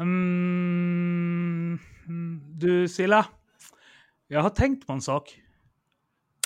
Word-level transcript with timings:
Mm, 0.00 1.78
du 2.58 2.88
Silla, 2.88 3.26
jag 4.28 4.42
har 4.42 4.50
tänkt 4.50 4.86
på 4.86 4.92
en 4.92 5.00
sak. 5.00 5.40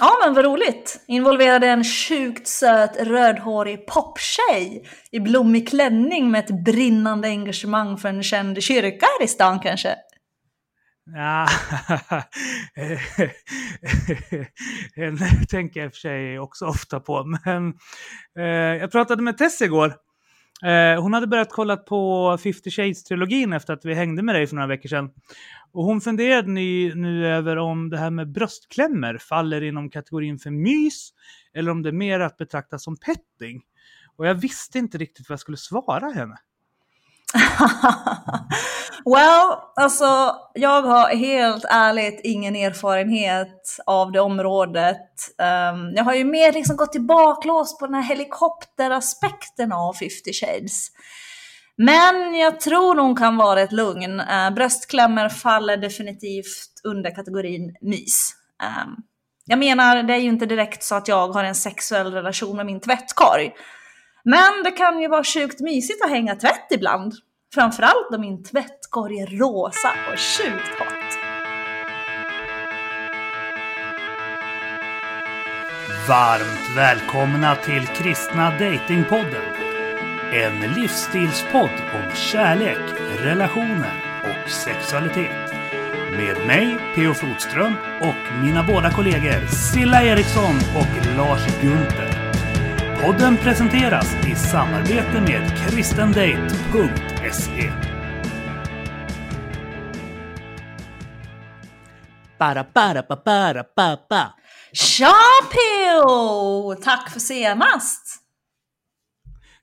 Ja, 0.01 0.17
men 0.25 0.35
vad 0.35 0.45
roligt. 0.45 1.05
Involverade 1.07 1.67
en 1.67 1.85
sjukt 1.85 2.49
söt 2.49 2.97
rödhårig 2.97 3.87
poptjej 3.87 4.89
i 5.11 5.21
blommig 5.21 5.69
klänning 5.69 6.31
med 6.31 6.45
ett 6.45 6.65
brinnande 6.65 7.29
engagemang 7.29 7.99
för 7.99 8.09
en 8.09 8.23
känd 8.23 8.63
kyrka 8.63 9.07
här 9.19 9.25
i 9.25 9.29
stan 9.29 9.61
kanske? 9.61 9.97
Ja, 11.07 11.47
den 14.97 15.19
tänker 15.49 15.81
jag 15.81 15.87
i 15.87 15.89
och 15.89 15.93
för 15.93 15.99
sig 15.99 16.39
också 16.39 16.67
ofta 16.67 17.01
på. 17.01 17.25
Men 17.25 17.75
eh, 18.39 18.45
jag 18.81 18.93
pratade 18.93 19.23
med 19.23 19.39
Tess 19.39 19.63
igår 19.63 19.95
Eh, 20.65 21.03
hon 21.03 21.13
hade 21.13 21.27
börjat 21.27 21.51
kolla 21.51 21.77
på 21.77 22.39
50 22.43 22.71
Shades-trilogin 22.71 23.57
efter 23.57 23.73
att 23.73 23.85
vi 23.85 23.95
hängde 23.95 24.23
med 24.23 24.35
dig 24.35 24.47
för 24.47 24.55
några 24.55 24.69
veckor 24.69 24.89
sedan. 24.89 25.11
Och 25.73 25.85
hon 25.85 26.01
funderade 26.01 26.51
nu, 26.51 26.95
nu 26.95 27.27
över 27.27 27.57
om 27.57 27.91
det 27.91 27.99
här 27.99 28.11
med 28.11 28.33
bröstklämmer 28.33 29.19
faller 29.19 29.63
inom 29.63 29.91
kategorin 29.91 30.39
för 30.39 30.51
mys 30.51 31.11
eller 31.55 31.71
om 31.71 31.83
det 31.83 31.89
är 31.89 31.93
mer 31.93 32.21
att 32.21 32.37
betrakta 32.37 32.79
som 32.79 32.97
petting. 32.97 33.63
Och 34.17 34.27
jag 34.27 34.35
visste 34.35 34.79
inte 34.79 34.99
riktigt 34.99 35.29
vad 35.29 35.33
jag 35.35 35.41
skulle 35.41 35.57
svara 35.57 36.11
henne. 36.11 36.37
well, 39.05 39.59
alltså 39.77 40.37
jag 40.55 40.83
har 40.83 41.09
helt 41.09 41.65
ärligt 41.71 42.21
ingen 42.25 42.57
erfarenhet 42.57 43.79
av 43.87 44.13
det 44.13 44.21
området. 44.21 45.11
Um, 45.39 45.93
jag 45.97 46.05
har 46.05 46.15
ju 46.15 46.25
mer 46.25 46.53
liksom 46.53 46.77
gått 46.77 46.97
i 46.97 47.01
baklås 47.01 47.79
på 47.79 47.87
den 47.87 47.95
här 47.95 48.03
helikopteraspekten 48.03 49.73
av 49.73 49.93
50 49.93 50.11
shades. 50.33 50.89
Men 51.77 52.35
jag 52.35 52.61
tror 52.61 52.97
hon 53.01 53.17
kan 53.17 53.37
vara 53.37 53.61
ett 53.61 53.73
lugn. 53.73 54.21
Uh, 54.21 54.51
bröstklämmer 54.55 55.29
faller 55.29 55.77
definitivt 55.77 56.81
under 56.85 57.15
kategorin 57.15 57.77
mys. 57.81 58.35
Um, 58.63 58.97
jag 59.47 59.59
menar, 59.59 60.03
det 60.03 60.15
är 60.15 60.19
ju 60.19 60.29
inte 60.29 60.47
direkt 60.47 60.83
så 60.83 60.95
att 60.95 61.09
jag 61.09 61.29
har 61.29 61.45
en 61.45 61.55
sexuell 61.55 62.13
relation 62.13 62.57
med 62.57 62.67
min 62.67 62.81
tvättkorg. 62.81 63.53
Men 64.25 64.63
det 64.65 64.71
kan 64.71 65.01
ju 65.01 65.09
vara 65.09 65.25
sjukt 65.25 65.61
mysigt 65.61 66.05
att 66.05 66.11
hänga 66.11 66.37
tvätt 66.37 66.67
ibland. 66.71 67.15
Framförallt 67.55 68.15
om 68.15 68.21
min 68.21 68.45
tvätt 68.45 68.84
ska 68.95 69.09
det 69.09 69.27
rosa 69.27 69.89
och 70.13 70.19
sjukt 70.19 70.79
hot. 70.79 71.19
Varmt 76.09 76.77
välkomna 76.77 77.57
till 77.57 77.87
Kristna 77.87 78.51
Datingpodden. 78.51 79.43
En 80.33 80.73
livsstilspodd 80.73 81.71
om 81.95 82.15
kärlek, 82.15 82.79
relationer 83.19 83.93
och 84.23 84.51
sexualitet. 84.51 85.53
Med 86.11 86.47
mig, 86.47 86.79
P.O. 86.95 87.15
Flodström 87.15 87.75
och 88.01 88.43
mina 88.43 88.63
båda 88.63 88.91
kollegor 88.91 89.47
Silla 89.47 90.03
Eriksson 90.03 90.57
och 90.77 91.07
Lars 91.17 91.61
Gunther. 91.63 92.33
Podden 93.03 93.37
presenteras 93.37 94.17
i 94.27 94.35
samarbete 94.35 95.21
med 95.21 95.59
kristendate.se. 95.59 97.94
Para, 102.39 102.65
pa, 102.65 103.03
para, 103.17 103.65
pa, 103.65 103.97
pa. 103.97 104.35
Tja. 104.73 105.15
Tack 106.85 107.11
för 107.11 107.21
senast! 107.21 108.21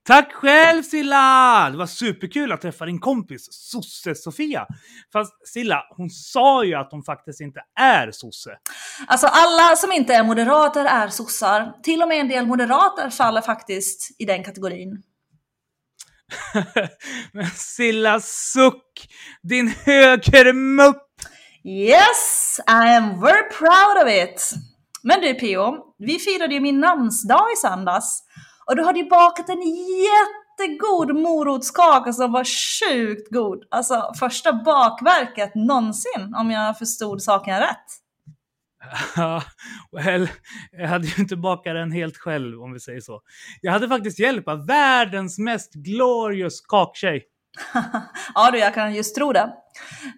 Tack 0.03 0.33
själv 0.33 0.83
Silla! 0.83 1.69
Det 1.71 1.77
var 1.77 1.85
superkul 1.85 2.51
att 2.51 2.61
träffa 2.61 2.85
din 2.85 2.99
kompis 2.99 3.47
sosse-Sofia. 3.51 4.67
Fast 5.13 5.47
Silla, 5.47 5.83
hon 5.97 6.09
sa 6.09 6.63
ju 6.63 6.75
att 6.75 6.91
hon 6.91 7.03
faktiskt 7.03 7.41
inte 7.41 7.61
är 7.79 8.11
sosse. 8.11 8.57
Alltså 9.07 9.27
alla 9.27 9.75
som 9.75 9.91
inte 9.91 10.13
är 10.13 10.23
moderater 10.23 10.85
är 10.85 11.07
sossar. 11.07 11.73
Till 11.83 12.01
och 12.01 12.07
med 12.07 12.19
en 12.19 12.27
del 12.27 12.47
moderater 12.47 13.09
faller 13.09 13.41
faktiskt 13.41 14.21
i 14.21 14.25
den 14.25 14.43
kategorin. 14.43 15.03
Men 17.33 17.45
Silla, 17.55 18.19
suck! 18.19 19.07
Din 19.43 19.67
högermupp! 19.85 21.10
Yes, 21.63 22.59
I 22.67 22.95
am 22.95 23.19
very 23.19 23.49
proud 23.49 24.03
of 24.03 24.09
it! 24.09 24.53
Men 25.03 25.21
du 25.21 25.33
Pio, 25.33 25.77
vi 25.97 26.19
firade 26.19 26.53
ju 26.53 26.59
min 26.59 26.79
namnsdag 26.79 27.45
i 27.53 27.55
söndags. 27.55 28.23
Och 28.65 28.75
du 28.75 28.83
hade 28.83 28.99
ju 28.99 29.09
bakat 29.09 29.49
en 29.49 29.61
jättegod 29.61 31.15
morotskaka 31.15 32.13
som 32.13 32.31
var 32.31 32.43
sjukt 32.43 33.33
god. 33.33 33.63
Alltså 33.71 34.11
första 34.19 34.53
bakverket 34.53 35.55
någonsin, 35.55 36.33
om 36.35 36.51
jag 36.51 36.77
förstod 36.77 37.21
saken 37.21 37.59
rätt. 37.59 37.85
Ja, 39.15 39.43
well, 39.91 40.29
jag 40.71 40.87
hade 40.87 41.07
ju 41.07 41.21
inte 41.21 41.35
bakat 41.35 41.73
den 41.73 41.91
helt 41.91 42.17
själv 42.17 42.61
om 42.61 42.73
vi 42.73 42.79
säger 42.79 42.99
så. 42.99 43.21
Jag 43.61 43.71
hade 43.71 43.87
faktiskt 43.87 44.19
hjälp 44.19 44.47
av 44.47 44.67
världens 44.67 45.39
mest 45.39 45.73
glorious 45.73 46.61
kaktjej. 46.61 47.23
ja 48.35 48.51
du, 48.51 48.57
jag 48.57 48.73
kan 48.73 48.93
just 48.93 49.15
tro 49.15 49.33
det. 49.33 49.53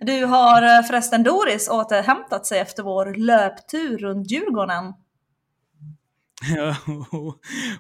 Du 0.02 0.26
har 0.26 0.62
eh, 0.62 0.84
förresten 0.84 1.24
Doris 1.24 1.70
återhämtat 1.70 2.46
sig 2.46 2.60
efter 2.60 2.84
vår 2.84 3.14
löptur 3.14 3.98
runt 3.98 4.32
Djurgården. 4.32 4.94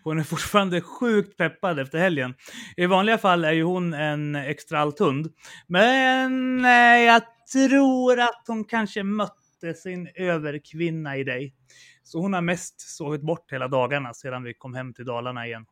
hon 0.04 0.20
är 0.20 0.24
fortfarande 0.24 0.82
sjukt 0.82 1.38
peppad 1.38 1.80
efter 1.80 1.98
helgen. 1.98 2.34
I 2.78 2.86
vanliga 2.86 3.18
fall 3.18 3.46
är 3.46 3.52
ju 3.52 3.64
hon 3.64 3.94
en 3.94 4.36
extra 4.36 4.80
althund. 4.80 5.34
Men 5.68 6.66
eh, 6.66 7.02
jag 7.02 7.22
tror 7.54 8.20
att 8.20 8.44
hon 8.48 8.66
kanske 8.66 9.04
mötte 9.04 9.74
sin 9.76 10.10
överkvinna 10.16 11.18
i 11.18 11.24
dig. 11.24 11.54
Så 12.04 12.20
hon 12.20 12.34
har 12.34 12.42
mest 12.42 12.82
sovit 12.82 13.22
bort 13.22 13.52
hela 13.52 13.68
dagarna 13.68 14.14
sedan 14.14 14.44
vi 14.44 14.54
kom 14.54 14.74
hem 14.74 14.94
till 14.94 15.06
Dalarna 15.06 15.48
igen. 15.48 15.66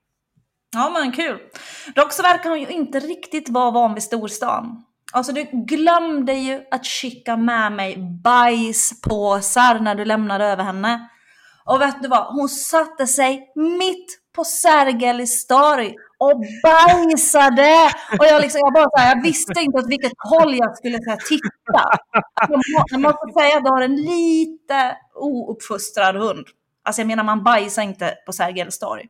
Ja 0.73 0.89
men 0.89 1.11
kul. 1.11 1.39
Dock 1.95 2.13
så 2.13 2.23
verkar 2.23 2.49
hon 2.49 2.59
ju 2.59 2.67
inte 2.67 2.99
riktigt 2.99 3.49
vara 3.49 3.71
van 3.71 3.93
vid 3.93 4.03
storstan. 4.03 4.83
Alltså 5.13 5.31
du 5.31 5.43
glömde 5.51 6.33
ju 6.33 6.61
att 6.71 6.85
skicka 6.85 7.37
med 7.37 7.71
mig 7.71 7.97
bajspåsar 8.23 9.79
när 9.79 9.95
du 9.95 10.05
lämnade 10.05 10.45
över 10.45 10.63
henne. 10.63 11.09
Och 11.65 11.81
vet 11.81 12.01
du 12.01 12.07
vad? 12.07 12.25
Hon 12.25 12.49
satte 12.49 13.07
sig 13.07 13.51
mitt 13.55 14.21
på 14.35 14.43
Sergels 14.43 15.47
torg 15.47 15.95
och 16.17 16.43
bajsade! 16.63 17.91
Och 18.19 18.25
jag, 18.25 18.41
liksom, 18.41 18.59
jag 18.63 18.73
bara 18.73 18.89
så 18.89 18.97
här, 18.97 19.15
jag 19.15 19.23
visste 19.23 19.61
inte 19.61 19.77
åt 19.77 19.89
vilket 19.89 20.11
håll 20.17 20.55
jag 20.55 20.77
skulle 20.77 20.97
så 21.03 21.09
här, 21.09 21.17
titta. 21.17 21.83
Jag 22.91 23.01
måste 23.01 23.33
säga 23.39 23.57
att 23.57 23.63
du 23.63 23.69
har 23.69 23.81
en 23.81 23.95
lite 23.95 24.97
ouppfostrad 25.15 26.15
hund. 26.15 26.45
Alltså 26.83 27.01
jag 27.01 27.07
menar, 27.07 27.23
man 27.23 27.43
bajsar 27.43 27.81
inte 27.81 28.13
på 28.25 28.33
Sergels 28.33 28.79
torg. 28.79 29.05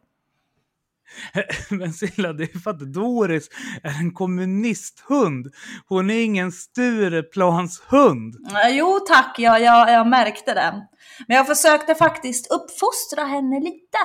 Men 1.70 1.94
Silla, 1.94 2.34
det 2.34 2.44
är 2.44 2.60
för 2.60 2.72
att 2.72 2.94
Doris 2.94 3.50
är 3.84 4.00
en 4.00 4.14
kommunisthund. 4.14 5.48
Hon 5.88 6.10
är 6.10 6.24
ingen 6.24 6.52
Stureplanshund. 6.52 8.36
Jo 8.70 9.00
tack, 9.08 9.36
jag, 9.40 9.62
jag, 9.62 9.92
jag 9.92 10.08
märkte 10.08 10.54
det. 10.54 10.88
Men 11.28 11.38
jag 11.38 11.48
försökte 11.48 11.96
faktiskt 11.96 12.52
uppfostra 12.52 13.24
henne 13.24 13.60
lite. 13.60 13.98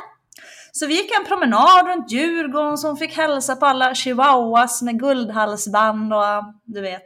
Så 0.73 0.87
vi 0.87 0.95
gick 0.95 1.11
en 1.19 1.25
promenad 1.25 1.87
runt 1.87 2.11
Djurgården 2.11 2.79
som 2.79 2.97
fick 2.97 3.17
hälsa 3.17 3.57
på 3.57 3.67
alla 3.67 3.95
chihuahuas 3.95 4.83
med 4.83 5.01
guldhalsband 5.01 6.15
och 6.15 6.55
du 6.65 6.81
vet. 6.81 7.05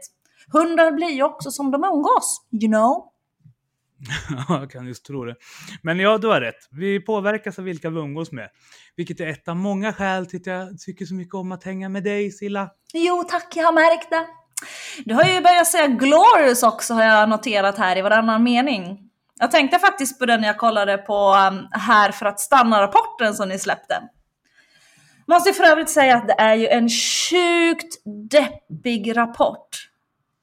Hundar 0.53 0.93
blir 0.93 1.10
ju 1.10 1.22
också 1.22 1.50
som 1.50 1.71
de 1.71 1.84
umgås, 1.84 2.41
you 2.62 2.72
know. 2.72 3.09
jag 4.49 4.71
kan 4.71 4.87
just 4.87 5.05
tro 5.05 5.25
det. 5.25 5.37
Men 5.83 5.99
ja, 5.99 6.19
du 6.19 6.28
har 6.28 6.41
rätt. 6.41 6.69
Vi 6.71 7.00
påverkas 7.00 7.59
av 7.59 7.65
vilka 7.65 7.91
vi 7.91 7.99
umgås 8.00 8.33
med. 8.33 8.49
Vilket 8.97 9.21
är 9.21 9.27
ett 9.27 9.49
av 9.49 9.56
många 9.56 9.93
skäl 9.93 10.27
till 10.27 10.41
att 10.41 10.47
jag 10.47 10.78
tycker 10.78 11.05
så 11.05 11.15
mycket 11.15 11.34
om 11.34 11.53
att 11.53 11.65
hänga 11.65 11.88
med 11.88 12.05
dig, 12.05 12.31
Silla. 12.31 12.71
Jo 12.93 13.24
tack, 13.28 13.57
jag 13.57 13.65
har 13.65 13.72
märkt 13.72 14.10
det. 14.10 14.27
Du 15.04 15.15
har 15.15 15.24
ju 15.24 15.41
börjat 15.41 15.66
säga 15.66 15.86
glorious 15.86 16.63
också 16.63 16.95
har 16.95 17.04
jag 17.04 17.28
noterat 17.28 17.78
här 17.78 17.98
i 17.98 18.03
varannan 18.03 18.42
mening. 18.42 19.10
Jag 19.39 19.51
tänkte 19.51 19.78
faktiskt 19.78 20.19
på 20.19 20.27
den 20.27 20.42
jag 20.42 20.59
kollade 20.59 20.98
på 20.98 21.48
um, 21.51 21.69
Här 21.71 22.13
för 22.13 22.27
att 22.27 22.41
stanna-rapporten 22.41 23.34
som 23.34 23.48
ni 23.48 23.59
släppte. 23.59 24.03
Måste 25.27 25.53
för 25.53 25.65
övrigt 25.65 25.91
säga 25.91 26.16
att 26.16 26.28
det 26.28 26.34
är 26.39 26.54
ju 26.54 26.66
en 26.66 26.89
sjukt 26.89 28.03
deppig 28.30 29.16
rapport. 29.16 29.69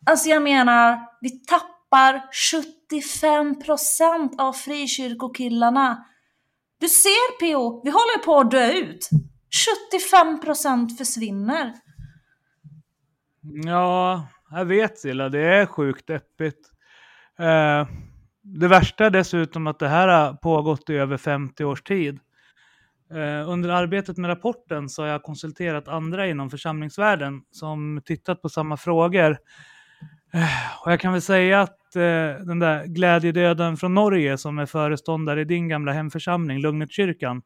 Alltså 0.05 0.29
jag 0.29 0.41
menar, 0.41 0.99
vi 1.21 1.29
tappar 1.29 2.21
75% 2.91 4.29
av 4.37 4.53
frikyrkokillarna. 4.53 6.05
Du 6.79 6.87
ser 6.87 7.39
PO, 7.39 7.81
vi 7.83 7.89
håller 7.89 8.25
på 8.25 8.39
att 8.39 8.51
dö 8.51 8.71
ut. 8.71 9.09
75% 10.21 10.97
försvinner. 10.97 11.73
Ja, 13.65 14.27
jag 14.51 14.65
vet 14.65 14.97
Silla, 14.97 15.29
det 15.29 15.39
är 15.39 15.65
sjukt 15.65 16.07
deppigt. 16.07 16.71
Eh, 17.39 17.87
det 18.41 18.67
värsta 18.67 19.05
är 19.05 19.09
dessutom 19.09 19.67
att 19.67 19.79
det 19.79 19.87
här 19.87 20.07
har 20.07 20.33
pågått 20.33 20.89
i 20.89 20.93
över 20.93 21.17
50 21.17 21.63
års 21.63 21.81
tid. 21.81 22.19
Eh, 23.11 23.49
under 23.49 23.69
arbetet 23.69 24.17
med 24.17 24.29
rapporten 24.29 24.89
så 24.89 25.01
har 25.01 25.09
jag 25.09 25.23
konsulterat 25.23 25.87
andra 25.87 26.27
inom 26.27 26.49
församlingsvärlden 26.49 27.41
som 27.51 28.01
tittat 28.05 28.41
på 28.41 28.49
samma 28.49 28.77
frågor. 28.77 29.37
Eh, 30.33 30.81
och 30.83 30.91
jag 30.91 30.99
kan 30.99 31.13
väl 31.13 31.21
säga 31.21 31.61
att 31.61 31.76
Eh, 31.95 32.45
den 32.45 32.59
där 32.59 32.85
glädjedöden 32.85 33.77
från 33.77 33.93
Norge 33.93 34.37
som 34.37 34.59
är 34.59 34.65
föreståndare 34.65 35.41
i 35.41 35.45
din 35.45 35.67
gamla 35.67 35.91
hemförsamling, 35.91 36.59
Lugnetkyrkan, 36.59 37.41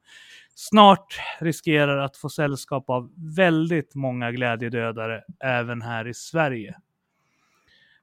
snart 0.55 1.19
riskerar 1.39 1.97
att 1.97 2.17
få 2.17 2.29
sällskap 2.29 2.89
av 2.89 3.11
väldigt 3.35 3.95
många 3.95 4.31
glädjedödare 4.31 5.23
även 5.43 5.81
här 5.81 6.07
i 6.07 6.13
Sverige. 6.13 6.75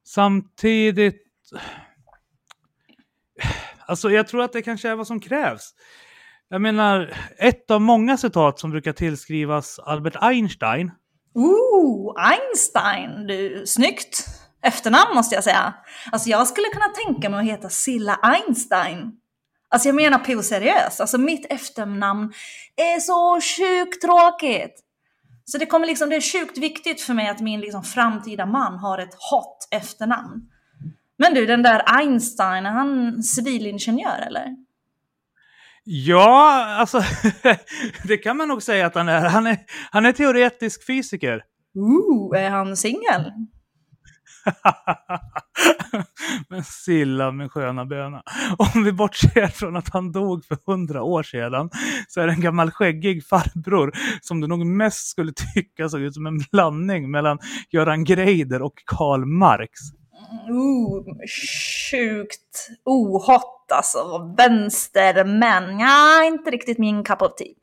Samtidigt... 0.04 1.22
Alltså 3.86 4.10
jag 4.10 4.28
tror 4.28 4.42
att 4.42 4.52
det 4.52 4.62
kanske 4.62 4.88
är 4.88 4.94
vad 4.94 5.06
som 5.06 5.20
krävs. 5.20 5.74
Jag 6.48 6.60
menar, 6.60 7.14
ett 7.38 7.70
av 7.70 7.80
många 7.80 8.16
citat 8.16 8.58
som 8.58 8.70
brukar 8.70 8.92
tillskrivas 8.92 9.78
Albert 9.78 10.16
Einstein. 10.20 10.90
Ooh, 11.34 12.14
Einstein! 12.16 13.26
Du, 13.26 13.62
snyggt! 13.66 14.37
Efternamn 14.62 15.14
måste 15.14 15.34
jag 15.34 15.44
säga. 15.44 15.74
Alltså 16.12 16.28
jag 16.28 16.48
skulle 16.48 16.68
kunna 16.68 16.88
tänka 16.88 17.28
mig 17.28 17.40
att 17.40 17.56
heta 17.56 17.68
Silla 17.68 18.14
Einstein. 18.22 19.12
Alltså 19.70 19.88
jag 19.88 19.94
menar 19.94 20.18
på 20.18 20.42
seriöst, 20.42 21.00
alltså 21.00 21.18
mitt 21.18 21.52
efternamn 21.52 22.32
är 22.76 23.00
så 23.00 23.40
sjukt 23.40 24.02
tråkigt. 24.02 24.84
Så 25.44 25.58
det 25.58 25.66
kommer 25.66 25.86
liksom, 25.86 26.08
det 26.08 26.16
är 26.16 26.38
sjukt 26.38 26.58
viktigt 26.58 27.00
för 27.00 27.14
mig 27.14 27.28
att 27.28 27.40
min 27.40 27.60
liksom 27.60 27.82
framtida 27.82 28.46
man 28.46 28.78
har 28.78 28.98
ett 28.98 29.14
hot 29.30 29.68
efternamn. 29.70 30.42
Men 31.18 31.34
du, 31.34 31.46
den 31.46 31.62
där 31.62 31.82
Einstein, 31.86 32.66
är 32.66 32.70
han 32.70 33.22
civilingenjör 33.22 34.18
eller? 34.26 34.56
Ja, 35.84 36.64
alltså 36.78 37.02
det 38.04 38.16
kan 38.16 38.36
man 38.36 38.48
nog 38.48 38.62
säga 38.62 38.86
att 38.86 38.94
han 38.94 39.08
är. 39.08 39.28
Han 39.28 39.46
är, 39.46 39.58
han 39.90 40.06
är 40.06 40.12
teoretisk 40.12 40.86
fysiker. 40.86 41.42
Ooh, 41.74 42.40
är 42.40 42.50
han 42.50 42.76
singel? 42.76 43.32
Men 46.48 46.64
Silla 46.64 47.30
med 47.30 47.52
sköna 47.52 47.84
böna. 47.84 48.22
Om 48.58 48.84
vi 48.84 48.92
bortser 48.92 49.46
från 49.46 49.76
att 49.76 49.92
han 49.92 50.12
dog 50.12 50.44
för 50.44 50.56
hundra 50.66 51.02
år 51.02 51.22
sedan 51.22 51.70
så 52.08 52.20
är 52.20 52.26
det 52.26 52.32
en 52.32 52.40
gammal 52.40 52.70
skäggig 52.70 53.26
farbror 53.26 53.92
som 54.20 54.40
du 54.40 54.46
nog 54.46 54.66
mest 54.66 55.08
skulle 55.08 55.32
tycka 55.54 55.88
såg 55.88 56.00
ut 56.00 56.14
som 56.14 56.26
en 56.26 56.38
blandning 56.52 57.10
mellan 57.10 57.38
Göran 57.70 58.04
Greider 58.04 58.62
och 58.62 58.82
Karl 58.86 59.24
Marx. 59.24 59.70
Ooh, 60.50 61.04
sjukt 61.90 62.68
ohot 62.84 63.72
alltså. 63.72 64.34
Vänstermän, 64.36 65.78
ja, 65.78 66.24
inte 66.24 66.50
riktigt 66.50 66.78
min 66.78 67.04
cup 67.04 67.22
of 67.22 67.34
tea. 67.34 67.54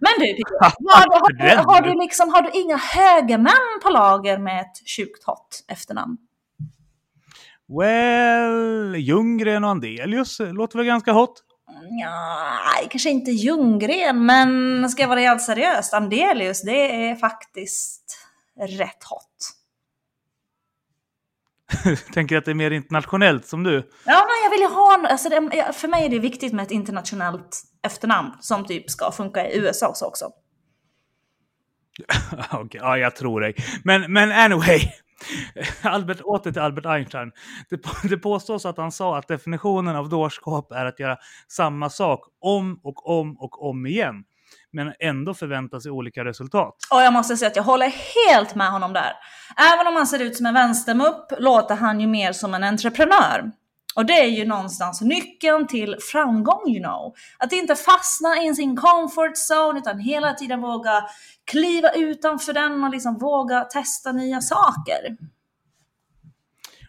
Men 0.00 0.12
du, 0.18 0.42
har, 0.60 0.70
har, 0.90 1.64
har, 1.74 1.82
du 1.82 2.00
liksom, 2.02 2.28
har 2.28 2.42
du 2.42 2.50
inga 2.60 2.76
högermän 2.76 3.80
på 3.82 3.90
lager 3.90 4.38
med 4.38 4.60
ett 4.60 4.88
sjukt 4.96 5.24
hot 5.24 5.64
efternamn? 5.68 6.16
Well, 7.78 8.96
Ljunggren 8.96 9.64
och 9.64 9.70
Andelius 9.70 10.40
låter 10.40 10.78
väl 10.78 10.86
ganska 10.86 11.12
hot? 11.12 11.42
Ja, 12.00 12.88
kanske 12.90 13.10
inte 13.10 13.30
Ljunggren, 13.30 14.26
men 14.26 14.90
ska 14.90 15.02
jag 15.02 15.08
vara 15.08 15.20
helt 15.20 15.42
seriös, 15.42 15.92
Andelius, 15.92 16.62
det 16.62 17.08
är 17.10 17.16
faktiskt 17.16 18.18
rätt 18.60 19.04
hot. 19.10 19.56
Tänker 22.12 22.36
att 22.36 22.44
det 22.44 22.50
är 22.50 22.54
mer 22.54 22.70
internationellt 22.70 23.46
som 23.46 23.62
du? 23.62 23.90
Ja, 24.04 24.26
men 24.26 24.44
jag 24.44 24.50
vill 24.50 24.60
ju 24.60 24.66
ha, 24.66 25.08
alltså 25.08 25.28
det, 25.28 25.72
för 25.72 25.88
mig 25.88 26.04
är 26.04 26.08
det 26.08 26.18
viktigt 26.18 26.52
med 26.52 26.62
ett 26.62 26.70
internationellt 26.70 27.62
efternamn 27.82 28.32
som 28.40 28.66
typ 28.66 28.90
ska 28.90 29.12
funka 29.12 29.48
i 29.48 29.58
USA 29.58 29.94
också. 30.06 30.24
Okej, 32.50 32.60
okay, 32.64 32.80
ja 32.80 32.98
jag 32.98 33.16
tror 33.16 33.40
dig. 33.40 33.54
Men, 33.84 34.12
men 34.12 34.32
anyway, 34.32 34.80
Albert, 35.82 36.20
åter 36.20 36.52
till 36.52 36.62
Albert 36.62 36.86
Einstein. 36.86 37.32
Det, 37.70 38.08
det 38.08 38.16
påstås 38.16 38.66
att 38.66 38.76
han 38.76 38.92
sa 38.92 39.18
att 39.18 39.28
definitionen 39.28 39.96
av 39.96 40.08
dårskap 40.08 40.72
är 40.72 40.86
att 40.86 41.00
göra 41.00 41.16
samma 41.48 41.90
sak 41.90 42.20
om 42.40 42.80
och 42.82 43.08
om 43.08 43.36
och 43.38 43.68
om 43.68 43.86
igen. 43.86 44.24
Men 44.72 44.92
ändå 44.98 45.34
förvänta 45.34 45.80
sig 45.80 45.90
olika 45.90 46.24
resultat. 46.24 46.74
Och 46.90 47.00
jag 47.00 47.12
måste 47.12 47.36
säga 47.36 47.48
att 47.48 47.56
jag 47.56 47.62
håller 47.62 47.92
helt 48.26 48.54
med 48.54 48.70
honom 48.70 48.92
där. 48.92 49.12
Även 49.72 49.86
om 49.86 49.96
han 49.96 50.06
ser 50.06 50.22
ut 50.22 50.36
som 50.36 50.46
en 50.46 50.54
vänstermupp 50.54 51.32
låter 51.38 51.74
han 51.76 52.00
ju 52.00 52.06
mer 52.06 52.32
som 52.32 52.54
en 52.54 52.64
entreprenör. 52.64 53.50
Och 53.94 54.06
det 54.06 54.20
är 54.20 54.26
ju 54.28 54.44
någonstans 54.44 55.00
nyckeln 55.00 55.66
till 55.66 55.96
framgång, 56.12 56.68
you 56.68 56.82
know. 56.84 57.14
Att 57.38 57.52
inte 57.52 57.76
fastna 57.76 58.42
i 58.42 58.54
sin 58.54 58.76
comfort 58.76 59.36
zone, 59.50 59.78
utan 59.78 59.98
hela 59.98 60.34
tiden 60.34 60.60
våga 60.60 61.04
kliva 61.50 61.90
utanför 61.90 62.52
den 62.52 62.84
och 62.84 62.90
liksom 62.90 63.18
våga 63.18 63.60
testa 63.60 64.12
nya 64.12 64.40
saker. 64.40 65.16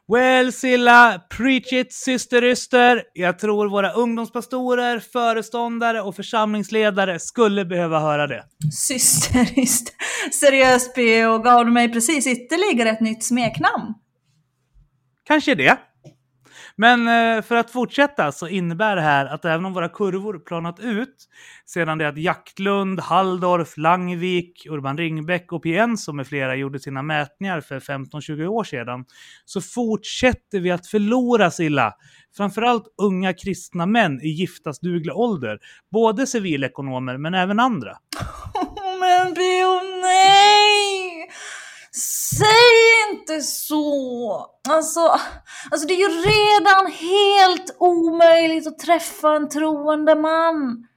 Well 0.07 0.53
Silla, 0.53 1.21
preach 1.37 1.73
it 1.73 1.93
syster 1.93 2.43
Yster. 2.43 3.03
Jag 3.13 3.39
tror 3.39 3.69
våra 3.69 3.91
ungdomspastorer, 3.91 4.99
föreståndare 4.99 6.01
och 6.01 6.15
församlingsledare 6.15 7.19
skulle 7.19 7.65
behöva 7.65 7.99
höra 7.99 8.27
det. 8.27 8.43
Syster 8.73 9.59
Yster. 9.59 9.95
Seriöst 10.31 10.95
P.O. 10.95 11.39
gav 11.39 11.65
du 11.65 11.71
mig 11.71 11.93
precis 11.93 12.27
ytterligare 12.27 12.89
ett 12.89 13.01
nytt 13.01 13.23
smeknamn? 13.23 13.93
Kanske 15.23 15.55
det. 15.55 15.77
Men 16.81 17.07
eh, 17.07 17.41
för 17.41 17.55
att 17.55 17.71
fortsätta 17.71 18.31
så 18.31 18.47
innebär 18.47 18.95
det 18.95 19.01
här 19.01 19.25
att 19.25 19.45
även 19.45 19.65
om 19.65 19.73
våra 19.73 19.89
kurvor 19.89 20.39
planat 20.39 20.79
ut 20.79 21.15
sedan 21.65 21.97
det 21.97 22.07
att 22.07 22.17
Jaktlund, 22.17 22.99
Halldorf, 22.99 23.77
Langvik, 23.77 24.65
Urban 24.69 24.97
Ringbäck 24.97 25.51
och 25.51 25.63
Pienso 25.63 26.13
med 26.13 26.27
flera 26.27 26.55
gjorde 26.55 26.79
sina 26.79 27.01
mätningar 27.01 27.61
för 27.61 27.79
15-20 27.79 28.45
år 28.45 28.63
sedan 28.63 29.05
så 29.45 29.61
fortsätter 29.61 30.59
vi 30.59 30.71
att 30.71 30.87
förlora 30.87 31.51
Silla. 31.51 31.93
Framförallt 32.37 32.93
unga 33.01 33.33
kristna 33.33 33.85
män 33.85 34.21
i 34.21 34.27
giftasduglig 34.27 35.15
ålder. 35.15 35.59
Både 35.91 36.27
civilekonomer 36.27 37.17
men 37.17 37.33
även 37.33 37.59
andra. 37.59 37.91
men 38.99 39.33
Bio, 39.33 40.01
nej! 40.01 40.80
Säg 42.37 43.11
inte 43.11 43.41
så! 43.41 44.45
Alltså, 44.69 44.99
alltså 45.71 45.87
det 45.87 45.93
är 45.93 46.09
ju 46.09 46.21
redan 46.21 46.91
helt 46.91 47.75
omöjligt 47.79 48.67
att 48.67 48.79
träffa 48.79 49.35
en 49.35 49.49
troende 49.49 50.15
man. 50.15 50.87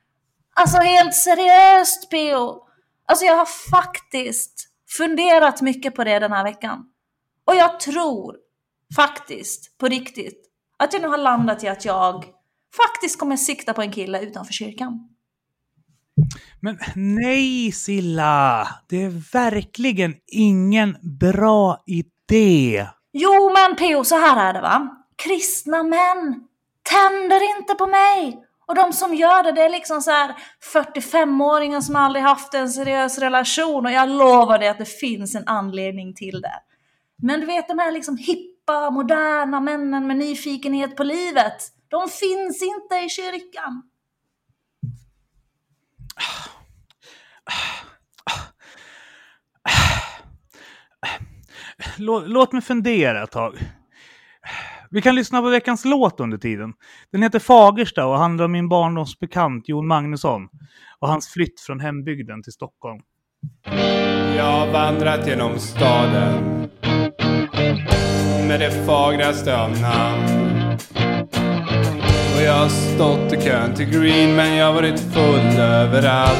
Alltså 0.54 0.78
helt 0.78 1.14
seriöst 1.14 2.10
P.O. 2.10 2.68
Alltså 3.06 3.24
jag 3.24 3.36
har 3.36 3.70
faktiskt 3.70 4.68
funderat 4.98 5.60
mycket 5.60 5.94
på 5.94 6.04
det 6.04 6.18
den 6.18 6.32
här 6.32 6.44
veckan. 6.44 6.84
Och 7.46 7.54
jag 7.54 7.80
tror 7.80 8.36
faktiskt, 8.96 9.78
på 9.78 9.86
riktigt, 9.88 10.50
att 10.76 10.92
jag 10.92 11.02
nu 11.02 11.08
har 11.08 11.18
landat 11.18 11.64
i 11.64 11.68
att 11.68 11.84
jag 11.84 12.24
faktiskt 12.76 13.18
kommer 13.18 13.36
sikta 13.36 13.74
på 13.74 13.82
en 13.82 13.92
kille 13.92 14.20
utanför 14.22 14.52
kyrkan. 14.52 15.13
Men 16.60 16.78
nej 16.94 17.72
Silla, 17.72 18.68
det 18.88 19.02
är 19.02 19.32
verkligen 19.32 20.14
ingen 20.26 20.96
bra 21.20 21.82
idé. 21.86 22.86
Jo 23.12 23.52
men 23.52 23.76
P.O. 23.76 24.04
så 24.04 24.14
här 24.14 24.48
är 24.48 24.52
det 24.52 24.60
va. 24.60 25.04
Kristna 25.16 25.82
män 25.82 26.44
tänder 26.82 27.58
inte 27.58 27.74
på 27.74 27.86
mig. 27.86 28.40
Och 28.66 28.74
de 28.74 28.92
som 28.92 29.14
gör 29.14 29.42
det, 29.42 29.52
det 29.52 29.62
är 29.62 29.68
liksom 29.68 30.02
så 30.02 30.10
här 30.10 30.36
45-åringar 30.74 31.80
som 31.80 31.96
aldrig 31.96 32.24
haft 32.24 32.54
en 32.54 32.68
seriös 32.68 33.18
relation 33.18 33.86
och 33.86 33.92
jag 33.92 34.08
lovar 34.08 34.58
dig 34.58 34.68
att 34.68 34.78
det 34.78 34.98
finns 34.98 35.34
en 35.34 35.48
anledning 35.48 36.14
till 36.14 36.40
det. 36.40 36.60
Men 37.22 37.40
du 37.40 37.46
vet 37.46 37.68
de 37.68 37.78
här 37.78 37.92
liksom 37.92 38.16
hippa, 38.16 38.90
moderna 38.90 39.60
männen 39.60 40.06
med 40.06 40.16
nyfikenhet 40.16 40.96
på 40.96 41.04
livet, 41.04 41.56
de 41.88 42.08
finns 42.08 42.62
inte 42.62 42.94
i 42.94 43.08
kyrkan. 43.08 43.82
Låt 52.26 52.52
mig 52.52 52.62
fundera 52.62 53.22
ett 53.22 53.30
tag. 53.30 53.58
Vi 54.90 55.02
kan 55.02 55.14
lyssna 55.14 55.40
på 55.42 55.48
veckans 55.48 55.84
låt 55.84 56.20
under 56.20 56.38
tiden. 56.38 56.72
Den 57.12 57.22
heter 57.22 57.38
Fagersta 57.38 58.06
och 58.06 58.18
handlar 58.18 58.44
om 58.44 58.52
min 58.52 58.68
barndomsbekant 58.68 59.68
Jon 59.68 59.86
Magnusson 59.86 60.48
och 61.00 61.08
hans 61.08 61.28
flytt 61.28 61.60
från 61.60 61.80
hembygden 61.80 62.42
till 62.42 62.52
Stockholm. 62.52 63.00
Jag 64.36 64.44
har 64.44 64.72
vandrat 64.72 65.26
genom 65.26 65.58
staden 65.58 66.68
med 68.48 68.60
det 68.60 68.86
fagraste 68.86 69.62
av 69.62 69.70
namn. 69.80 70.43
Jag 72.44 72.52
har 72.52 72.68
stått 72.68 73.32
i 73.32 73.44
kön 73.44 73.74
till 73.74 73.86
Green 73.86 74.36
men 74.36 74.56
jag 74.56 74.66
har 74.66 74.72
varit 74.72 75.00
full 75.00 75.60
överallt. 75.60 76.38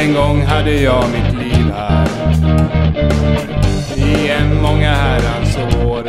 En 0.00 0.14
gång 0.14 0.42
hade 0.42 0.72
jag 0.72 1.04
mitt 1.10 1.44
liv 1.44 1.72
här. 1.74 2.08
I 3.96 4.28
en 4.28 4.62
många 4.62 4.90
herrans 4.90 5.56
år. 5.56 6.02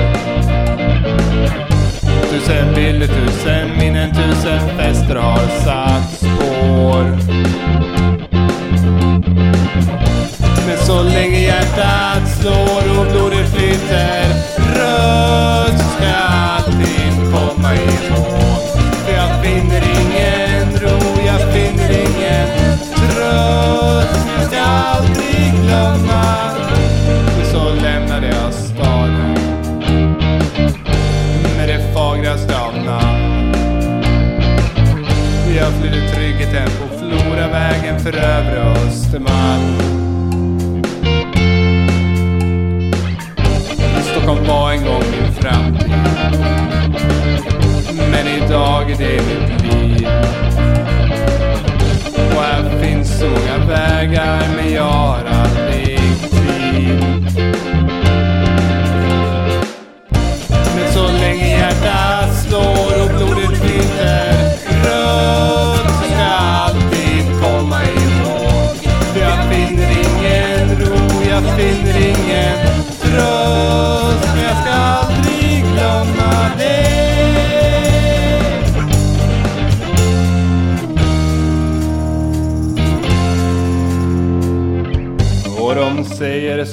Tusen 2.32 2.76
bilder, 2.76 3.08
tusen 3.08 3.78
minnen, 3.80 4.10
tusen 4.16 4.60
fester 4.78 5.16
har 5.16 5.48
satt 5.64 6.18
spår. 6.18 7.18
Men 10.68 10.78
så 10.86 11.04
länge 11.04 11.40
hjärtat 11.40 12.30
slår 12.42 13.00
och 13.00 13.12
blodet 13.12 13.50
flyter 13.54 14.30
rött 14.76 15.80
så 15.80 15.90
ska 15.90 16.08
allting 16.08 16.68
alltid 16.68 17.34
komma 17.34 17.74
ihåg. 17.76 18.62
För 19.06 19.14
jag 19.14 19.44
finner 19.44 19.82
ingen 20.02 20.72
ro, 20.82 21.22
jag 21.26 21.54
finner 21.54 21.92
ingen 21.92 22.78
tröst. 22.96 24.28
Jag 24.38 24.48
ska 24.48 24.62
aldrig 24.62 25.54
glömma. 25.66 26.52
Och 27.40 27.46
så 27.52 27.84
lämnade 27.84 28.28
jag 28.28 28.54
staden 28.54 29.34
med 31.58 31.70
det 31.70 31.94
fagraste 31.94 32.60
av 32.60 32.74
namn. 32.86 33.54
Jag 35.58 35.74
flydde 35.74 36.10
tryggheten 36.10 36.70
på 36.80 36.98
Floravägen 37.00 38.00
för 38.00 38.18
övre 38.18 38.77
Östermalm. 39.08 39.78
Stockholm 44.04 44.48
var 44.48 44.72
en 44.72 44.86
gång 44.86 45.04
min 45.12 45.34
framtid. 45.34 45.92
Men 48.12 48.28
idag 48.28 48.92
är 48.92 48.98
det 48.98 49.22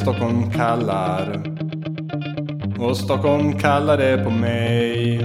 Stockholm 0.05 0.51
kallar. 0.51 1.43
Och 2.79 2.97
Stockholm 2.97 3.59
kallade 3.59 4.25
på 4.25 4.31
mig. 4.31 5.21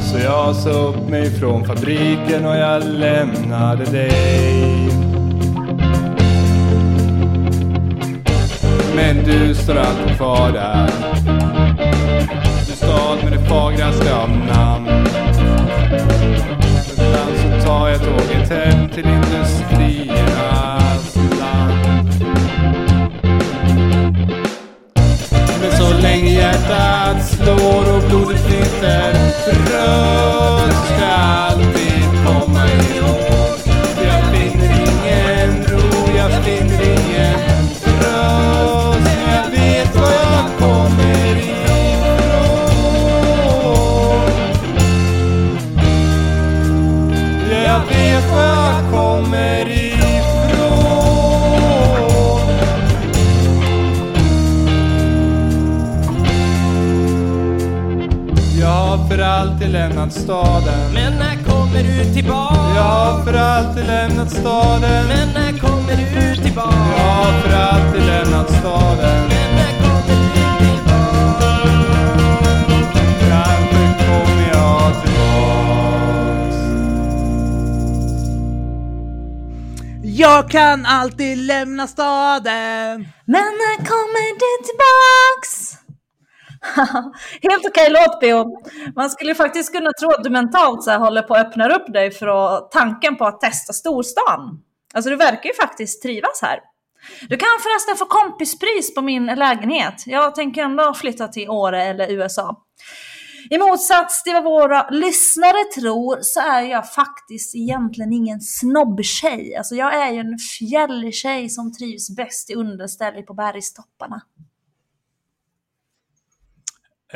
Så 0.00 0.18
jag 0.18 0.56
sa 0.56 0.70
upp 0.70 1.08
mig 1.08 1.30
från 1.30 1.64
fabriken 1.64 2.46
och 2.46 2.56
jag 2.56 2.82
lämnade 2.84 3.84
dig. 3.84 4.88
Men 8.96 9.24
du 9.24 9.54
står 9.54 9.76
alltid 9.76 10.16
kvar 10.16 10.52
där. 10.52 10.90
Du 12.66 12.72
stad 12.72 13.18
med 13.24 13.32
det 13.32 13.48
fagraste 13.48 14.14
av 14.14 14.30
namn. 14.30 15.06
Ibland 16.92 17.36
så 17.36 17.66
tar 17.66 17.88
jag 17.88 17.98
tåget 17.98 18.50
hem 18.50 18.88
till 18.88 19.02
din 19.02 19.25
länge 26.06 26.30
hjärtat 26.30 27.26
slår 27.28 27.96
och 27.96 28.02
blodet 28.08 28.46
flyter 28.46 29.12
Röd 29.46 30.72
ska 30.72 31.06
alltid 31.06 32.04
komma 32.26 32.66
ihåg. 32.66 33.35
Staden. 60.16 60.92
Men 60.94 61.12
när 61.18 61.36
kommer 61.44 61.82
du 61.82 62.14
tillbaka? 62.14 62.74
Jag 62.76 62.82
har 62.82 63.24
för 63.24 63.34
alltid 63.34 63.86
lämnat 63.86 64.30
staden. 64.30 65.06
Men 65.08 65.28
när 65.34 65.58
kommer 65.58 65.96
du 65.96 66.36
tillbaka? 66.42 66.76
Jag 66.96 67.04
har 67.04 67.40
för 67.40 67.52
alltid 67.56 68.02
lämnat 68.06 68.50
staden. 68.50 69.28
Men 69.28 69.54
när 69.58 69.72
kommer 69.82 70.16
du 70.24 70.44
tillbaka? 70.64 71.50
Kanske 73.28 73.82
kommer 74.06 74.48
jag 74.52 74.92
tillbaks. 75.02 76.56
Jag 80.02 80.50
kan 80.50 80.86
alltid 80.86 81.38
lämna 81.38 81.86
staden. 81.86 83.08
Men 83.24 83.48
när 83.62 83.76
kommer 83.76 84.26
du 84.42 84.52
tillbaks? 84.66 85.35
Helt 87.42 87.66
okej 87.68 87.90
låt 87.90 88.20
Beo. 88.20 88.44
Man 88.96 89.10
skulle 89.10 89.30
ju 89.30 89.34
faktiskt 89.34 89.72
kunna 89.72 89.90
tro 90.00 90.10
att 90.10 90.24
du 90.24 90.30
mentalt 90.30 90.84
så 90.84 90.90
här 90.90 90.98
håller 90.98 91.22
på 91.22 91.34
att 91.34 91.46
öppna 91.46 91.68
upp 91.76 91.92
dig 91.92 92.10
för 92.10 92.26
att, 92.26 92.70
tanken 92.70 93.16
på 93.16 93.26
att 93.26 93.40
testa 93.40 93.72
storstan. 93.72 94.62
Alltså 94.94 95.10
du 95.10 95.16
verkar 95.16 95.48
ju 95.48 95.54
faktiskt 95.54 96.02
trivas 96.02 96.42
här. 96.42 96.60
Du 97.28 97.36
kan 97.36 97.48
förresten 97.62 97.96
få 97.96 98.04
kompispris 98.04 98.94
på 98.94 99.02
min 99.02 99.26
lägenhet. 99.26 100.02
Jag 100.06 100.34
tänker 100.34 100.62
ändå 100.62 100.94
flytta 100.94 101.28
till 101.28 101.50
Åre 101.50 101.84
eller 101.84 102.12
USA. 102.12 102.62
I 103.50 103.58
motsats 103.58 104.22
till 104.22 104.32
vad 104.32 104.44
våra 104.44 104.88
lyssnare 104.90 105.64
tror 105.80 106.18
så 106.22 106.40
är 106.40 106.60
jag 106.60 106.92
faktiskt 106.92 107.54
egentligen 107.54 108.12
ingen 108.12 108.40
snobbtjej. 108.40 109.56
Alltså 109.56 109.74
jag 109.74 109.94
är 109.94 110.12
ju 110.12 110.18
en 110.18 110.38
fjälltjej 110.38 111.48
som 111.48 111.72
trivs 111.72 112.16
bäst 112.16 112.50
i 112.50 112.54
underställ 112.54 113.22
på 113.22 113.34
bergstopparna. 113.34 114.22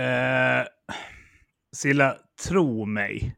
Eh, 0.00 0.66
Silla, 1.72 2.16
tro 2.48 2.84
mig. 2.84 3.36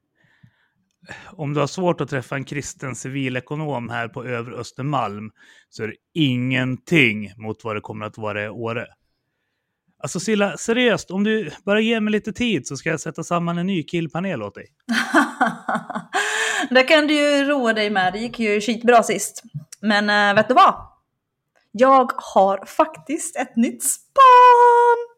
Om 1.31 1.54
du 1.54 1.61
har 1.61 1.66
svårt 1.66 2.00
att 2.00 2.11
träffa 2.11 2.37
en 2.37 2.45
kristen 2.45 2.97
civilekonom 2.97 3.88
här 3.88 4.09
på 4.09 4.25
övre 4.25 4.57
Östermalm 4.57 5.31
så 5.69 5.83
är 5.83 5.88
det 5.88 5.97
ingenting 6.14 7.33
mot 7.37 7.64
vad 7.64 7.76
det 7.76 7.81
kommer 7.81 8.07
att 8.07 8.19
vara 8.19 8.45
i 8.45 8.49
Åre. 8.49 8.87
Alltså 10.02 10.21
Silla, 10.21 10.57
seriöst, 10.57 11.11
om 11.11 11.25
du 11.25 11.50
bara 11.64 11.81
ger 11.81 12.00
mig 12.00 12.12
lite 12.12 12.33
tid 12.33 12.66
så 12.66 12.76
ska 12.76 12.90
jag 12.90 13.00
sätta 13.00 13.25
samman 13.25 13.59
en 13.59 13.66
ny 13.66 13.83
killpanel 13.83 14.42
åt 14.42 14.54
dig. 14.54 14.66
det 16.71 16.83
kan 16.83 17.07
du 17.07 17.14
ju 17.14 17.45
roa 17.45 17.73
dig 17.73 17.90
med, 17.90 18.12
det 18.12 18.19
gick 18.19 18.38
ju 18.38 18.61
skitbra 18.61 19.02
sist. 19.02 19.42
Men 19.81 20.31
äh, 20.31 20.35
vet 20.35 20.49
du 20.49 20.54
vad? 20.54 20.75
Jag 21.73 22.12
har 22.35 22.66
faktiskt 22.66 23.37
ett 23.37 23.57
nytt 23.57 23.83
span! 23.83 25.12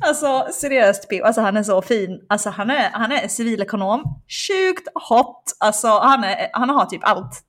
Alltså 0.00 0.46
seriöst 0.52 1.08
Pio, 1.08 1.24
alltså 1.24 1.40
han 1.40 1.56
är 1.56 1.62
så 1.62 1.82
fin. 1.82 2.20
Alltså 2.28 2.50
han 2.50 2.70
är, 2.70 2.90
han 2.92 3.12
är 3.12 3.28
civilekonom, 3.28 4.20
sjukt 4.48 4.88
hot. 5.08 5.56
Alltså 5.60 5.88
han, 5.88 6.24
är, 6.24 6.50
han 6.52 6.70
har 6.70 6.86
typ 6.86 7.04
allt. 7.04 7.44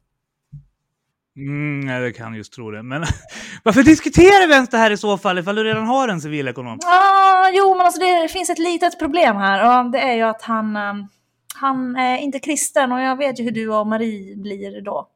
Mm, 1.36 1.80
nej, 1.80 2.02
det 2.02 2.12
kan 2.12 2.36
just 2.36 2.54
tro 2.54 2.72
det. 2.72 2.84
Men 2.84 3.06
varför 3.64 3.84
diskuterar 3.84 4.48
vi 4.48 4.54
ens 4.54 4.70
det 4.70 4.78
här 4.78 4.92
i 4.92 4.98
så 4.98 5.18
fall 5.18 5.40
ifall 5.40 5.56
du 5.56 5.64
redan 5.64 5.86
har 5.86 6.08
en 6.08 6.22
civilekonom? 6.22 6.80
Ah, 6.86 7.50
jo, 7.50 7.76
men 7.76 7.86
alltså 7.86 8.00
det 8.00 8.28
finns 8.28 8.50
ett 8.50 8.60
litet 8.60 9.00
problem 9.00 9.36
här 9.36 9.86
och 9.86 9.92
det 9.92 10.00
är 10.00 10.14
ju 10.14 10.22
att 10.22 10.42
han, 10.42 10.76
um, 10.76 11.08
han 11.56 11.96
är 11.96 12.18
inte 12.18 12.40
kristen 12.40 12.92
och 12.92 13.02
jag 13.02 13.18
vet 13.18 13.40
ju 13.40 13.44
hur 13.44 13.52
du 13.52 13.70
och 13.70 13.88
Marie 13.88 14.36
blir 14.36 14.82
då. 14.82 15.10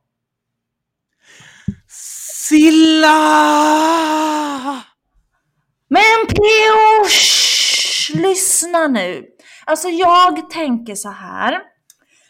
Silla! 2.47 3.17
Men 5.89 6.27
P.O. 6.29 7.05
lyssna 8.17 8.87
nu. 8.87 9.25
Alltså 9.65 9.89
jag 9.89 10.49
tänker 10.49 10.95
så 10.95 11.09
här. 11.09 11.61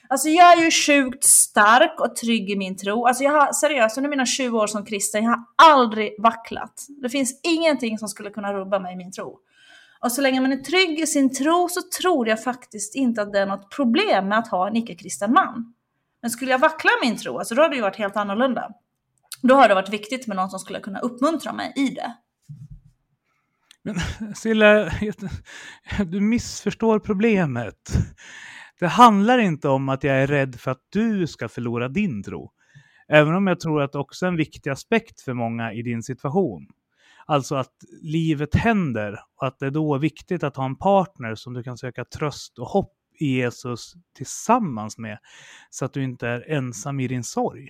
Alltså 0.10 0.30
jag 0.30 0.54
är 0.58 0.64
ju 0.64 0.72
sjukt 0.72 1.24
stark 1.24 2.02
och 2.02 2.16
trygg 2.16 2.50
i 2.50 2.56
min 2.56 2.78
tro. 2.78 3.06
Alltså 3.06 3.24
jag 3.24 3.32
har 3.32 3.54
seriöst 3.54 3.98
under 3.98 4.10
mina 4.10 4.26
20 4.26 4.58
år 4.58 4.68
som 4.68 4.86
kristen, 4.86 5.24
jag 5.24 5.32
har 5.32 5.44
aldrig 5.74 6.16
vacklat. 6.22 6.86
Det 7.02 7.10
finns 7.10 7.40
ingenting 7.44 7.98
som 7.98 8.08
skulle 8.08 8.30
kunna 8.30 8.54
rubba 8.54 8.80
mig 8.80 8.94
i 8.94 8.98
min 8.98 9.12
tro. 9.12 9.40
Och 10.00 10.12
så 10.12 10.22
länge 10.22 10.42
man 10.42 10.52
är 10.52 10.58
trygg 10.58 11.00
i 11.00 11.08
sin 11.08 11.34
tro 11.34 11.70
så 11.70 11.82
tror 12.02 12.28
jag 12.28 12.44
faktiskt 12.44 12.96
inte 12.96 13.22
att 13.22 13.34
det 13.34 13.40
är 13.40 13.46
något 13.46 13.70
problem 13.76 14.28
med 14.28 14.38
att 14.38 14.48
ha 14.48 14.68
en 14.68 14.76
icke-kristen 14.76 15.34
man. 15.34 15.74
Men 16.22 16.32
skulle 16.32 16.52
jag 16.52 16.60
vackla 16.60 16.92
min 17.02 17.18
tro, 17.18 17.40
alltså 17.40 17.56
då 17.56 17.62
hade 17.62 17.74
det 17.74 17.76
ju 17.76 17.82
varit 17.82 17.96
helt 17.96 18.18
annorlunda. 18.18 18.70
Då 19.42 19.56
har 19.56 19.68
det 19.68 19.76
varit 19.76 19.90
viktigt 19.90 20.28
med 20.28 20.38
någon 20.38 20.50
som 20.50 20.60
skulle 20.60 20.80
kunna 20.80 21.00
uppmuntra 21.00 21.54
mig 21.54 21.74
i 21.76 21.90
det. 21.90 22.14
Men 23.88 24.36
Silla, 24.36 24.92
du 26.06 26.22
missförstår 26.22 27.00
problemet. 27.00 27.98
Det 28.80 28.88
handlar 28.88 29.38
inte 29.38 29.70
om 29.70 29.90
att 29.90 30.04
jag 30.04 30.16
är 30.16 30.28
rädd 30.28 30.56
för 30.56 30.72
att 30.72 30.82
du 30.90 31.28
ska 31.28 31.50
förlora 31.50 31.90
din 31.90 32.24
tro. 32.24 32.52
Även 33.08 33.36
om 33.36 33.48
jag 33.48 33.60
tror 33.60 33.82
att 33.82 33.92
det 33.92 34.00
också 34.00 34.26
är 34.26 34.30
en 34.30 34.36
viktig 34.36 34.70
aspekt 34.70 35.22
för 35.22 35.34
många 35.34 35.74
i 35.74 35.82
din 35.82 36.04
situation. 36.04 36.68
Alltså 37.26 37.56
att 37.56 37.74
livet 38.02 38.56
händer 38.56 39.20
och 39.42 39.48
att 39.48 39.60
det 39.60 39.70
då 39.70 39.96
är 39.96 40.00
viktigt 40.00 40.44
att 40.44 40.56
ha 40.56 40.66
en 40.66 40.76
partner 40.76 41.36
som 41.36 41.54
du 41.54 41.64
kan 41.64 41.78
söka 41.78 42.06
tröst 42.06 42.60
och 42.60 42.68
hopp 42.68 42.94
i 43.20 43.26
Jesus 43.26 43.94
tillsammans 44.18 44.98
med. 44.98 45.18
Så 45.70 45.86
att 45.86 45.94
du 45.94 46.04
inte 46.04 46.28
är 46.28 46.52
ensam 46.52 47.00
i 47.00 47.08
din 47.08 47.24
sorg. 47.24 47.68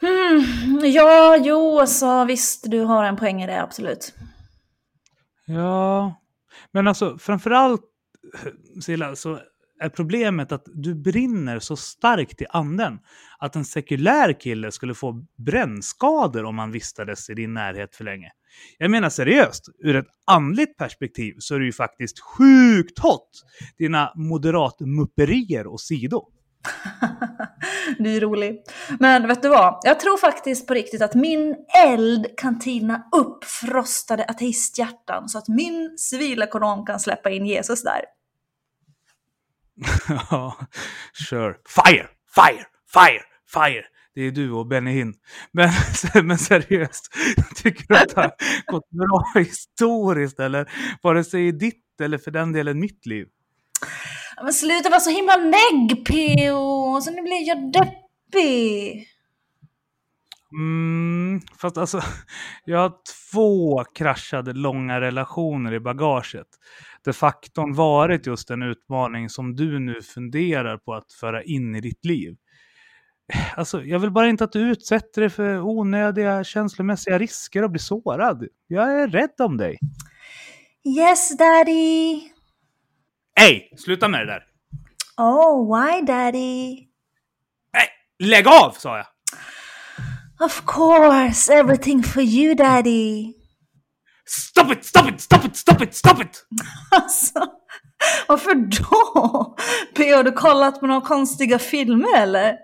Hmm, 0.00 0.80
ja, 0.82 1.36
jo, 1.44 1.80
alltså 1.80 2.24
visst, 2.24 2.70
du 2.70 2.80
har 2.80 3.04
en 3.04 3.16
poäng 3.16 3.42
i 3.42 3.46
det, 3.46 3.62
absolut. 3.62 4.14
Ja, 5.46 6.14
men 6.72 6.88
alltså 6.88 7.18
framförallt 7.18 7.82
Silla, 8.82 9.16
så 9.16 9.40
är 9.80 9.88
problemet 9.88 10.52
att 10.52 10.64
du 10.74 10.94
brinner 10.94 11.58
så 11.58 11.76
starkt 11.76 12.42
i 12.42 12.46
anden 12.50 12.98
att 13.38 13.56
en 13.56 13.64
sekulär 13.64 14.40
kille 14.40 14.72
skulle 14.72 14.94
få 14.94 15.24
brännskador 15.36 16.44
om 16.44 16.58
han 16.58 16.72
vistades 16.72 17.30
i 17.30 17.34
din 17.34 17.54
närhet 17.54 17.96
för 17.96 18.04
länge. 18.04 18.30
Jag 18.78 18.90
menar 18.90 19.10
seriöst, 19.10 19.68
ur 19.78 19.96
ett 19.96 20.06
andligt 20.26 20.76
perspektiv 20.76 21.34
så 21.38 21.54
är 21.54 21.58
det 21.58 21.64
ju 21.66 21.72
faktiskt 21.72 22.20
sjukt 22.20 22.98
hot, 22.98 23.30
dina 23.78 24.12
moderatmupperier 24.14 25.66
och 25.66 25.80
sido. 25.80 26.28
du 27.98 28.16
är 28.16 28.20
rolig. 28.20 28.62
Men 29.00 29.28
vet 29.28 29.42
du 29.42 29.48
vad? 29.48 29.80
Jag 29.82 30.00
tror 30.00 30.16
faktiskt 30.16 30.66
på 30.66 30.74
riktigt 30.74 31.02
att 31.02 31.14
min 31.14 31.56
eld 31.84 32.26
kan 32.36 32.58
tina 32.58 33.02
upp 33.12 33.44
frostade 33.44 34.24
ateisthjärtan 34.24 35.28
så 35.28 35.38
att 35.38 35.48
min 35.48 35.94
civilekonom 35.98 36.86
kan 36.86 37.00
släppa 37.00 37.30
in 37.30 37.46
Jesus 37.46 37.82
där. 37.82 38.00
Ja, 40.30 40.56
sure. 41.28 41.54
Fire, 41.68 42.08
fire, 42.34 42.66
fire, 42.92 43.22
fire. 43.52 43.84
Det 44.14 44.22
är 44.22 44.30
du 44.30 44.52
och 44.52 44.66
Benny 44.66 44.90
Hinn. 44.90 45.14
Men, 45.52 45.70
men 46.26 46.38
seriöst, 46.38 47.14
tycker 47.54 47.84
du 47.88 47.96
att 47.96 48.08
det 48.08 48.20
har 48.20 48.32
gått 48.66 48.90
bra 48.90 49.42
historiskt 49.42 50.40
eller 50.40 50.70
vare 51.02 51.24
sig 51.24 51.48
i 51.48 51.52
ditt 51.52 52.00
eller 52.02 52.18
för 52.18 52.30
den 52.30 52.52
delen 52.52 52.80
mitt 52.80 53.06
liv? 53.06 53.26
Men 54.42 54.52
sluta 54.52 54.90
vara 54.90 55.00
så 55.00 55.10
himla 55.10 55.36
negg, 55.36 56.06
P.O. 56.06 57.00
Så 57.00 57.10
nu 57.10 57.22
blir 57.22 57.48
jag 57.48 57.72
deppig. 57.72 59.08
Mm, 60.52 61.40
fast 61.60 61.78
alltså, 61.78 62.00
jag 62.64 62.78
har 62.78 62.92
två 63.32 63.84
kraschade 63.94 64.52
långa 64.52 65.00
relationer 65.00 65.74
i 65.74 65.80
bagaget. 65.80 66.46
Där 67.04 67.12
faktorn 67.12 67.74
varit 67.74 68.26
just 68.26 68.50
en 68.50 68.62
utmaning 68.62 69.28
som 69.28 69.54
du 69.54 69.78
nu 69.78 70.02
funderar 70.02 70.76
på 70.76 70.94
att 70.94 71.12
föra 71.12 71.42
in 71.42 71.76
i 71.76 71.80
ditt 71.80 72.04
liv. 72.04 72.36
Alltså, 73.56 73.82
jag 73.82 73.98
vill 73.98 74.10
bara 74.10 74.28
inte 74.28 74.44
att 74.44 74.52
du 74.52 74.70
utsätter 74.70 75.20
dig 75.20 75.30
för 75.30 75.60
onödiga 75.60 76.44
känslomässiga 76.44 77.18
risker 77.18 77.64
och 77.64 77.70
blir 77.70 77.80
sårad. 77.80 78.46
Jag 78.66 79.02
är 79.02 79.08
rädd 79.08 79.40
om 79.40 79.56
dig. 79.56 79.78
Yes, 80.84 81.38
daddy. 81.38 82.37
Hej, 83.40 83.72
sluta 83.76 84.08
med 84.08 84.20
det 84.20 84.26
där! 84.26 84.42
Oh, 85.16 85.76
why 85.76 86.02
daddy? 86.02 86.86
Nej, 87.72 87.88
lägg 88.18 88.46
av 88.48 88.70
sa 88.70 88.96
jag! 88.96 89.06
Of 90.46 90.62
course, 90.66 91.54
everything 91.54 92.02
for 92.02 92.22
you 92.22 92.54
daddy. 92.54 93.32
Stop 94.26 94.72
it, 94.72 94.84
stop 94.84 95.08
it, 95.08 95.20
stop 95.20 95.44
it, 95.44 95.56
stop 95.56 95.84
it, 95.84 95.94
stop 95.94 96.22
it! 96.22 96.46
Alltså, 96.90 97.46
varför 98.28 98.54
då? 98.54 99.56
P.O. 99.96 100.16
har 100.16 100.24
du 100.24 100.32
kollat 100.32 100.80
på 100.80 100.86
några 100.86 101.00
konstiga 101.00 101.58
filmer 101.58 102.16
eller? 102.16 102.56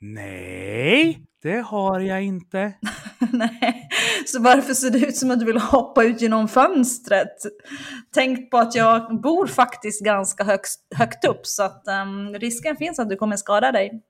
Nej, 0.00 1.20
det 1.46 1.60
har 1.60 2.00
jag 2.00 2.22
inte. 2.22 2.72
Nej, 3.32 3.88
så 4.26 4.42
varför 4.42 4.74
ser 4.74 4.90
det 4.90 4.98
ut 4.98 5.16
som 5.16 5.30
att 5.30 5.40
du 5.40 5.46
vill 5.46 5.58
hoppa 5.58 6.04
ut 6.04 6.20
genom 6.20 6.48
fönstret? 6.48 7.36
Tänk 8.14 8.50
på 8.50 8.58
att 8.58 8.74
jag 8.74 9.20
bor 9.20 9.46
faktiskt 9.46 10.04
ganska 10.04 10.44
högst, 10.44 10.80
högt 10.96 11.24
upp 11.24 11.46
så 11.46 11.62
att 11.62 11.88
ehm, 11.88 12.34
risken 12.34 12.76
finns 12.76 12.98
att 12.98 13.08
du 13.08 13.16
kommer 13.16 13.36
skada 13.36 13.72
dig. 13.72 14.02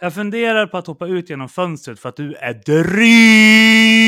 Jag 0.00 0.14
funderar 0.14 0.66
på 0.66 0.78
att 0.78 0.86
hoppa 0.86 1.06
ut 1.06 1.30
genom 1.30 1.48
fönstret 1.48 2.00
för 2.00 2.08
att 2.08 2.16
du 2.16 2.34
är 2.34 2.54
dryg! 2.54 4.02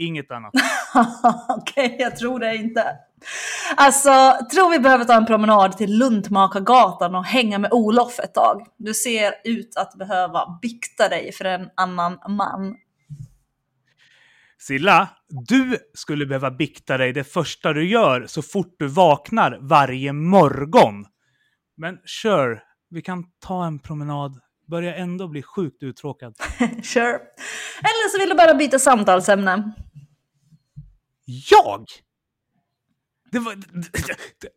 Inget 0.00 0.30
annat. 0.30 0.52
Okej, 1.48 1.96
jag 1.98 2.16
tror 2.16 2.40
det 2.40 2.56
inte. 2.56 2.84
Alltså, 3.76 4.10
tror 4.52 4.70
vi 4.70 4.78
behöver 4.78 5.04
ta 5.04 5.14
en 5.14 5.26
promenad 5.26 5.76
till 5.76 5.98
Luntmakargatan 5.98 7.14
och 7.14 7.24
hänga 7.24 7.58
med 7.58 7.72
Olof 7.72 8.18
ett 8.18 8.34
tag. 8.34 8.66
Du 8.76 8.94
ser 8.94 9.34
ut 9.44 9.76
att 9.76 9.94
behöva 9.94 10.58
bikta 10.62 11.08
dig 11.08 11.32
för 11.32 11.44
en 11.44 11.68
annan 11.76 12.18
man. 12.28 12.76
Silla, 14.58 15.08
du 15.28 15.76
skulle 15.94 16.26
behöva 16.26 16.50
bikta 16.50 16.98
dig 16.98 17.12
det 17.12 17.24
första 17.24 17.72
du 17.72 17.88
gör 17.88 18.26
så 18.26 18.42
fort 18.42 18.74
du 18.78 18.86
vaknar 18.86 19.58
varje 19.60 20.12
morgon. 20.12 21.04
Men 21.76 21.98
sure, 22.04 22.62
vi 22.90 23.02
kan 23.02 23.24
ta 23.46 23.66
en 23.66 23.78
promenad. 23.78 24.40
Börjar 24.66 24.94
ändå 24.94 25.28
bli 25.28 25.42
sjukt 25.42 25.82
uttråkad. 25.82 26.34
Sure. 26.82 27.18
Eller 27.82 28.08
så 28.08 28.18
vill 28.18 28.28
du 28.28 28.34
bara 28.34 28.54
byta 28.54 28.78
samtalsämne. 28.78 29.72
Jag? 31.50 31.84
Det 33.32 33.38
var, 33.38 33.54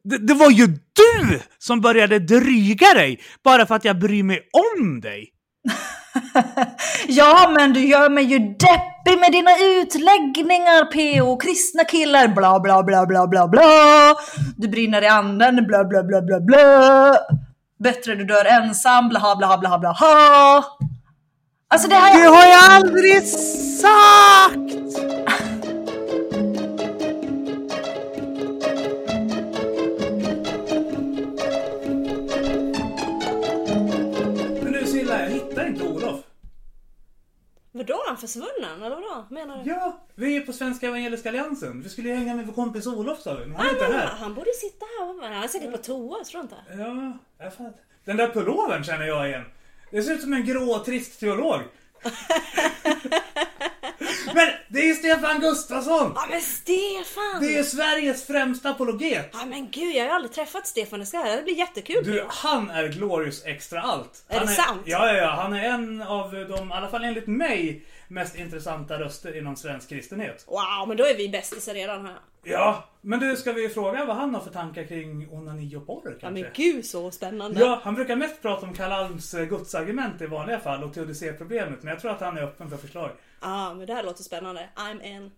det, 0.03 0.17
det 0.17 0.33
var 0.33 0.51
ju 0.51 0.67
du 0.67 1.39
som 1.59 1.81
började 1.81 2.19
dryga 2.19 2.93
dig 2.93 3.21
bara 3.43 3.65
för 3.65 3.75
att 3.75 3.85
jag 3.85 3.99
bryr 3.99 4.23
mig 4.23 4.39
om 4.77 5.01
dig. 5.01 5.29
ja, 7.07 7.51
men 7.55 7.73
du 7.73 7.85
gör 7.85 8.09
mig 8.09 8.23
ju 8.23 8.39
deppig 8.39 9.19
med 9.19 9.31
dina 9.31 9.51
utläggningar, 9.57 10.85
PO. 10.85 11.37
Kristna 11.37 11.83
killar, 11.83 12.27
bla 12.27 12.59
bla 12.59 12.83
bla 12.83 13.05
bla 13.05 13.27
bla 13.27 13.47
bla. 13.47 14.15
Du 14.57 14.67
brinner 14.67 15.01
i 15.01 15.07
anden, 15.07 15.55
bla 15.67 15.83
bla 15.83 16.03
bla 16.03 16.21
bla 16.21 16.39
bla. 16.39 17.17
Bättre 17.79 18.15
du 18.15 18.25
dör 18.25 18.45
ensam, 18.45 19.09
bla 19.09 19.35
bla 19.37 19.57
bla 19.57 19.79
bla 19.79 19.93
bla. 19.93 20.63
Alltså 21.67 21.87
det 21.87 21.95
här... 21.95 22.19
Det 22.19 22.27
har 22.27 22.45
jag 22.45 22.63
aldrig 22.71 23.23
sagt! 23.81 25.12
Vadå? 37.87 37.93
Är 38.03 38.07
han 38.07 38.17
försvunnen? 38.17 38.83
Eller 38.83 38.95
vadå? 38.95 39.25
Menar 39.29 39.63
du? 39.63 39.69
Ja, 39.69 39.97
vi 40.15 40.37
är 40.37 40.41
på 40.41 40.53
Svenska 40.53 40.87
Evangeliska 40.87 41.29
Alliansen. 41.29 41.81
Vi 41.81 41.89
skulle 41.89 42.09
hänga 42.13 42.35
med 42.35 42.45
vår 42.47 42.53
kompis 42.53 42.87
Olof 42.87 43.21
sa 43.21 43.33
vi, 43.33 43.45
men 43.45 43.55
han 43.55 43.67
är 43.67 43.71
inte 43.71 43.85
här. 43.85 44.07
han 44.07 44.33
borde 44.33 44.53
sitta 44.53 44.85
här. 44.99 45.33
Han 45.33 45.43
är 45.43 45.47
säkert 45.47 45.71
på 45.71 45.77
toa, 45.77 46.23
tror 46.23 46.39
du 46.39 46.43
inte? 46.43 46.55
Ja, 46.83 47.17
jag 47.45 47.53
fattar. 47.53 47.73
Den 48.05 48.17
där 48.17 48.27
pullovern 48.27 48.83
känner 48.83 49.05
jag 49.05 49.29
igen. 49.29 49.43
Det 49.91 50.03
ser 50.03 50.13
ut 50.13 50.21
som 50.21 50.33
en 50.33 50.45
grå, 50.45 50.79
trist 50.79 51.19
teolog. 51.19 51.61
Det 54.73 54.89
är 54.89 54.93
Stefan 54.93 55.39
Gustafsson! 55.39 56.11
Ja 56.15 56.25
men 56.29 56.41
Stefan! 56.41 57.41
Det 57.41 57.57
är 57.57 57.63
Sveriges 57.63 58.27
främsta 58.27 58.69
apologet. 58.69 59.29
Ja 59.33 59.45
men 59.45 59.71
gud, 59.71 59.95
jag 59.95 60.05
har 60.05 60.15
aldrig 60.15 60.33
träffat 60.33 60.67
Stefan. 60.67 60.99
Det 60.99 61.05
ska 61.05 61.23
det 61.23 61.43
blir 61.43 61.57
jättekul. 61.57 62.03
Du, 62.03 62.25
han 62.29 62.69
är 62.69 62.87
glorious 62.87 63.45
extra 63.45 63.81
allt. 63.81 64.25
Är 64.27 64.37
han 64.37 64.47
det 64.47 64.53
sant? 64.53 64.81
Ja, 64.85 65.07
ja, 65.07 65.13
ja. 65.13 65.29
Han 65.29 65.53
är 65.53 65.63
en 65.63 66.01
av 66.01 66.31
de, 66.31 66.69
i 66.69 66.73
alla 66.73 66.87
fall 66.87 67.03
enligt 67.03 67.27
mig, 67.27 67.85
mest 68.07 68.35
intressanta 68.35 68.99
röster 68.99 69.37
inom 69.37 69.55
svensk 69.55 69.89
kristenhet. 69.89 70.45
Wow, 70.47 70.87
men 70.87 70.97
då 70.97 71.05
är 71.05 71.17
vi 71.17 71.29
bästisar 71.29 71.73
redan 71.73 72.05
här. 72.05 72.17
Ja, 72.43 72.83
men 73.01 73.19
du, 73.19 73.35
ska 73.35 73.51
vi 73.51 73.69
fråga 73.69 74.05
vad 74.05 74.15
han 74.15 74.33
har 74.33 74.41
för 74.41 74.51
tankar 74.51 74.83
kring 74.83 75.29
onani 75.31 75.75
och 75.75 75.87
porr 75.87 76.01
Ja 76.05 76.11
kanske? 76.21 76.41
men 76.43 76.51
gud 76.55 76.85
så 76.85 77.11
spännande. 77.11 77.59
Ja, 77.59 77.81
han 77.83 77.95
brukar 77.95 78.15
mest 78.15 78.41
prata 78.41 78.65
om 78.65 78.73
Karl 78.73 78.91
Alms 78.91 79.33
eh, 79.33 79.45
gudsargument 79.45 80.21
i 80.21 80.25
vanliga 80.25 80.59
fall 80.59 80.83
och 80.83 80.93
teodicéproblemet, 80.93 81.83
men 81.83 81.91
jag 81.93 81.99
tror 81.99 82.11
att 82.11 82.21
han 82.21 82.37
är 82.37 82.41
öppen 82.43 82.69
för 82.69 82.77
förslag. 82.77 83.11
Ja, 83.41 83.73
men 83.73 83.87
det 83.87 83.93
här 83.93 84.03
låter 84.03 84.23
spännande. 84.23 84.69
I'm 84.75 85.03
in. 85.03 85.31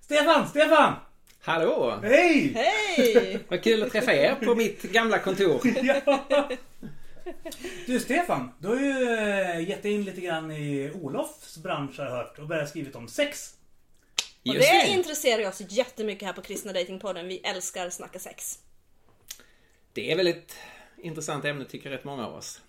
Stefan! 0.00 0.48
Stefan! 0.48 0.92
Hallå! 1.40 1.94
Hej! 2.02 2.52
Hej! 2.54 3.38
Vad 3.48 3.62
kul 3.62 3.82
att 3.82 3.92
träffa 3.92 4.14
er 4.14 4.34
på 4.34 4.54
mitt 4.54 4.82
gamla 4.82 5.18
kontor. 5.18 5.60
Ja. 5.82 6.48
Du 7.86 8.00
Stefan, 8.00 8.52
du 8.58 8.68
har 8.68 8.76
ju 8.76 9.14
eh, 9.14 9.68
gett 9.68 9.84
in 9.84 10.04
lite 10.04 10.20
grann 10.20 10.50
i 10.50 10.90
Olofs 11.02 11.58
bransch 11.58 11.98
har 11.98 12.04
jag 12.04 12.12
hört 12.12 12.38
och 12.38 12.46
börjat 12.46 12.68
skrivit 12.68 12.96
om 12.96 13.08
sex. 13.08 13.54
Och 14.48 14.54
Just 14.54 14.68
det 14.70 14.82
det. 14.82 14.88
intresserar 14.88 15.48
oss 15.48 15.60
jättemycket 15.68 16.26
här 16.26 16.32
på 16.32 16.42
Kristna 16.42 16.72
Datingpodden. 16.72 17.28
Vi 17.28 17.38
älskar 17.38 17.90
snacka 17.90 18.18
sex. 18.18 18.58
Det 19.92 20.12
är 20.12 20.16
väl 20.16 20.26
ett 20.26 20.56
intressant 20.98 21.44
ämne 21.44 21.64
tycker 21.64 21.90
rätt 21.90 22.04
många 22.04 22.26
av 22.26 22.34
oss. 22.34 22.60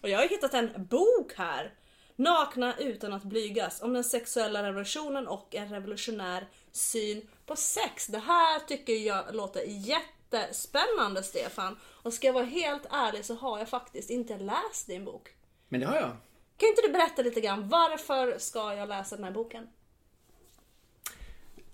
Och 0.00 0.08
jag 0.08 0.18
har 0.18 0.28
hittat 0.28 0.54
en 0.54 0.86
bok 0.86 1.32
här 1.36 1.74
Nakna 2.16 2.74
utan 2.78 3.12
att 3.12 3.22
blygas 3.22 3.82
om 3.82 3.92
den 3.92 4.04
sexuella 4.04 4.62
revolutionen 4.62 5.28
och 5.28 5.54
en 5.54 5.68
revolutionär 5.68 6.48
syn 6.72 7.28
på 7.46 7.56
sex. 7.56 8.06
Det 8.06 8.18
här 8.18 8.58
tycker 8.60 8.92
jag 8.92 9.34
låter 9.34 9.62
jättespännande 9.66 11.22
Stefan. 11.22 11.76
Och 11.82 12.12
ska 12.12 12.26
jag 12.26 12.34
vara 12.34 12.44
helt 12.44 12.86
ärlig 12.90 13.24
så 13.24 13.34
har 13.34 13.58
jag 13.58 13.68
faktiskt 13.68 14.10
inte 14.10 14.38
läst 14.38 14.86
din 14.86 15.04
bok. 15.04 15.28
Men 15.68 15.80
det 15.80 15.86
har 15.86 15.96
jag. 15.96 16.16
Kan 16.56 16.68
inte 16.68 16.82
du 16.82 16.92
berätta 16.92 17.22
lite 17.22 17.40
grann, 17.40 17.68
varför 17.68 18.38
ska 18.38 18.74
jag 18.74 18.88
läsa 18.88 19.16
den 19.16 19.24
här 19.24 19.32
boken? 19.32 19.68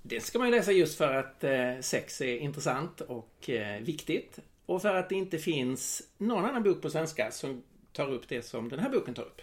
Det 0.09 0.21
ska 0.21 0.39
man 0.39 0.49
ju 0.49 0.55
läsa 0.55 0.73
just 0.73 0.99
för 0.99 1.15
att 1.15 1.45
eh, 1.45 1.81
sex 1.81 2.21
är 2.21 2.37
intressant 2.37 3.01
och 3.01 3.51
eh, 3.51 3.83
viktigt. 3.83 4.39
Och 4.67 4.83
för 4.83 4.95
att 4.95 5.09
det 5.09 5.15
inte 5.15 5.39
finns 5.39 6.03
någon 6.19 6.45
annan 6.45 6.63
bok 6.63 6.83
på 6.83 6.91
svenska 6.91 7.31
som 7.31 7.63
tar 7.93 8.13
upp 8.13 8.29
det 8.29 8.43
som 8.43 8.69
den 8.69 8.79
här 8.79 8.91
boken 8.91 9.15
tar 9.15 9.23
upp. 9.23 9.43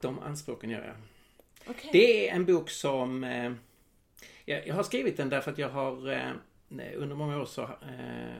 De 0.00 0.18
anspråken 0.18 0.70
gör 0.70 0.84
jag. 0.84 0.96
Okej. 1.66 1.90
Det 1.92 2.28
är 2.28 2.34
en 2.34 2.46
bok 2.46 2.70
som... 2.70 3.24
Eh, 3.24 3.52
jag, 4.44 4.74
har 4.74 4.82
skrivit 4.82 5.16
den 5.16 5.28
därför 5.28 5.50
att 5.52 5.58
jag 5.58 5.68
har... 5.68 5.94
Under 6.96 7.16
många 7.16 7.40
år 7.40 7.46
så, 7.46 7.70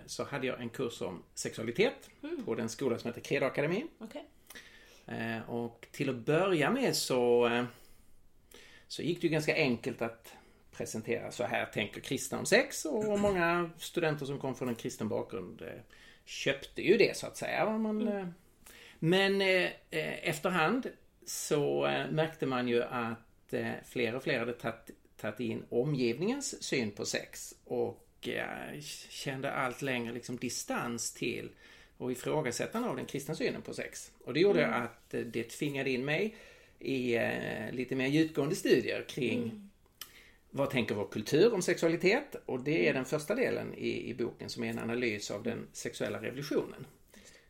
så 0.06 0.24
hade 0.24 0.46
jag 0.46 0.60
en 0.60 0.68
kurs 0.68 1.02
om 1.02 1.22
sexualitet 1.34 2.10
på 2.44 2.54
den 2.54 2.68
skola 2.68 2.98
som 2.98 3.08
heter 3.08 3.20
Credo 3.20 3.46
Akademi. 3.46 3.86
Eh, 5.06 5.50
och 5.50 5.86
till 5.90 6.10
att 6.10 6.16
börja 6.16 6.70
med 6.70 6.96
så, 6.96 7.50
så 8.90 9.02
gick 9.02 9.20
det 9.20 9.26
ju 9.26 9.32
ganska 9.32 9.54
enkelt 9.54 10.02
att 10.02 10.34
presentera 10.72 11.30
så 11.30 11.44
här 11.44 11.66
tänker 11.66 12.00
kristna 12.00 12.38
om 12.38 12.46
sex 12.46 12.84
och 12.84 13.18
många 13.18 13.70
studenter 13.78 14.26
som 14.26 14.38
kom 14.38 14.54
från 14.54 14.68
en 14.68 14.74
kristen 14.74 15.08
bakgrund 15.08 15.62
eh, 15.62 15.80
köpte 16.24 16.82
ju 16.82 16.96
det 16.96 17.16
så 17.16 17.26
att 17.26 17.36
säga. 17.36 17.78
Man, 17.78 18.08
eh, 18.08 18.26
men 18.98 19.40
eh, 19.40 19.70
efterhand 20.28 20.90
så 21.24 21.80
märkte 22.10 22.46
man 22.46 22.68
ju 22.68 22.82
att 22.82 23.54
fler 23.84 24.14
och 24.14 24.22
fler 24.22 24.38
hade 24.38 24.52
tagit, 24.52 25.40
in 25.40 25.64
omgivningens 25.68 26.62
syn 26.62 26.90
på 26.90 27.04
sex 27.04 27.54
och 27.64 28.28
kände 29.08 29.52
allt 29.52 29.82
längre 29.82 30.12
liksom 30.12 30.36
distans 30.36 31.12
till 31.14 31.50
och 32.00 32.12
ifrågasättande 32.12 32.88
av 32.88 32.96
den 32.96 33.06
kristna 33.06 33.34
synen 33.34 33.62
på 33.62 33.74
sex. 33.74 34.12
Och 34.24 34.34
det 34.34 34.40
gjorde 34.40 34.66
att 34.66 35.14
eh, 35.14 35.20
det 35.20 35.44
tvingade 35.44 35.90
in 35.90 36.04
mig 36.04 36.36
i 36.80 37.14
eh, 37.14 37.72
lite 37.72 37.96
mer 37.96 38.06
djupgående 38.06 38.56
studier 38.56 39.04
kring 39.08 39.70
vad 40.50 40.70
tänker 40.70 40.94
vår 40.94 41.08
kultur 41.08 41.54
om 41.54 41.62
sexualitet? 41.62 42.36
Och 42.46 42.60
det 42.60 42.88
är 42.88 42.94
den 42.94 43.04
första 43.04 43.34
delen 43.34 43.74
i, 43.74 44.10
i 44.10 44.14
boken 44.14 44.48
som 44.48 44.64
är 44.64 44.70
en 44.70 44.78
analys 44.78 45.30
av 45.30 45.42
den 45.42 45.66
sexuella 45.72 46.22
revolutionen. 46.22 46.86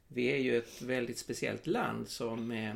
Vi 0.08 0.32
är 0.32 0.36
ju 0.36 0.58
ett 0.58 0.82
väldigt 0.82 1.18
speciellt 1.18 1.66
land 1.66 2.08
som 2.08 2.50
eh, 2.50 2.74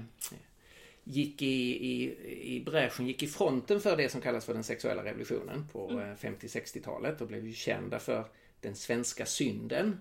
gick 1.04 1.42
i, 1.42 1.86
i, 1.86 2.16
i 2.56 2.60
bräschen, 2.60 3.06
gick 3.06 3.22
i 3.22 3.26
fronten 3.26 3.80
för 3.80 3.96
det 3.96 4.08
som 4.08 4.20
kallas 4.20 4.44
för 4.44 4.54
den 4.54 4.64
sexuella 4.64 5.04
revolutionen 5.04 5.68
på 5.72 5.90
eh, 5.90 6.28
50-60-talet 6.28 7.20
och 7.20 7.28
blev 7.28 7.46
ju 7.46 7.52
kända 7.52 7.98
för 7.98 8.24
den 8.60 8.74
svenska 8.74 9.26
synden. 9.26 10.00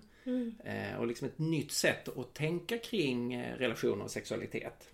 Eh, 0.64 0.98
och 0.98 1.06
liksom 1.06 1.28
ett 1.28 1.38
nytt 1.38 1.72
sätt 1.72 2.08
att 2.18 2.34
tänka 2.34 2.78
kring 2.78 3.34
eh, 3.34 3.56
relationer 3.56 4.04
och 4.04 4.10
sexualitet. 4.10 4.88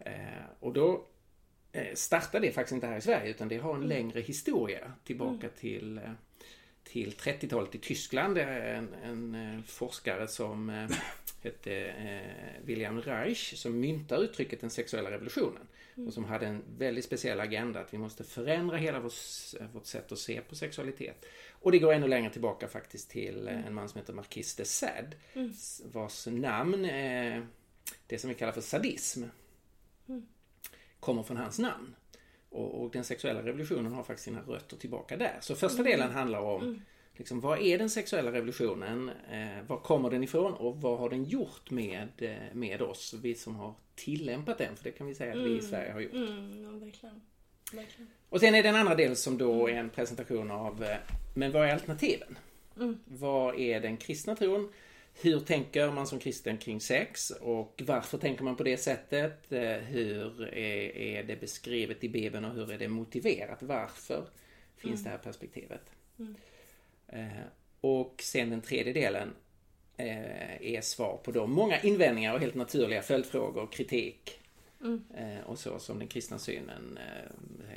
Eh, 0.00 0.12
och 0.60 0.72
då 0.72 1.06
eh, 1.72 1.94
startade 1.94 2.46
det 2.46 2.52
faktiskt 2.52 2.74
inte 2.74 2.86
här 2.86 2.96
i 2.98 3.00
Sverige 3.00 3.30
utan 3.30 3.48
det 3.48 3.58
har 3.58 3.74
en 3.74 3.88
längre 3.88 4.20
historia 4.20 4.92
tillbaka 5.04 5.48
till, 5.48 5.98
eh, 5.98 6.10
till 6.84 7.12
30-talet 7.12 7.74
i 7.74 7.78
Tyskland. 7.78 8.34
Det 8.34 8.42
är 8.42 8.74
en, 8.74 8.94
en 9.34 9.62
forskare 9.66 10.28
som 10.28 10.88
hette 11.42 11.92
William 12.64 13.00
Reich 13.02 13.54
som 13.58 13.80
myntar 13.80 14.18
uttrycket 14.22 14.60
den 14.60 14.70
sexuella 14.70 15.10
revolutionen. 15.10 15.62
Och 16.06 16.12
som 16.14 16.24
hade 16.24 16.46
en 16.46 16.62
väldigt 16.78 17.04
speciell 17.04 17.40
agenda 17.40 17.80
att 17.80 17.94
vi 17.94 17.98
måste 17.98 18.24
förändra 18.24 18.76
hela 18.76 19.00
vårt, 19.00 19.12
vårt 19.72 19.86
sätt 19.86 20.12
att 20.12 20.18
se 20.18 20.40
på 20.40 20.54
sexualitet. 20.54 21.24
Och 21.52 21.72
det 21.72 21.78
går 21.78 21.92
ännu 21.92 22.08
längre 22.08 22.30
tillbaka 22.30 22.68
faktiskt 22.68 23.10
till 23.10 23.48
en 23.48 23.74
man 23.74 23.88
som 23.88 23.98
heter 24.00 24.12
Marquis 24.12 24.56
de 24.56 24.64
Sade. 24.64 25.10
s- 25.50 25.82
Vars 25.92 26.26
namn, 26.26 26.84
eh, 26.84 27.42
det 28.06 28.18
som 28.18 28.28
vi 28.28 28.34
kallar 28.34 28.52
för 28.52 28.60
sadism, 28.60 29.24
kommer 31.00 31.22
från 31.22 31.36
hans 31.36 31.58
namn. 31.58 31.94
Och, 32.48 32.82
och 32.82 32.90
den 32.90 33.04
sexuella 33.04 33.42
revolutionen 33.42 33.92
har 33.92 34.02
faktiskt 34.02 34.24
sina 34.24 34.40
rötter 34.40 34.76
tillbaka 34.76 35.16
där. 35.16 35.38
Så 35.40 35.54
första 35.54 35.82
delen 35.82 36.10
handlar 36.10 36.40
om 36.40 36.82
liksom, 37.20 37.40
vad 37.40 37.60
är 37.60 37.78
den 37.78 37.90
sexuella 37.90 38.32
revolutionen? 38.32 39.10
Eh, 39.30 39.62
var 39.66 39.76
kommer 39.76 40.10
den 40.10 40.24
ifrån? 40.24 40.54
Och 40.54 40.80
vad 40.80 40.98
har 40.98 41.10
den 41.10 41.24
gjort 41.24 41.70
med, 41.70 42.08
eh, 42.18 42.54
med 42.54 42.82
oss? 42.82 43.14
Vi 43.22 43.34
som 43.34 43.56
har 43.56 43.74
tillämpat 43.94 44.58
den. 44.58 44.76
För 44.76 44.84
det 44.84 44.90
kan 44.90 45.06
vi 45.06 45.14
säga 45.14 45.32
att 45.32 45.46
vi 45.46 45.56
i 45.56 45.62
Sverige 45.62 45.92
har 45.92 46.00
gjort. 46.00 46.12
Mm, 46.12 46.62
ja, 46.62 46.70
verkligen. 46.70 47.20
verkligen. 47.72 48.10
Och 48.28 48.40
sen 48.40 48.54
är 48.54 48.62
det 48.62 48.68
en 48.68 48.76
andra 48.76 48.94
del 48.94 49.16
som 49.16 49.38
då 49.38 49.68
är 49.68 49.74
en 49.74 49.90
presentation 49.90 50.50
av 50.50 50.84
eh, 50.84 50.96
Men 51.34 51.52
vad 51.52 51.68
är 51.68 51.72
alternativen? 51.72 52.38
Vad 53.04 53.58
är 53.58 53.80
den 53.80 53.96
kristna 53.96 54.36
tron? 54.36 54.72
Hur 55.14 55.40
tänker 55.40 55.90
man 55.90 56.06
som 56.06 56.18
kristen 56.18 56.58
kring 56.58 56.80
sex? 56.80 57.30
Och 57.30 57.82
varför 57.86 58.18
tänker 58.18 58.44
man 58.44 58.56
på 58.56 58.62
det 58.62 58.76
sättet? 58.76 59.52
Eh, 59.52 59.60
Hur 59.60 60.54
är, 60.54 61.22
det 61.24 61.40
beskrivet 61.40 62.04
i 62.04 62.08
Bibeln 62.08 62.44
och 62.44 62.54
hur 62.54 62.72
är 62.72 62.78
det 62.78 62.88
motiverat? 62.88 63.62
Varför 63.62 64.24
finns 64.76 65.04
det 65.04 65.10
här 65.10 65.18
perspektivet? 65.18 65.82
Eh, 67.08 67.26
Och 67.80 68.14
sen 68.22 68.50
den 68.50 68.60
tredje 68.60 68.92
delen 68.92 69.34
eh, 69.96 70.62
är 70.62 70.80
svar 70.80 71.16
på 71.24 71.30
de 71.32 71.52
många 71.52 71.80
invändningar 71.80 72.34
och 72.34 72.40
helt 72.40 72.54
naturliga 72.54 73.02
följdfrågor 73.02 73.62
och 73.62 73.72
kritik 73.72 74.40
eh, 75.16 75.40
och 75.46 75.58
så 75.58 75.78
som 75.78 75.98
den 75.98 76.08
kristna 76.08 76.38
synen, 76.38 76.98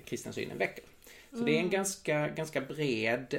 kristna 0.06 0.34
synen 0.34 0.58
väcker. 0.58 0.84
Så 1.32 1.40
det 1.46 1.56
är 1.56 1.60
en 1.60 1.70
ganska, 1.70 2.28
ganska 2.28 2.62
bred 2.62 3.34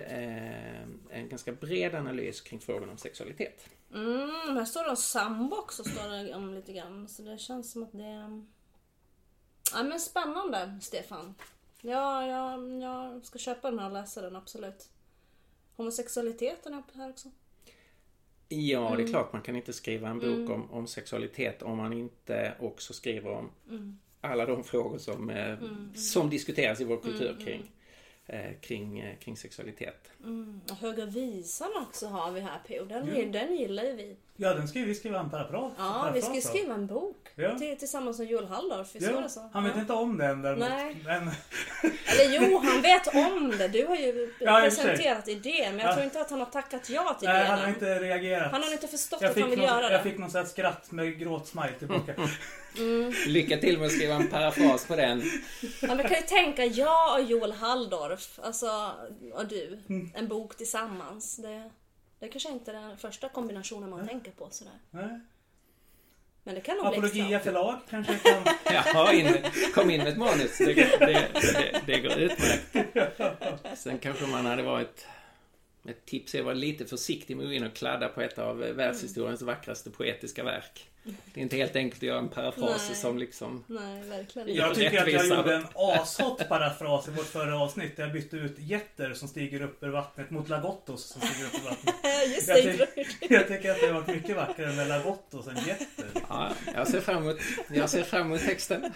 en 1.11 1.29
ganska 1.29 1.53
bred 1.53 1.95
analys 1.95 2.41
kring 2.41 2.61
frågan 2.61 2.91
om 2.91 2.97
sexualitet. 2.99 3.69
Mm, 3.95 4.57
här 4.57 4.65
står 4.65 4.85
det 4.85 4.91
om 4.91 4.97
sambo 4.97 5.57
också, 5.57 5.85
står 5.85 6.09
det 6.09 6.35
om 6.35 6.55
lite 6.55 6.73
grann. 6.73 7.09
Så 7.09 7.23
det 7.23 7.39
känns 7.39 7.73
som 7.73 7.83
att 7.83 7.93
det 7.93 8.05
är... 8.05 8.45
Ja 9.73 9.83
men 9.83 10.01
spännande, 10.01 10.79
Stefan. 10.83 11.35
Ja, 11.81 12.27
ja, 12.27 12.59
jag 12.81 13.25
ska 13.25 13.39
köpa 13.39 13.71
den 13.71 13.79
här 13.79 13.87
och 13.87 13.93
läsa 13.93 14.23
den, 14.23 14.37
absolut. 14.37 14.89
Homosexualiteten 15.77 16.75
är 16.75 16.79
uppe 16.79 16.99
här 16.99 17.11
också. 17.11 17.31
Ja, 18.49 18.95
det 18.97 19.03
är 19.03 19.07
klart 19.07 19.33
man 19.33 19.43
kan 19.43 19.57
inte 19.57 19.73
skriva 19.73 20.09
en 20.09 20.19
bok 20.19 20.51
om, 20.51 20.71
om 20.71 20.87
sexualitet 20.87 21.63
om 21.63 21.77
man 21.77 21.93
inte 21.93 22.55
också 22.61 22.93
skriver 22.93 23.31
om 23.31 23.51
alla 24.21 24.47
de 24.47 24.65
frågor 24.65 24.99
som, 24.99 25.31
eh, 25.31 25.59
som 25.95 26.31
diskuteras 26.31 26.81
i 26.81 26.85
vår 26.85 26.97
kultur 26.97 27.37
kring, 27.45 27.71
kring, 28.61 28.99
eh, 28.99 29.17
kring 29.19 29.37
sexualitet. 29.37 30.11
Och 30.71 30.77
Höga 30.77 31.07
Visan 31.07 31.71
också 31.83 32.07
har 32.07 32.33
vi 32.33 32.41
här 32.41 32.59
P.O. 32.67 32.85
Den, 32.85 33.33
den 33.33 33.57
gillar 33.57 33.85
ju 33.85 33.93
vi. 33.93 34.17
Ja, 34.37 34.55
den 34.55 34.69
ska 34.69 34.79
ju 34.79 34.85
vi 34.85 34.95
skriva 34.95 35.21
en 35.21 35.31
paraphras. 35.31 35.73
Ja, 35.79 36.11
vi 36.15 36.23
ska 36.23 36.35
ju 36.35 36.41
skriva 36.41 36.75
en 36.75 36.87
bok. 36.87 37.17
Ja. 37.35 37.59
Till, 37.59 37.79
tillsammans 37.79 38.19
med 38.19 38.29
Joel 38.29 38.47
Halldorf, 38.47 38.95
visst 38.95 39.07
var 39.07 39.15
Ja, 39.15 39.21
det 39.21 39.29
så? 39.29 39.51
han 39.53 39.65
vet 39.65 39.73
ja. 39.75 39.81
inte 39.81 39.93
om 39.93 40.19
den 40.19 40.43
däremot. 40.43 40.69
Nej. 40.69 40.97
Men, 41.05 41.23
Eller 41.83 42.41
jo, 42.51 42.59
han 42.59 42.83
vet 42.83 43.07
om 43.15 43.55
det. 43.59 43.69
Du 43.69 43.87
har 43.87 43.97
ju 43.97 44.33
Ja, 44.41 44.61
presenterat 44.65 45.29
idén. 45.29 45.77
Men 45.77 45.79
jag 45.79 45.89
Ja. 45.89 45.93
tror 45.93 46.05
inte 46.05 46.21
att 46.21 46.31
han 46.31 46.39
har 46.39 46.47
tackat 46.47 46.91
ja 46.91 47.17
till 47.21 47.29
nej, 47.29 47.37
idén 47.41 47.51
han 47.51 47.59
har 47.61 47.69
inte 47.69 47.99
reagerat. 48.01 48.53
Han 48.53 48.63
har 48.63 48.73
inte 48.73 48.89
förstått 48.89 49.23
jag 49.23 49.31
att 49.31 49.39
han 49.41 49.51
vill 49.51 49.59
någon, 49.59 49.69
göra 49.69 49.83
jag 49.83 49.93
det. 50.05 50.11
fick 50.11 50.19
någon 50.19 50.31
sån 50.31 50.41
här 50.41 50.49
skratt 50.49 50.91
med 50.91 51.19
gråtsmile 51.19 51.73
tillbaka. 51.79 52.15
Lycka 53.27 53.57
till 53.59 53.79
med 53.79 53.87
att 53.87 53.93
skriva 53.93 54.15
en 54.15 54.29
parafras 54.29 54.87
på 54.87 54.97
den. 54.97 55.23
Ja, 55.83 55.95
men 55.95 55.99
kan 55.99 56.11
ju 56.17 56.23
tänka 56.27 56.65
jag 56.65 57.15
och 57.21 57.23
Joel 57.25 57.53
Halldorf, 57.53 58.39
alltså, 58.43 58.91
och 59.35 59.47
du, 59.49 59.79
Mm. 59.89 60.11
en 60.15 60.29
bok 60.29 60.57
tillsammans. 60.57 61.37
Det, 61.37 61.71
det 62.25 62.31
kanske 62.31 62.49
inte 62.49 62.71
är 62.71 62.75
den 62.75 62.97
första 62.97 63.29
kombinationen 63.29 63.91
man 63.91 64.09
tänker 64.09 64.31
på 64.31 64.49
sådär. 64.51 64.79
Nej. 64.91 65.21
Men 66.43 66.55
det 66.55 66.61
kan 66.61 66.77
nog 66.77 66.89
bli 66.89 66.99
Apologia 66.99 67.41
förlag 67.41 67.79
kanske 67.91 68.19
kan... 68.19 68.43
Ja, 68.95 69.13
in, 69.13 69.37
kom 69.75 69.91
in 69.91 69.99
med 69.99 70.09
ett 70.09 70.19
manus. 70.19 70.59
Det, 70.59 70.75
det, 70.75 71.29
det, 71.41 71.81
det 71.87 72.01
går 72.01 72.13
utmärkt. 72.19 73.79
Sen 73.79 73.99
kanske 73.99 74.27
man 74.27 74.47
hade 74.47 74.63
varit... 74.63 75.07
Ett 75.89 76.07
tips 76.07 76.35
är 76.35 76.39
att 76.39 76.45
vara 76.45 76.55
lite 76.55 76.85
försiktig 76.85 77.37
med 77.37 77.45
att 77.45 77.51
gå 77.51 77.55
in 77.55 77.65
och 77.65 77.75
kladda 77.75 78.09
på 78.09 78.21
ett 78.21 78.39
av 78.39 78.59
världshistoriens 78.59 79.43
vackraste 79.43 79.91
poetiska 79.91 80.45
verk. 80.45 80.89
Det 81.05 81.41
är 81.41 81.43
inte 81.43 81.57
helt 81.57 81.77
enkelt 81.77 81.99
att 82.03 82.07
göra 82.07 82.19
en 82.19 82.29
parafras 82.29 82.87
Nej. 82.89 82.97
som 82.97 83.19
liksom... 83.19 83.65
Nej, 83.67 84.03
verkligen 84.09 84.55
Ja. 84.55 84.69
inte. 84.69 84.83
Jag 84.83 84.93
tycker 84.93 85.03
att 85.03 85.13
jag 85.13 85.39
gjorde 85.39 85.55
en 85.57 85.67
ashot 85.75 86.49
parafras 86.49 87.09
i 87.09 87.11
vårt 87.11 87.27
förra 87.27 87.59
avsnitt. 87.59 87.97
Där 87.97 88.03
jag 88.05 88.13
bytte 88.13 88.37
ut 88.37 88.59
jätter 88.59 89.15
som 89.15 89.29
stiger 89.29 89.63
upp 89.63 89.83
ur 89.83 89.89
vattnet 89.89 90.31
mot 90.31 90.49
lagottos 90.49 91.05
som 91.05 91.21
stiger 91.21 91.47
upp 91.47 91.55
ur 91.55 91.69
vattnet. 91.69 91.95
Just 92.35 92.49
Jag, 92.49 92.63
tyck, 92.63 93.31
jag 93.31 93.49
tycker 93.49 93.71
att 93.71 93.81
det 93.81 93.87
har 93.87 93.95
varit 93.95 94.07
mycket 94.07 94.37
vackrare 94.37 94.77
med 94.77 94.89
lagottos 94.89 95.47
än 95.47 95.57
jätter. 95.57 96.07
Ja, 96.29 96.53
jag 96.75 96.89
ser 96.89 97.01
fram 97.01 97.23
emot, 97.23 97.37
jag 97.69 97.91
ser 97.91 98.03
fram 98.03 98.27
emot 98.27 98.41
texten. 98.41 98.81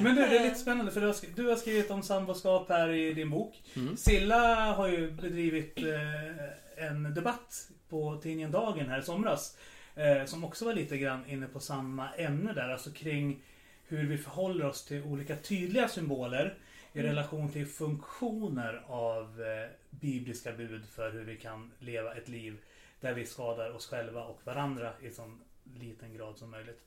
Men 0.00 0.14
du, 0.16 0.26
det 0.26 0.38
är 0.38 0.44
lite 0.44 0.58
spännande 0.58 0.92
för 0.92 1.00
du 1.36 1.48
har, 1.48 1.56
skrivit 1.56 1.90
om 1.90 2.02
samboskap 2.02 2.68
här 2.68 2.88
i 2.88 3.12
din 3.12 3.30
bok. 3.30 3.62
Silla 3.96 4.72
har 4.72 4.88
ju 4.88 5.10
bedrivit 5.22 5.78
eh, 5.78 6.86
en 6.88 7.14
debatt 7.14 7.68
på 7.88 8.20
tidningen 8.22 8.50
Dagen 8.52 8.88
här 8.88 8.98
i 8.98 9.02
somras. 9.02 9.56
eh, 9.94 10.24
som 10.24 10.44
också 10.44 10.64
var 10.64 10.72
lite 10.74 10.98
grann 10.98 11.26
inne 11.26 11.46
på 11.46 11.60
samma 11.60 12.14
ämne 12.14 12.52
där, 12.52 12.68
alltså 12.68 12.90
kring 12.90 13.42
hur 13.88 14.06
vi 14.06 14.18
förhåller 14.18 14.64
oss 14.64 14.84
till 14.84 15.02
olika 15.02 15.36
tydliga 15.36 15.88
symboler 15.88 16.54
i 16.92 17.02
relation 17.02 17.52
till 17.52 17.66
funktioner 17.66 18.82
av 18.86 19.42
eh, 19.42 19.70
bibliska 19.90 20.52
bud 20.52 20.82
för 20.86 21.12
hur 21.12 21.24
vi 21.24 21.36
kan 21.36 21.70
leva 21.78 22.14
ett 22.14 22.28
liv 22.28 22.56
där 23.00 23.14
vi 23.14 23.26
skadar 23.26 23.70
oss 23.76 23.86
själva 23.86 24.24
och 24.24 24.40
varandra 24.44 24.92
i 25.02 25.10
så 25.10 25.32
liten 25.80 26.14
grad 26.14 26.38
som 26.38 26.50
möjligt. 26.50 26.80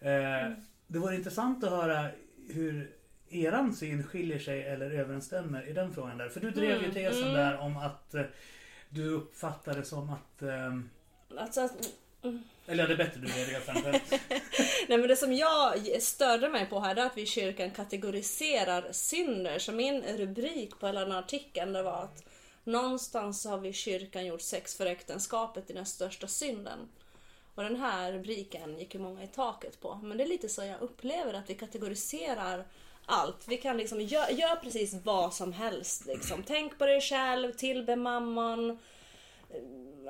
Eh, 0.00 0.52
Det 0.86 0.98
vore 0.98 1.14
intressant 1.16 1.64
att 1.64 1.70
höra 1.70 2.08
hur 2.48 2.90
eran 3.30 3.74
syn 3.74 4.04
skiljer 4.04 4.38
sig 4.38 4.62
eller 4.62 4.90
överensstämmer 4.90 5.68
i 5.68 5.72
den 5.72 5.94
frågan 5.94 6.18
där. 6.18 6.28
För 6.28 6.40
du 6.40 6.50
drev 6.50 6.70
ju 6.70 6.90
Mm, 6.90 6.94
tesen 6.94 7.22
mm. 7.22 7.34
där 7.34 7.58
om 7.58 7.76
att 7.76 8.14
eh, 8.14 8.22
du 8.88 9.08
uppfattar 9.10 9.74
det 9.74 9.84
som 9.84 10.10
att 10.10 10.42
ehm, 10.42 10.90
Alltså, 11.38 11.60
att- 11.60 11.92
eller 12.66 12.82
ja, 12.82 12.86
det 12.88 12.94
är 12.94 12.96
bättre 12.96 13.20
du 13.20 13.26
det 13.26 13.66
kanske. 13.66 13.90
Nej 14.88 14.98
men 14.98 15.08
det 15.08 15.16
som 15.16 15.32
jag 15.32 16.02
störde 16.02 16.48
mig 16.48 16.66
på 16.66 16.80
här 16.80 16.96
är 16.96 17.06
att 17.06 17.16
vi 17.16 17.22
i 17.22 17.26
kyrkan 17.26 17.70
kategoriserar 17.70 18.92
synder. 18.92 19.58
Så 19.58 19.72
min 19.72 20.02
rubrik 20.02 20.78
på 20.78 20.86
hela 20.86 21.00
den 21.00 21.12
här 21.12 21.18
artikeln 21.18 21.72
det 21.72 21.82
var 21.82 22.02
att 22.02 22.24
någonstans 22.64 23.44
har 23.46 23.58
vi 23.58 23.68
i 23.68 23.72
kyrkan 23.72 24.26
gjort 24.26 24.40
sex 24.40 24.74
för 24.76 24.86
äktenskapet 24.86 25.66
till 25.66 25.76
den 25.76 25.86
största 25.86 26.26
synden. 26.26 26.78
Och 27.54 27.62
den 27.62 27.76
här 27.76 28.12
rubriken 28.12 28.78
gick 28.78 28.94
ju 28.94 29.00
många 29.00 29.22
i 29.24 29.28
taket 29.28 29.80
på. 29.80 29.94
Men 30.02 30.18
det 30.18 30.24
är 30.24 30.28
lite 30.28 30.48
så 30.48 30.64
jag 30.64 30.80
upplever 30.80 31.34
att 31.34 31.50
vi 31.50 31.54
kategoriserar 31.54 32.64
allt. 33.06 33.48
Vi 33.48 33.56
kan 33.56 33.76
liksom 33.76 34.00
göra 34.00 34.30
gör 34.30 34.56
precis 34.56 34.94
vad 35.04 35.34
som 35.34 35.52
helst. 35.52 36.06
Liksom. 36.06 36.42
Tänk 36.42 36.78
på 36.78 36.86
dig 36.86 37.00
själv, 37.00 37.52
tillbe 37.52 37.96
mamman. 37.96 38.78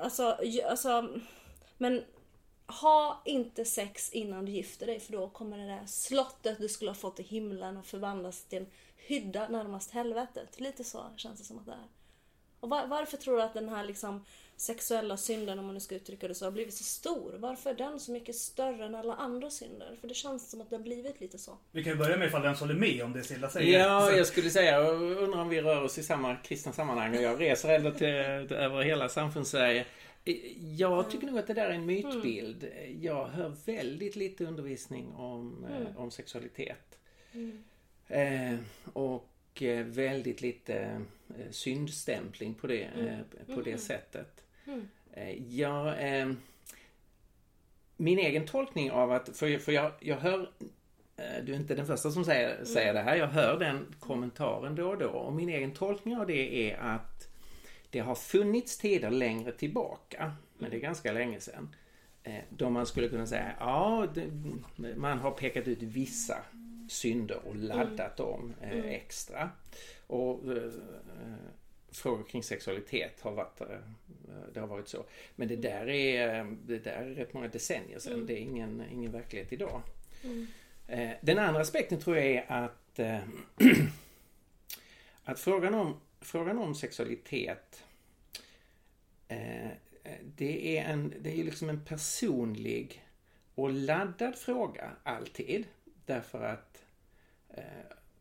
Alltså, 0.01 0.37
alltså, 0.69 1.09
men 1.77 2.03
ha 2.67 3.21
inte 3.25 3.65
sex 3.65 4.09
innan 4.11 4.45
du 4.45 4.51
gifter 4.51 4.85
dig 4.85 4.99
för 4.99 5.11
då 5.11 5.29
kommer 5.29 5.57
det 5.57 5.67
där 5.67 5.85
slottet 5.85 6.57
du 6.59 6.69
skulle 6.69 6.91
ha 6.91 6.95
fått 6.95 7.19
i 7.19 7.23
himlen 7.23 7.77
och 7.77 7.85
förvandlas 7.85 8.43
till 8.43 8.57
en 8.57 8.67
hydda 8.97 9.47
närmast 9.47 9.91
helvetet. 9.91 10.59
Lite 10.59 10.83
så 10.83 11.03
känns 11.15 11.39
det 11.39 11.45
som 11.45 11.59
att 11.59 11.65
det 11.65 11.71
är. 11.71 11.87
Och 12.59 12.69
var, 12.69 12.87
varför 12.87 13.17
tror 13.17 13.37
du 13.37 13.43
att 13.43 13.53
den 13.53 13.69
här 13.69 13.83
liksom 13.83 14.25
sexuella 14.57 15.17
synden, 15.17 15.59
om 15.59 15.65
man 15.65 15.73
nu 15.73 15.79
ska 15.79 15.95
uttrycka 15.95 16.27
det 16.27 16.35
så, 16.35 16.45
har 16.45 16.51
blivit 16.51 16.73
så 16.73 16.83
stor? 16.83 17.35
Varför 17.39 17.69
är 17.69 17.73
den 17.75 17.99
så 17.99 18.11
mycket 18.11 18.35
större 18.35 18.85
än 18.85 18.95
alla 18.95 19.15
andra 19.15 19.49
synder? 19.49 19.95
För 20.01 20.07
det 20.07 20.13
känns 20.13 20.49
som 20.49 20.61
att 20.61 20.69
det 20.69 20.75
har 20.75 20.83
blivit 20.83 21.21
lite 21.21 21.37
så. 21.37 21.57
Vi 21.71 21.83
kan 21.83 21.93
ju 21.93 21.99
börja 21.99 22.17
med 22.17 22.27
ifall 22.27 22.41
den 22.41 22.55
håller 22.55 22.73
med 22.73 23.01
om 23.03 23.13
det 23.13 23.23
Silla 23.23 23.49
säger. 23.49 23.79
Ja, 23.79 24.07
Så- 24.11 24.17
jag 24.17 24.27
skulle 24.27 24.49
säga, 24.49 24.71
jag 24.81 25.01
undrar 25.01 25.41
om 25.41 25.49
vi 25.49 25.61
rör 25.61 25.83
oss 25.83 25.97
i 25.97 26.03
samma 26.03 26.35
kristna 26.35 26.73
sammanhang 26.73 27.15
och 27.17 27.21
jag 27.21 27.41
reser 27.41 27.69
ändå 27.75 27.91
till, 27.91 28.07
över 28.07 28.81
hela 28.83 29.09
samfundssverige. 29.09 29.85
Jag 30.77 31.11
tycker 31.11 31.27
nog 31.27 31.39
att 31.39 31.47
det 31.47 31.53
där 31.53 31.65
är 31.69 31.73
en 31.73 31.85
mytbild. 31.85 32.67
Jag 33.01 33.25
hör 33.27 33.55
väldigt 33.65 34.15
lite 34.15 34.45
undervisning 34.45 35.13
om, 35.15 35.65
eh, 35.65 35.97
om 36.01 36.11
sexualitet. 36.11 36.99
Eh, 38.07 38.55
och 38.93 39.29
eh, 39.61 39.85
väldigt 39.85 40.41
lite 40.41 40.75
eh, 41.29 41.51
syndstämpling 41.51 42.53
på 42.53 42.67
det, 42.67 42.83
eh, 42.83 43.55
på 43.55 43.61
det 43.61 43.77
sättet. 43.77 44.36
Eh, 45.13 45.55
jag, 45.55 45.87
eh, 46.19 46.31
min 47.97 48.19
egen 48.19 48.45
tolkning 48.45 48.91
av 48.91 49.11
att, 49.11 49.37
för, 49.37 49.57
för 49.57 49.71
jag, 49.71 49.91
jag 49.99 50.17
hör 50.17 50.49
Eh, 51.17 51.43
Du 51.43 51.53
är 51.53 51.57
inte 51.57 51.75
den 51.75 51.85
första 51.85 52.11
som 52.11 52.25
säger, 52.25 52.63
säger 52.65 52.93
det 52.93 52.99
här. 52.99 53.15
Jag 53.15 53.27
hör 53.27 53.59
den 53.59 53.95
kommentaren 53.99 54.75
då 54.75 54.89
och 54.89 54.97
då. 54.97 55.09
Och 55.09 55.33
min 55.33 55.49
egen 55.49 55.71
tolkning 55.71 56.17
av 56.17 56.27
det 56.27 56.71
är 56.71 56.77
att 56.77 57.27
det 57.89 57.99
har 57.99 58.15
funnits 58.15 58.77
tider 58.77 59.11
längre 59.11 59.51
tillbaka, 59.51 60.31
men 60.57 60.71
det 60.71 60.77
är 60.77 60.81
ganska 60.81 61.11
länge 61.11 61.39
sedan, 61.39 61.75
eh, 62.23 62.43
då 62.49 62.69
man 62.69 62.85
skulle 62.85 63.09
kunna 63.09 63.25
säga 63.25 63.55
ja, 63.59 64.07
man 64.95 65.19
har 65.19 65.31
pekat 65.31 65.67
ut 65.67 65.83
vissa 65.83 66.37
synder 66.89 67.39
och 67.45 67.55
laddat 67.55 68.17
dem 68.17 68.53
eh, 68.61 68.85
extra. 68.85 69.49
Och 70.07 70.41
frågor 71.99 72.23
kring 72.23 72.43
sexualitet 72.43 73.21
har 73.21 73.31
varit, 73.31 73.61
eh, 73.61 73.67
det 74.53 74.59
har 74.59 74.67
varit 74.67 74.87
så. 74.87 75.05
Men 75.35 75.47
det 75.47 75.55
där 75.55 75.89
är, 75.89 76.43
det 76.65 76.79
där 76.79 76.91
är 76.91 77.09
rätt 77.09 77.33
många 77.33 77.47
decennier 77.47 77.99
sedan. 77.99 78.25
Det 78.25 78.33
är 78.33 78.41
ingen, 78.41 78.83
ingen 78.91 79.11
verklighet 79.11 79.53
idag. 79.53 79.81
Eh, 80.87 81.09
Den 81.21 81.39
andra 81.39 81.61
aspekten 81.61 81.99
tror 81.99 82.17
jag 82.17 82.25
är 82.25 82.45
att, 82.51 82.99
eh, 82.99 83.19
att 85.23 85.39
frågan, 85.39 85.73
om, 85.73 85.99
frågan 86.21 86.57
om 86.57 86.75
sexualitet 86.75 87.83
det 90.21 90.77
är, 90.77 90.83
en, 90.83 91.13
det 91.19 91.39
är 91.39 91.43
liksom 91.43 91.69
en 91.69 91.85
personlig 91.85 93.03
och 93.55 93.69
laddad 93.69 94.35
fråga 94.35 94.91
alltid. 95.03 95.65
Därför 96.05 96.43
att 96.43 96.83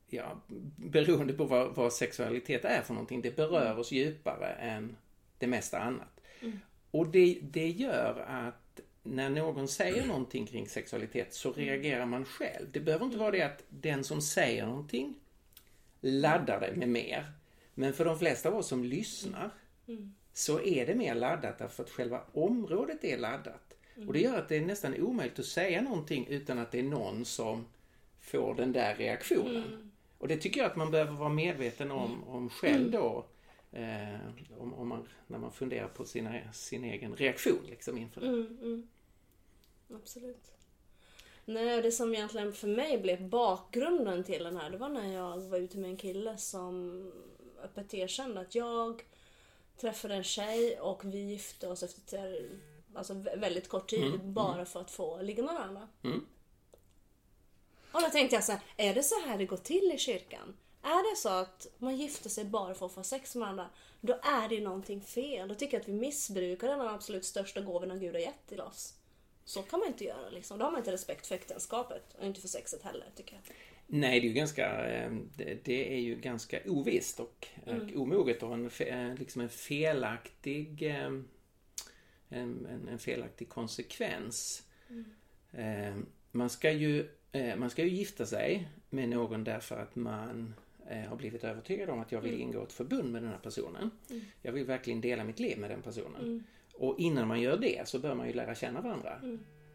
ja, 0.08 0.40
beroende 0.76 1.32
på 1.32 1.44
vad, 1.44 1.74
vad 1.74 1.92
sexualitet 1.92 2.64
är 2.64 2.82
för 2.82 2.94
någonting, 2.94 3.22
det 3.22 3.36
berör 3.36 3.78
oss 3.78 3.92
djupare 3.92 4.48
än 4.48 4.96
det 5.38 5.46
mesta 5.46 5.78
annat. 5.78 6.20
Och 6.90 7.06
det, 7.06 7.38
det 7.42 7.68
gör 7.68 8.24
att 8.28 8.80
när 9.02 9.30
någon 9.30 9.68
säger 9.68 10.06
någonting 10.06 10.46
kring 10.46 10.68
sexualitet 10.68 11.34
så 11.34 11.52
reagerar 11.52 12.06
man 12.06 12.24
själv. 12.24 12.66
Det 12.72 12.80
behöver 12.80 13.04
inte 13.04 13.18
vara 13.18 13.30
det 13.30 13.42
att 13.42 13.62
den 13.68 14.04
som 14.04 14.22
säger 14.22 14.66
någonting 14.66 15.14
laddar 16.00 16.60
det 16.60 16.76
med 16.76 16.88
mer. 16.88 17.24
Men 17.74 17.92
för 17.92 18.04
de 18.04 18.18
flesta 18.18 18.48
av 18.48 18.56
oss 18.56 18.68
som 18.68 18.84
lyssnar 18.84 19.50
så 20.32 20.60
är 20.60 20.86
det 20.86 20.94
mer 20.94 21.14
laddat 21.14 21.58
därför 21.58 21.82
att 21.82 21.90
själva 21.90 22.20
området 22.32 23.04
är 23.04 23.18
laddat. 23.18 23.74
Och 24.06 24.12
det 24.12 24.20
gör 24.20 24.38
att 24.38 24.48
det 24.48 24.56
är 24.56 24.60
nästan 24.60 24.94
omöjligt 25.00 25.38
att 25.38 25.46
säga 25.46 25.82
någonting 25.82 26.26
utan 26.28 26.58
att 26.58 26.72
det 26.72 26.78
är 26.78 26.82
någon 26.82 27.24
som 27.24 27.66
får 28.20 28.54
den 28.54 28.72
där 28.72 28.94
reaktionen. 28.94 29.92
Och 30.18 30.28
det 30.28 30.36
tycker 30.36 30.60
jag 30.60 30.70
att 30.70 30.76
man 30.76 30.90
behöver 30.90 31.12
vara 31.12 31.28
medveten 31.28 31.90
om, 31.90 32.24
om 32.28 32.50
själv 32.50 32.90
då. 32.90 33.26
Eh, 33.72 34.14
om, 34.58 34.74
om 34.74 34.88
man, 34.88 35.08
när 35.26 35.38
man 35.38 35.52
funderar 35.52 35.88
på 35.88 36.04
sina, 36.04 36.52
sin 36.52 36.84
egen 36.84 37.16
reaktion 37.16 37.66
liksom 37.66 37.98
inför 37.98 38.20
det. 38.20 38.26
Mm, 38.26 38.58
mm. 38.62 38.88
Absolut. 39.94 40.52
Nej, 41.44 41.82
det 41.82 41.92
som 41.92 42.14
egentligen 42.14 42.52
för 42.52 42.68
mig 42.68 42.98
blev 42.98 43.28
bakgrunden 43.28 44.24
till 44.24 44.44
den 44.44 44.56
här, 44.56 44.70
det 44.70 44.76
var 44.76 44.88
när 44.88 45.12
jag 45.12 45.38
var 45.40 45.58
ute 45.58 45.78
med 45.78 45.90
en 45.90 45.96
kille 45.96 46.36
som 46.36 47.12
öppet 47.62 47.94
erkände 47.94 48.40
att 48.40 48.54
jag 48.54 49.02
träffade 49.80 50.14
en 50.14 50.24
tjej 50.24 50.80
och 50.80 51.04
vi 51.04 51.18
gifte 51.18 51.68
oss 51.68 51.82
efter 51.82 52.48
alltså, 52.94 53.12
vä- 53.14 53.40
väldigt 53.40 53.68
kort 53.68 53.90
tid 53.90 54.24
bara 54.24 54.64
för 54.64 54.80
att 54.80 54.90
få 54.90 55.22
ligga 55.22 55.42
med 55.44 55.54
varandra. 55.54 55.88
Mm. 57.96 58.04
Och 58.04 58.10
då 58.10 58.18
tänkte 58.18 58.36
jag 58.36 58.44
så 58.44 58.52
här, 58.52 58.60
är 58.76 58.94
det 58.94 59.02
så 59.02 59.14
här 59.26 59.38
det 59.38 59.46
går 59.46 59.56
till 59.56 59.92
i 59.94 59.98
kyrkan? 59.98 60.56
Är 60.82 61.10
det 61.10 61.16
så 61.16 61.28
att 61.28 61.66
man 61.78 61.96
gifter 61.96 62.30
sig 62.30 62.44
bara 62.44 62.74
för 62.74 62.86
att 62.86 62.92
få 62.92 63.02
sex 63.02 63.34
med 63.34 63.40
varandra, 63.40 63.68
då 64.00 64.12
är 64.12 64.48
det 64.48 64.60
någonting 64.60 65.00
fel. 65.00 65.48
Då 65.48 65.54
tycker 65.54 65.76
jag 65.76 65.80
att 65.80 65.88
vi 65.88 65.92
missbrukar 65.92 66.68
den 66.68 66.80
absolut 66.80 67.24
största 67.24 67.60
gåvorna 67.60 67.96
Gud 67.96 68.14
har 68.14 68.20
gett 68.20 68.46
till 68.48 68.60
oss. 68.60 68.94
Så 69.44 69.62
kan 69.62 69.78
man 69.80 69.88
inte 69.88 70.04
göra 70.04 70.30
liksom. 70.30 70.58
Då 70.58 70.64
har 70.64 70.72
man 70.72 70.80
inte 70.80 70.92
respekt 70.92 71.26
för 71.26 71.34
äktenskapet 71.34 72.14
och 72.18 72.26
inte 72.26 72.40
för 72.40 72.48
sexet 72.48 72.82
heller, 72.82 73.06
tycker 73.16 73.34
jag. 73.34 73.56
Nej, 73.86 74.20
det 74.20 74.26
är 74.26 74.28
ju 74.28 74.34
ganska, 74.34 74.86
eh, 74.86 75.12
det, 75.64 75.94
är 75.94 76.00
ju 76.00 76.16
ganska 76.16 76.60
ovisst 76.66 77.20
och, 77.20 77.48
och 77.66 78.00
omoget 78.02 78.42
och 78.42 78.54
en, 78.54 78.70
eh, 78.78 79.14
liksom 79.14 79.42
en 79.42 79.48
felaktig 79.48 80.82
eh, 80.82 81.10
en, 82.28 82.88
en, 82.88 82.98
felaktig 82.98 83.48
konsekvens. 83.48 84.62
Eh, 85.52 85.96
Man 86.32 86.50
ska 86.50 86.70
ju 86.70 87.00
eh, 87.00 87.06
man 87.58 87.70
ska 87.70 87.82
ju 87.82 87.88
gifta 87.90 88.26
sig 88.26 88.68
med 88.90 89.08
någon 89.08 89.44
därför 89.44 89.76
att 89.76 89.96
man 89.96 90.54
eh, 90.90 90.98
har 91.00 91.16
blivit 91.16 91.44
övertygad 91.44 91.90
om 91.90 92.00
att 92.00 92.12
jag 92.12 92.20
vill 92.20 92.40
ingå 92.40 92.62
ett 92.62 92.72
förbund 92.72 93.12
med 93.12 93.22
den 93.22 93.30
här 93.30 93.38
personen. 93.38 93.90
Jag 94.42 94.52
vill 94.52 94.64
verkligen 94.64 95.00
dela 95.00 95.24
mitt 95.24 95.38
liv 95.40 95.58
med 95.58 95.70
den 95.70 95.82
personen. 95.82 96.44
Och 96.74 96.98
innan 96.98 97.28
man 97.28 97.40
gör 97.40 97.56
det 97.58 97.88
så 97.88 97.98
bör 97.98 98.14
man 98.14 98.26
ju 98.26 98.32
lära 98.32 98.54
känna 98.54 98.80
varandra. 98.80 99.20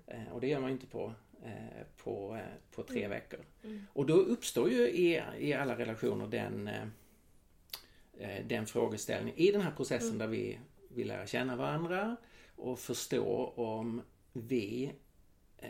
Eh, 0.08 0.34
Och 0.34 0.42
det 0.42 0.48
gör 0.48 0.60
man 0.60 0.70
ju 0.70 0.74
inte 0.74 0.88
på, 0.88 1.14
eh, 1.44 1.86
på, 2.04 2.36
eh, 2.36 2.76
på 2.76 2.84
tre 2.84 3.08
veckor. 3.08 3.40
Och 3.94 4.06
då 4.06 4.14
uppstår 4.14 4.70
ju 4.70 4.90
i, 4.90 5.22
i 5.40 5.54
alla 5.54 5.78
relationer 5.78 6.28
den, 6.28 6.68
eh, 6.68 6.84
eh, 8.18 8.46
den 8.46 8.66
frågeställningen 8.66 9.40
i 9.40 9.52
den 9.52 9.62
här 9.62 9.72
processen 9.72 10.18
där 10.18 10.28
vi 10.28 10.58
vill 10.90 11.08
lära 11.08 11.28
känna 11.28 11.56
varandra 11.56 12.16
och 12.56 12.80
förstå 12.80 13.54
om 13.56 14.02
vi 14.34 14.86
eh, 14.86 14.92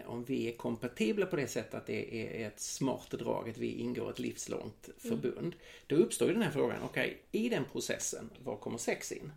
om 0.05 0.23
vi 0.23 0.47
är 0.47 0.51
kompatibla 0.51 1.25
på 1.25 1.35
det 1.35 1.47
sättet 1.47 1.73
att 1.73 1.85
det 1.85 2.15
är 2.15 2.47
ett 2.47 2.59
smart 2.59 3.11
drag 3.11 3.49
att 3.49 3.57
vi 3.57 3.71
ingår 3.71 4.09
ett 4.09 4.19
livslångt 4.19 4.89
förbund. 4.97 5.55
Då 5.87 5.95
uppstår 5.95 6.27
ju 6.27 6.33
den 6.33 6.43
här 6.43 6.51
frågan, 6.51 6.83
okej, 6.83 7.21
i 7.31 7.49
den 7.49 7.65
processen, 7.71 8.29
var 8.43 8.57
kommer 8.57 8.77
sex 8.77 9.11
in? 9.11 9.31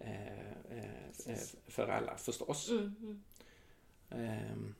Eh, 0.00 0.40
eh, 0.70 1.32
eh, 1.32 1.38
för 1.66 1.88
alla 1.88 2.16
förstås. 2.16 2.70
Ehm, 4.10 4.74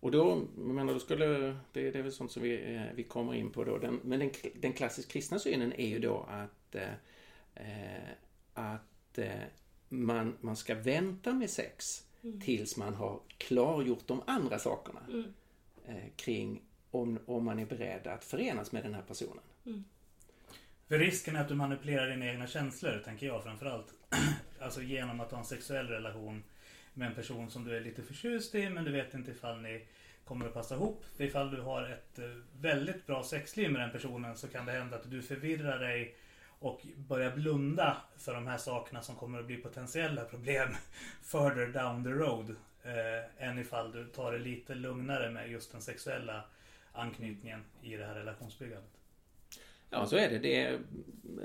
och 0.00 0.10
då, 0.10 0.42
menar, 0.56 0.92
då 0.92 1.00
skulle, 1.00 1.26
det, 1.72 1.90
det 1.90 1.98
är 1.98 2.02
väl 2.02 2.12
sånt 2.12 2.32
som 2.32 2.42
vi, 2.42 2.74
eh, 2.74 2.82
vi 2.94 3.02
kommer 3.02 3.34
in 3.34 3.50
på 3.50 3.64
då. 3.64 3.78
Den, 3.78 4.00
men 4.04 4.18
den, 4.18 4.30
den 4.60 4.72
klassiskt 4.72 5.12
kristna 5.12 5.38
synen 5.38 5.72
är 5.72 5.88
ju 5.88 5.98
då 5.98 6.26
att, 6.28 6.74
eh, 6.74 6.92
eh, 7.54 8.10
att 8.54 9.18
eh, 9.18 9.42
man, 9.88 10.36
man 10.40 10.56
ska 10.56 10.74
vänta 10.74 11.32
med 11.32 11.50
sex 11.50 12.04
tills 12.40 12.76
man 12.76 12.94
har 12.94 13.20
klargjort 13.38 14.06
de 14.06 14.22
andra 14.26 14.58
sakerna 14.58 15.00
eh, 15.86 15.96
kring 16.16 16.62
om, 16.90 17.18
om 17.26 17.44
man 17.44 17.58
är 17.58 17.66
beredd 17.66 18.06
att 18.06 18.24
förenas 18.24 18.72
med 18.72 18.82
den 18.82 18.94
här 18.94 19.02
personen. 19.02 19.42
För 20.88 20.98
risken 20.98 21.36
är 21.36 21.40
att 21.40 21.48
du 21.48 21.54
manipulerar 21.54 22.10
dina 22.10 22.26
egna 22.26 22.46
känslor, 22.46 23.02
tänker 23.04 23.26
jag 23.26 23.42
framförallt. 23.42 23.94
alltså 24.60 24.82
genom 24.82 25.20
att 25.20 25.30
ha 25.30 25.38
en 25.38 25.44
sexuell 25.44 25.86
relation 25.86 26.42
med 26.94 27.08
en 27.08 27.14
person 27.14 27.50
som 27.50 27.64
du 27.64 27.76
är 27.76 27.80
lite 27.80 28.02
förtjust 28.02 28.54
i, 28.54 28.70
men 28.70 28.84
du 28.84 28.92
vet 28.92 29.14
inte 29.14 29.30
ifall 29.30 29.62
ni 29.62 29.86
kommer 30.24 30.46
att 30.46 30.54
passa 30.54 30.74
ihop. 30.74 31.04
För 31.16 31.24
ifall 31.24 31.50
du 31.50 31.60
har 31.60 31.88
ett 31.90 32.18
eh, 32.18 32.24
väldigt 32.60 33.06
bra 33.06 33.22
sexliv 33.22 33.70
med 33.70 33.80
den 33.80 33.90
personen 33.90 34.36
så 34.36 34.48
kan 34.48 34.66
det 34.66 34.72
hända 34.72 34.96
att 34.96 35.10
du 35.10 35.22
förvirrar 35.22 35.78
dig 35.78 36.14
och 36.60 36.86
börja 36.96 37.30
blunda 37.30 37.96
för 38.16 38.34
de 38.34 38.46
här 38.46 38.58
sakerna 38.58 39.02
som 39.02 39.16
kommer 39.16 39.38
att 39.38 39.46
bli 39.46 39.56
potentiella 39.56 40.24
problem 40.24 40.68
further 41.22 41.66
down 41.66 42.04
the 42.04 42.10
road. 42.10 42.56
Eh, 42.82 43.48
än 43.48 43.58
ifall 43.58 43.92
du 43.92 44.04
tar 44.04 44.32
det 44.32 44.38
lite 44.38 44.74
lugnare 44.74 45.30
med 45.30 45.50
just 45.50 45.72
den 45.72 45.82
sexuella 45.82 46.44
anknytningen 46.92 47.64
i 47.82 47.96
det 47.96 48.06
här 48.06 48.14
relationsbyggandet. 48.14 48.90
Ja, 49.90 50.06
så 50.06 50.16
är 50.16 50.30
det. 50.30 50.38
det 50.38 50.62
är, 50.62 50.80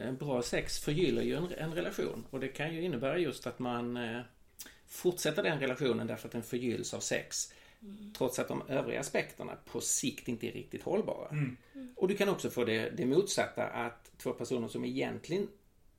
en 0.01 0.17
bra 0.17 0.41
sex 0.41 0.79
förgyller 0.79 1.21
ju 1.21 1.35
en, 1.35 1.51
en 1.57 1.73
relation 1.73 2.25
och 2.29 2.39
det 2.39 2.47
kan 2.47 2.73
ju 2.73 2.81
innebära 2.81 3.17
just 3.17 3.47
att 3.47 3.59
man 3.59 3.97
eh, 3.97 4.21
fortsätter 4.87 5.43
den 5.43 5.59
relationen 5.59 6.07
därför 6.07 6.27
att 6.27 6.31
den 6.31 6.43
förgylls 6.43 6.93
av 6.93 6.99
sex. 6.99 7.53
Trots 8.17 8.39
att 8.39 8.47
de 8.47 8.63
övriga 8.69 8.99
aspekterna 8.99 9.57
på 9.65 9.81
sikt 9.81 10.27
inte 10.27 10.47
är 10.47 10.51
riktigt 10.51 10.83
hållbara. 10.83 11.27
Och 11.95 12.07
du 12.07 12.15
kan 12.15 12.29
också 12.29 12.49
få 12.49 12.65
det, 12.65 12.89
det 12.89 13.05
motsatta 13.05 13.63
att 13.63 14.11
två 14.17 14.31
personer 14.31 14.67
som 14.67 14.85
egentligen 14.85 15.47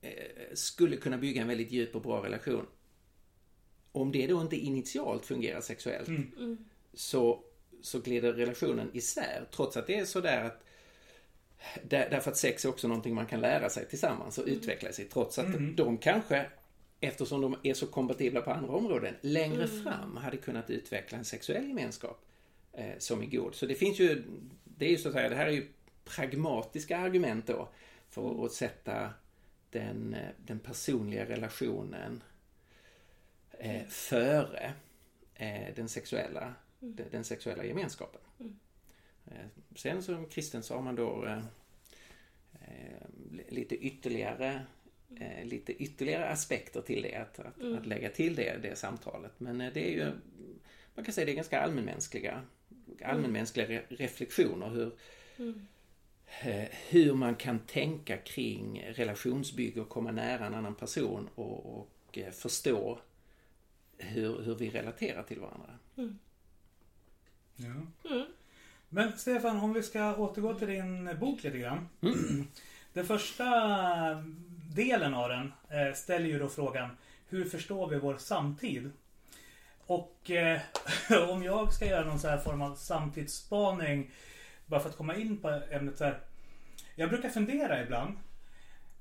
eh, 0.01 0.11
skulle 0.53 0.97
kunna 0.97 1.17
bygga 1.17 1.41
en 1.41 1.47
väldigt 1.47 1.71
djup 1.71 1.95
och 1.95 2.01
bra 2.01 2.25
relation. 2.25 2.65
Om 3.91 4.11
det 4.11 4.27
då 4.27 4.41
inte 4.41 4.55
initialt 4.55 5.25
fungerar 5.25 5.61
sexuellt 5.61 6.09
så, 6.93 7.43
så 7.81 7.99
glider 7.99 8.33
relationen 8.33 8.89
isär. 8.93 9.47
Trots 9.51 9.77
att 9.77 9.87
det 9.87 9.95
är 9.95 10.05
sådär 10.05 10.43
att 10.43 10.63
där, 11.83 12.09
därför 12.09 12.31
att 12.31 12.37
sex 12.37 12.65
är 12.65 12.69
också 12.69 12.87
någonting 12.87 13.15
man 13.15 13.25
kan 13.25 13.41
lära 13.41 13.69
sig 13.69 13.87
tillsammans 13.87 14.37
och 14.37 14.47
utveckla 14.47 14.91
sig. 14.91 15.05
Trots 15.05 15.39
att 15.39 15.75
de 15.75 15.97
kanske, 15.97 16.45
eftersom 16.99 17.41
de 17.41 17.55
är 17.63 17.73
så 17.73 17.87
kompatibla 17.87 18.41
på 18.41 18.51
andra 18.51 18.73
områden, 18.73 19.15
längre 19.21 19.67
fram 19.67 20.17
hade 20.17 20.37
kunnat 20.37 20.69
utveckla 20.69 21.17
en 21.17 21.25
sexuell 21.25 21.67
gemenskap 21.67 22.25
eh, 22.73 22.97
som 22.97 23.21
är 23.21 23.25
god. 23.25 23.55
Så 23.55 23.65
det 23.65 23.75
finns 23.75 23.99
ju, 23.99 24.23
det 24.63 24.85
är 24.85 24.89
ju 24.89 24.97
så 24.97 25.07
att 25.07 25.13
säga, 25.13 25.29
det 25.29 25.35
här 25.35 25.45
är 25.47 25.51
ju 25.51 25.67
pragmatiska 26.05 26.97
argument 26.97 27.47
då 27.47 27.69
för 28.09 28.45
att 28.45 28.51
sätta 28.51 29.13
den, 29.69 30.13
eh, 30.13 30.29
den 30.37 30.59
personliga 30.59 31.25
relationen 31.25 32.23
eh, 33.51 33.85
före 33.87 34.73
eh, 35.35 35.75
den, 35.75 35.89
sexuella, 35.89 36.53
den, 36.79 37.07
den 37.11 37.23
sexuella 37.23 37.65
gemenskapen. 37.65 38.21
Eh, 39.25 39.45
Sen 39.75 40.03
som 40.03 40.25
kristen 40.25 40.63
så 40.63 40.75
har 40.75 40.81
man 40.81 40.95
då 40.95 41.25
eh, 41.25 41.43
lite 43.49 43.75
ytterligare 43.75 44.65
eh, 45.15 45.45
lite 45.45 45.73
ytterligare 45.83 46.29
aspekter 46.29 46.81
till 46.81 47.01
det, 47.01 47.15
att, 47.15 47.39
att, 47.39 47.63
att 47.77 47.85
lägga 47.85 48.09
till 48.09 48.35
det, 48.35 48.57
det 48.61 48.75
samtalet. 48.75 49.31
Men 49.39 49.61
eh, 49.61 49.73
det 49.73 49.87
är 49.89 49.91
ju, 49.91 50.11
man 50.95 51.05
kan 51.05 51.13
säga 51.13 51.25
det 51.25 51.31
är 51.31 51.35
ganska 51.35 51.61
allmänmänskliga, 51.61 52.41
allmänmänskliga 53.03 53.67
re- 53.67 53.83
reflektioner 53.89 54.69
hur, 54.69 54.91
eh, 56.43 56.67
hur 56.89 57.13
man 57.13 57.35
kan 57.35 57.59
tänka 57.59 58.17
kring 58.17 58.83
relationsbygge 58.95 59.81
och 59.81 59.89
komma 59.89 60.11
nära 60.11 60.45
en 60.45 60.53
annan 60.53 60.75
person 60.75 61.29
och, 61.35 61.79
och 61.79 62.17
eh, 62.17 62.31
förstå 62.31 62.99
hur, 63.97 64.41
hur 64.41 64.55
vi 64.55 64.69
relaterar 64.69 65.23
till 65.23 65.39
varandra. 65.39 65.77
Ja. 67.55 67.73
Men 68.89 69.17
Stefan, 69.17 69.57
om 69.57 69.73
vi 69.73 69.83
ska 69.83 70.15
återgå 70.15 70.53
till 70.53 70.67
din 70.67 71.17
bok 71.19 71.43
lite 71.43 71.57
grann. 71.57 71.89
Den 72.93 73.05
första 73.05 73.45
delen 74.77 75.13
av 75.13 75.29
den 75.29 75.53
eh, 75.69 75.93
ställer 75.93 76.25
ju 76.25 76.39
då 76.39 76.47
frågan 76.47 76.97
Hur 77.29 77.45
förstår 77.45 77.89
vi 77.89 77.99
vår 77.99 78.17
samtid? 78.17 78.91
Och 79.85 80.31
eh, 80.31 80.59
om 81.29 81.43
jag 81.43 81.73
ska 81.73 81.85
göra 81.85 82.05
någon 82.05 82.19
så 82.19 82.27
här 82.27 82.37
form 82.37 82.61
av 82.61 82.75
samtidsspaning 82.75 84.11
bara 84.65 84.79
för 84.79 84.89
att 84.89 84.97
komma 84.97 85.15
in 85.15 85.37
på 85.37 85.61
ämnet 85.71 85.97
så 85.97 86.03
här. 86.03 86.19
Jag 86.95 87.09
brukar 87.09 87.29
fundera 87.29 87.83
ibland 87.83 88.17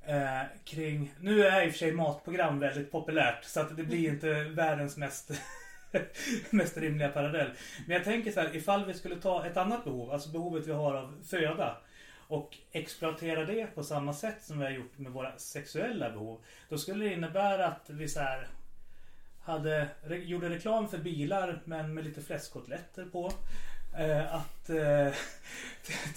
eh, 0.07 0.43
kring, 0.65 1.15
nu 1.21 1.47
är 1.47 1.67
i 1.67 1.69
och 1.69 1.73
för 1.73 1.79
sig 1.79 1.93
matprogram 1.93 2.59
väldigt 2.59 2.93
populärt 2.93 3.45
så 3.45 3.61
att 3.61 3.77
det 3.77 3.83
blir 3.83 4.09
inte 4.09 4.45
världens 4.45 4.97
mest 4.97 5.31
mest 6.51 6.77
rimliga 6.77 7.09
parallell. 7.09 7.51
Men 7.87 7.97
jag 7.97 8.05
tänker 8.05 8.33
så 8.33 8.41
här, 8.41 8.57
ifall 8.57 8.85
vi 8.85 8.95
skulle 8.95 9.17
ta 9.17 9.47
ett 9.47 9.57
annat 9.57 9.85
behov, 9.85 10.11
alltså 10.11 10.31
behovet 10.31 10.67
vi 10.67 10.73
har 10.73 10.95
av 10.95 11.25
föda 11.31 11.77
och 12.29 12.57
exploatera 12.73 13.45
det 13.45 13.75
på 13.75 13.85
samma 13.85 14.15
sätt 14.15 14.39
som 14.43 14.59
vi 14.59 14.65
har 14.65 14.73
gjort 14.73 14.99
med 14.99 15.13
våra 15.13 15.39
sexuella 15.39 16.11
behov. 16.11 16.41
Då 16.69 16.79
skulle 16.79 17.05
det 17.05 17.13
innebära 17.13 17.67
att 17.67 17.91
vi 17.91 18.09
så 18.09 18.21
här 18.21 18.49
hade, 19.43 19.89
re, 20.03 20.19
gjorde 20.19 20.51
reklam 20.51 20.89
för 20.89 20.99
bilar 20.99 21.61
men 21.65 21.95
med 21.95 22.05
lite 22.05 22.23
fläskkotletter 22.23 23.05
på. 23.05 23.33
Eh, 23.99 24.35
att 24.35 24.71
eh, 24.71 25.13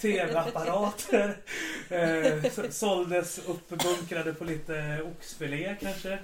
tv-apparater 0.00 1.36
eh, 1.88 2.68
såldes 2.70 3.38
uppbunkrade 3.38 4.34
på 4.34 4.44
lite 4.44 5.02
oxfilé 5.02 5.76
kanske. 5.80 6.18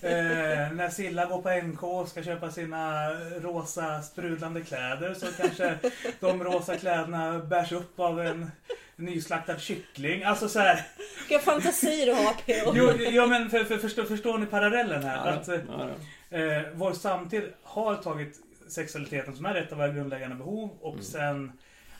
Eh, 0.00 0.72
när 0.72 0.90
Silla 0.90 1.26
går 1.26 1.42
på 1.42 1.66
NK 1.66 1.82
och 1.82 2.08
ska 2.08 2.22
köpa 2.22 2.50
sina 2.50 3.10
rosa 3.40 4.02
sprudlande 4.02 4.60
kläder 4.60 5.14
så 5.14 5.26
kanske 5.36 5.78
de 6.20 6.44
rosa 6.44 6.76
kläderna 6.76 7.38
bärs 7.38 7.72
upp 7.72 8.00
av 8.00 8.20
en 8.20 8.50
nyslaktad 8.98 9.58
kyckling. 9.58 10.22
Alltså 10.22 10.48
så 10.48 10.58
här. 10.58 10.86
Vilka 11.28 11.44
fantasier 11.44 12.06
du 12.06 12.12
har 12.12 12.32
P.O. 12.46 12.72
Jo, 12.74 12.92
ja, 13.10 13.26
men 13.26 13.50
för, 13.50 13.64
för, 13.64 13.78
förstår, 13.78 14.04
förstår 14.04 14.38
ni 14.38 14.46
parallellen 14.46 15.02
här? 15.02 15.26
Ja, 15.26 15.32
Att, 15.32 15.48
ja, 15.48 15.90
ja. 16.30 16.38
eh, 16.38 16.62
vår 16.74 16.92
samtid 16.92 17.42
har 17.62 17.96
tagit 17.96 18.36
sexualiteten 18.68 19.36
som 19.36 19.46
är 19.46 19.54
ett 19.54 19.72
av 19.72 19.78
våra 19.78 19.88
grundläggande 19.88 20.36
behov 20.36 20.70
och 20.80 21.02
sen 21.02 21.52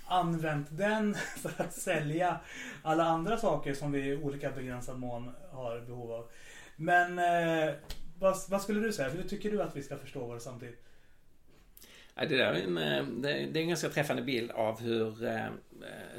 använt 0.07 0.67
den 0.71 1.15
för 1.43 1.53
att 1.57 1.75
sälja 1.75 2.37
alla 2.83 3.05
andra 3.05 3.37
saker 3.37 3.75
som 3.75 3.93
vi 3.93 4.01
i 4.01 4.17
olika 4.17 4.51
begränsad 4.51 4.99
mån 4.99 5.35
har 5.53 5.81
behov 5.81 6.13
av. 6.13 6.31
Men 6.77 7.19
eh, 7.19 7.75
vad, 8.19 8.37
vad 8.49 8.63
skulle 8.63 8.81
du 8.81 8.93
säga? 8.93 9.09
Hur 9.09 9.23
tycker 9.23 9.51
du 9.51 9.63
att 9.63 9.77
vi 9.77 9.83
ska 9.83 9.97
förstå 9.97 10.27
vår 10.27 10.39
samtid? 10.39 10.73
Ja, 12.21 12.25
det, 12.27 12.37
där 12.37 12.53
är 12.53 12.63
en, 12.63 12.79
eh, 12.79 13.07
det 13.23 13.31
är 13.31 13.57
en 13.57 13.69
ganska 13.69 13.89
träffande 13.89 14.23
bild 14.23 14.51
av 14.51 14.81
hur, 14.81 15.25
eh, 15.25 15.49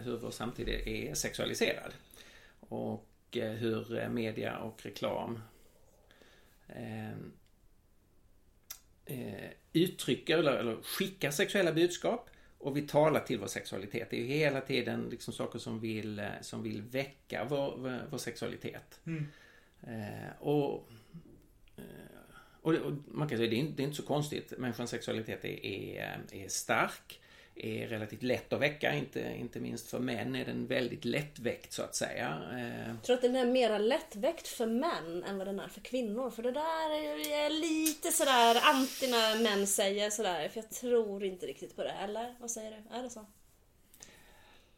hur 0.04 0.18
vår 0.18 0.32
samtid 0.32 0.70
är 0.70 1.14
sexualiserad. 1.14 1.94
Och 2.60 3.38
eh, 3.38 3.52
hur 3.52 4.00
eh, 4.00 4.10
media 4.10 4.58
och 4.58 4.86
reklam 4.86 5.40
eh, 6.68 7.12
eh, 9.06 9.50
uttrycker 9.74 10.38
eller, 10.38 10.54
eller 10.54 10.78
skickar 10.82 11.32
sexuella 11.32 11.74
budskap 11.74 12.30
och 12.58 12.78
vi 12.78 12.82
talar 12.82 13.20
till 13.20 13.40
vår 13.40 13.48
sexualitet. 13.48 14.10
Det 14.10 14.18
är 14.18 14.22
ju 14.22 14.28
hela 14.28 14.62
tiden 14.62 15.10
liksom 15.10 15.34
saker 15.34 15.60
som 15.60 15.80
vill, 15.80 16.20
eh, 16.20 16.30
som 16.42 16.64
vill 16.64 16.82
väcka 16.82 17.46
vår, 17.50 18.00
vår, 18.10 18.18
sexualitet. 18.18 19.00
Mm. 19.06 19.26
Eh, 19.82 20.32
och, 20.40 20.90
eh, 21.78 21.84
och, 22.62 22.74
och 22.74 22.94
man 23.08 23.30
kan 23.30 23.38
säga 23.38 23.50
det 23.50 23.56
är, 23.56 23.60
inte, 23.60 23.74
det 23.78 23.84
är 23.84 23.86
inte 23.86 23.98
så 23.98 24.04
konstigt. 24.04 24.54
Människans 24.58 24.90
sexualitet 24.90 25.46
är, 25.46 25.66
är, 25.66 26.20
är 26.32 26.48
stark, 26.48 27.22
är 27.56 27.88
relativt 27.88 28.24
lätt 28.24 28.54
att 28.54 28.62
väcka. 28.62 28.94
Inte, 28.94 29.34
inte 29.40 29.60
minst 29.60 29.90
för 29.90 30.00
män 30.00 30.36
är 30.36 30.46
den 30.46 30.68
väldigt 30.68 31.06
lättväckt 31.06 31.74
så 31.74 31.82
att 31.84 31.96
säga. 31.96 32.42
Eh, 32.52 32.88
Jag 32.90 33.04
tror 33.04 33.16
att 33.16 33.22
den 33.22 33.36
är 33.36 33.46
mer 33.46 33.80
lättväckt 33.80 34.48
för 34.48 34.66
män 34.66 35.24
än 35.24 35.38
vad 35.38 35.48
den 35.48 35.60
är 35.60 35.68
för 35.68 35.82
kvinnor. 35.82 36.30
För 36.30 36.44
det 36.44 36.52
där 36.52 36.90
är 37.46 37.50
lite 37.50 38.12
sådär 38.12 38.62
anti 38.64 39.12
när 39.12 39.44
män 39.44 39.68
säger 39.68 40.10
sådär. 40.10 40.50
För 40.50 40.60
jag 40.60 40.70
tror 40.72 41.24
inte 41.24 41.46
riktigt 41.46 41.76
på 41.76 41.84
det. 41.84 41.92
Eller? 41.92 42.36
Vad 42.40 42.52
säger 42.52 42.72
du? 42.72 42.96
Är 42.98 43.04
det 43.04 43.10
så? 43.10 43.26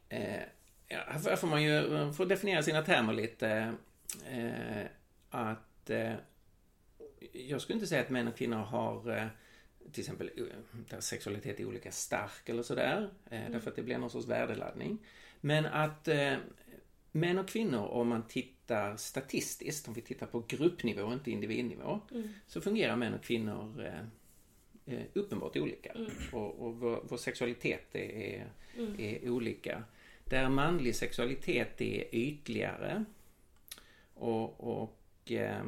Eh, 0.10 0.41
ja, 0.88 0.98
här 1.08 1.36
får 1.36 1.47
man 1.47 1.64
ju 1.64 1.89
man 1.89 2.14
får 2.14 2.26
definiera 2.26 2.64
sina 2.64 2.82
termer 2.82 3.14
lite. 3.14 3.74
Eh, 4.32 4.86
att 5.30 5.89
eh, 5.89 6.14
jag 7.34 7.61
skulle 7.61 7.73
inte 7.75 7.88
säga 7.88 8.01
att 8.01 8.09
män 8.09 8.27
och 8.27 8.36
kvinnor 8.38 8.57
har 8.57 9.17
eh, 9.17 9.27
till 9.91 10.01
exempel 10.01 10.32
eh, 10.38 10.43
deras 10.89 11.05
sexualitet 11.05 11.59
är 11.59 11.65
olika 11.65 11.91
stark 11.91 12.49
eller 12.49 12.63
sådär. 12.63 13.09
Eh, 13.29 13.51
Därför 13.51 13.69
att 13.69 13.75
det 13.75 13.84
blir 13.84 13.97
någon 13.97 14.09
sorts 14.09 14.27
värdeladdning. 14.27 14.97
Men 15.41 15.65
att 15.65 16.07
eh, 16.07 16.34
män 17.11 17.39
och 17.39 17.47
kvinnor, 17.47 17.86
om 17.88 18.07
man 18.07 18.27
tittar 18.27 18.97
statistiskt, 18.97 19.88
om 19.88 19.93
vi 19.93 20.01
tittar 20.01 20.27
på 20.27 20.43
gruppnivå 20.47 21.01
och 21.01 21.13
inte 21.13 21.32
individnivå, 21.32 21.99
så 22.47 22.61
fungerar 22.61 22.95
män 22.95 23.13
och 23.13 23.23
kvinnor 23.23 23.91
eh, 24.86 25.01
uppenbart 25.13 25.57
olika. 25.57 25.93
Och, 26.32 26.59
och 26.59 26.75
vår, 26.75 27.03
vår 27.09 27.17
sexualitet 27.17 27.95
är, 27.95 28.47
är 28.97 29.29
olika. 29.29 29.84
Där 30.25 30.49
manlig 30.49 30.95
sexualitet 30.95 31.82
är 31.82 32.15
ytligare 32.15 33.05
och, 34.13 34.79
och 34.82 35.32
eh, 35.32 35.65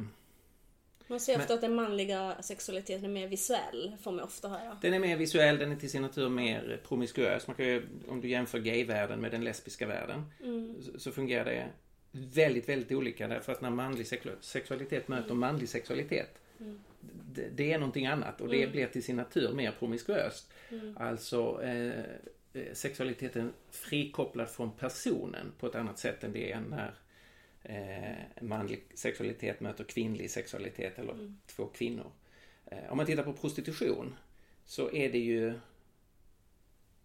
Man 1.06 1.20
ser 1.20 1.36
ofta 1.36 1.54
att 1.54 1.60
den 1.60 1.74
manliga 1.74 2.42
sexualiteten 2.42 3.04
är 3.04 3.08
mer 3.08 3.28
visuell, 3.28 3.96
får 4.02 4.12
man 4.12 4.24
ofta 4.24 4.48
höra. 4.48 4.78
Den 4.80 4.94
är 4.94 4.98
mer 4.98 5.16
visuell, 5.16 5.58
den 5.58 5.72
är 5.72 5.76
till 5.76 5.90
sin 5.90 6.02
natur 6.02 6.28
mer 6.28 6.80
promiskuös. 6.88 7.46
Man 7.46 7.56
kan 7.56 7.66
ju, 7.66 7.86
om 8.08 8.20
du 8.20 8.28
jämför 8.28 8.58
gayvärlden 8.58 9.20
med 9.20 9.30
den 9.30 9.44
lesbiska 9.44 9.86
världen 9.86 10.24
så, 10.82 11.00
så 11.00 11.12
fungerar 11.12 11.44
det 11.44 11.66
väldigt, 12.12 12.68
väldigt 12.68 12.92
olika 12.92 13.28
därför 13.28 13.52
att 13.52 13.60
när 13.60 13.70
manlig 13.70 14.06
sexu- 14.06 14.40
sexualitet 14.40 15.08
möter 15.08 15.34
manlig 15.34 15.68
sexualitet 15.68 16.38
det, 17.34 17.48
det 17.56 17.72
är 17.72 17.78
någonting 17.78 18.06
annat 18.06 18.40
och 18.40 18.48
det 18.48 18.72
blir 18.72 18.86
till 18.86 19.02
sin 19.02 19.16
natur 19.16 19.52
mer 19.52 19.72
promiskuöst. 19.78 20.52
Alltså 20.96 21.62
eh, 21.62 21.98
eh, 22.52 22.72
sexualiteten 22.72 23.52
frikopplad 23.70 24.48
från 24.50 24.70
personen 24.70 25.52
på 25.60 25.66
ett 25.66 25.74
annat 25.74 25.98
sätt 25.98 26.24
än 26.24 26.32
det 26.32 26.52
är 26.52 26.60
när 26.60 26.94
eh, 27.64 28.16
manlig 28.40 28.84
sexualitet 28.94 29.60
möter 29.60 29.84
kvinnlig 29.84 30.30
sexualitet 30.30 30.98
eller 30.98 31.34
två 31.46 31.66
kvinnor. 31.66 32.10
Eh, 32.66 32.90
om 32.90 32.96
man 32.96 33.06
tittar 33.06 33.22
på 33.22 33.32
prostitution 33.32 34.14
så 34.64 34.92
är 34.92 35.12
det 35.12 35.18
ju 35.18 35.54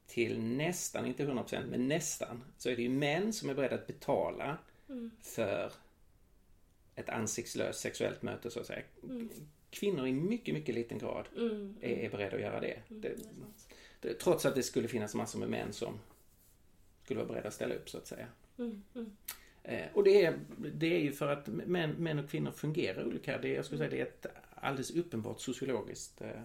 till 0.07 0.39
nästan, 0.39 1.05
inte 1.05 1.25
100% 1.25 1.65
men 1.69 1.87
nästan, 1.87 2.43
så 2.57 2.69
är 2.69 2.75
det 2.75 2.81
ju 2.81 2.89
män 2.89 3.33
som 3.33 3.49
är 3.49 3.53
beredda 3.53 3.75
att 3.75 3.87
betala 3.87 4.57
för 5.21 5.71
ett 6.95 7.09
ansiktslöst 7.09 7.79
sexuellt 7.79 8.21
möte 8.21 8.51
så 8.51 8.59
att 8.59 8.65
säga. 8.65 8.81
Kvinnor 9.69 10.07
i 10.07 10.13
mycket, 10.13 10.53
mycket 10.53 10.75
liten 10.75 10.97
grad 10.97 11.27
är, 11.81 11.89
är 11.89 12.09
beredda 12.09 12.35
att 12.35 12.41
göra 12.41 12.59
det. 12.59 12.79
det, 12.87 13.15
det. 14.01 14.13
Trots 14.13 14.45
att 14.45 14.55
det 14.55 14.63
skulle 14.63 14.87
finnas 14.87 15.15
massor 15.15 15.39
med 15.39 15.49
män 15.49 15.73
som 15.73 15.99
skulle 17.03 17.19
vara 17.19 17.27
beredda 17.27 17.47
att 17.47 17.53
ställa 17.53 17.75
upp 17.75 17.89
så 17.89 17.97
att 17.97 18.07
säga. 18.07 18.27
Eh, 19.63 19.85
och 19.93 20.03
det 20.03 20.25
är, 20.25 20.39
det 20.57 20.95
är 20.95 20.99
ju 20.99 21.11
för 21.11 21.27
att 21.27 21.47
män, 21.47 21.91
män 21.91 22.19
och 22.19 22.29
kvinnor 22.29 22.51
fungerar 22.51 23.05
olika. 23.05 23.37
Det, 23.37 23.53
jag 23.53 23.65
skulle 23.65 23.77
säga 23.77 23.89
det 23.89 23.99
är 24.01 24.05
ett 24.05 24.25
alldeles 24.55 24.91
uppenbart 24.91 25.39
sociologiskt 25.39 26.21
eh, 26.21 26.41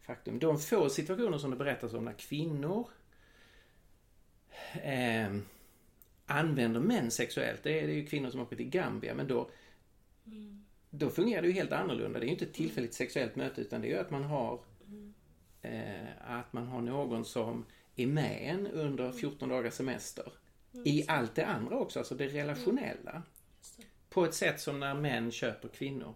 faktum. 0.00 0.38
De 0.38 0.58
få 0.58 0.88
situationer 0.88 1.38
som 1.38 1.50
det 1.50 1.56
berättas 1.56 1.94
om 1.94 2.04
när 2.04 2.12
kvinnor 2.12 2.88
eh, 4.82 5.36
använder 6.26 6.80
män 6.80 7.10
sexuellt, 7.10 7.62
det 7.62 7.80
är, 7.80 7.86
det 7.86 7.92
är 7.92 7.96
ju 7.96 8.06
kvinnor 8.06 8.30
som 8.30 8.40
åker 8.40 8.56
till 8.56 8.70
Gambia, 8.70 9.14
men 9.14 9.28
då 9.28 9.50
då 10.94 11.10
fungerar 11.10 11.42
det 11.42 11.48
ju 11.48 11.54
helt 11.54 11.72
annorlunda. 11.72 12.18
Det 12.18 12.24
är 12.24 12.26
ju 12.26 12.32
inte 12.32 12.44
ett 12.44 12.52
tillfälligt 12.52 12.94
sexuellt 12.94 13.36
möte 13.36 13.60
utan 13.60 13.80
det 13.80 13.86
är 13.86 13.90
ju 13.90 13.98
att 13.98 14.10
man 14.10 14.24
har 14.24 14.60
eh, 15.62 16.06
att 16.24 16.52
man 16.52 16.66
har 16.66 16.80
någon 16.80 17.24
som 17.24 17.64
är 17.96 18.06
med 18.06 18.38
en 18.42 18.66
under 18.66 19.12
14 19.12 19.48
dagars 19.48 19.74
semester. 19.74 20.32
I 20.84 21.04
allt 21.08 21.34
det 21.34 21.46
andra 21.46 21.78
också, 21.78 21.98
alltså 21.98 22.14
det 22.14 22.28
relationella. 22.28 23.22
På 24.08 24.24
ett 24.24 24.34
sätt 24.34 24.60
som 24.60 24.80
när 24.80 24.94
män 24.94 25.30
köper 25.30 25.68
kvinnor 25.68 26.14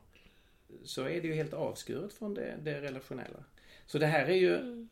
så 0.85 1.03
är 1.03 1.21
det 1.21 1.29
ju 1.29 1.35
helt 1.35 1.55
avskuret 1.55 2.13
från 2.13 2.35
det, 2.35 2.59
det 2.63 2.81
relationella. 2.81 3.45
Så 3.87 3.99
det 3.99 4.07
här 4.07 4.27
är 4.27 4.35
ju... 4.35 4.87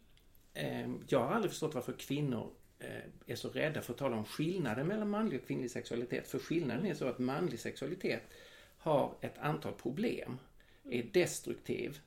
Eh, 0.54 0.90
jag 1.08 1.18
har 1.20 1.34
aldrig 1.34 1.50
förstått 1.50 1.74
varför 1.74 1.92
kvinnor 1.92 2.50
eh, 2.78 2.86
är 3.26 3.36
så 3.36 3.48
rädda 3.48 3.82
för 3.82 3.92
att 3.92 3.98
tala 3.98 4.16
om 4.16 4.24
skillnaden 4.24 4.86
mellan 4.86 5.10
manlig 5.10 5.40
och 5.40 5.46
kvinnlig 5.46 5.70
sexualitet. 5.70 6.28
För 6.28 6.38
skillnaden 6.38 6.86
är 6.86 6.94
så 6.94 7.08
att 7.08 7.18
manlig 7.18 7.60
sexualitet 7.60 8.22
har 8.78 9.14
ett 9.20 9.38
antal 9.38 9.72
problem. 9.72 10.38
Är 10.90 11.02
destruktiv 11.02 11.98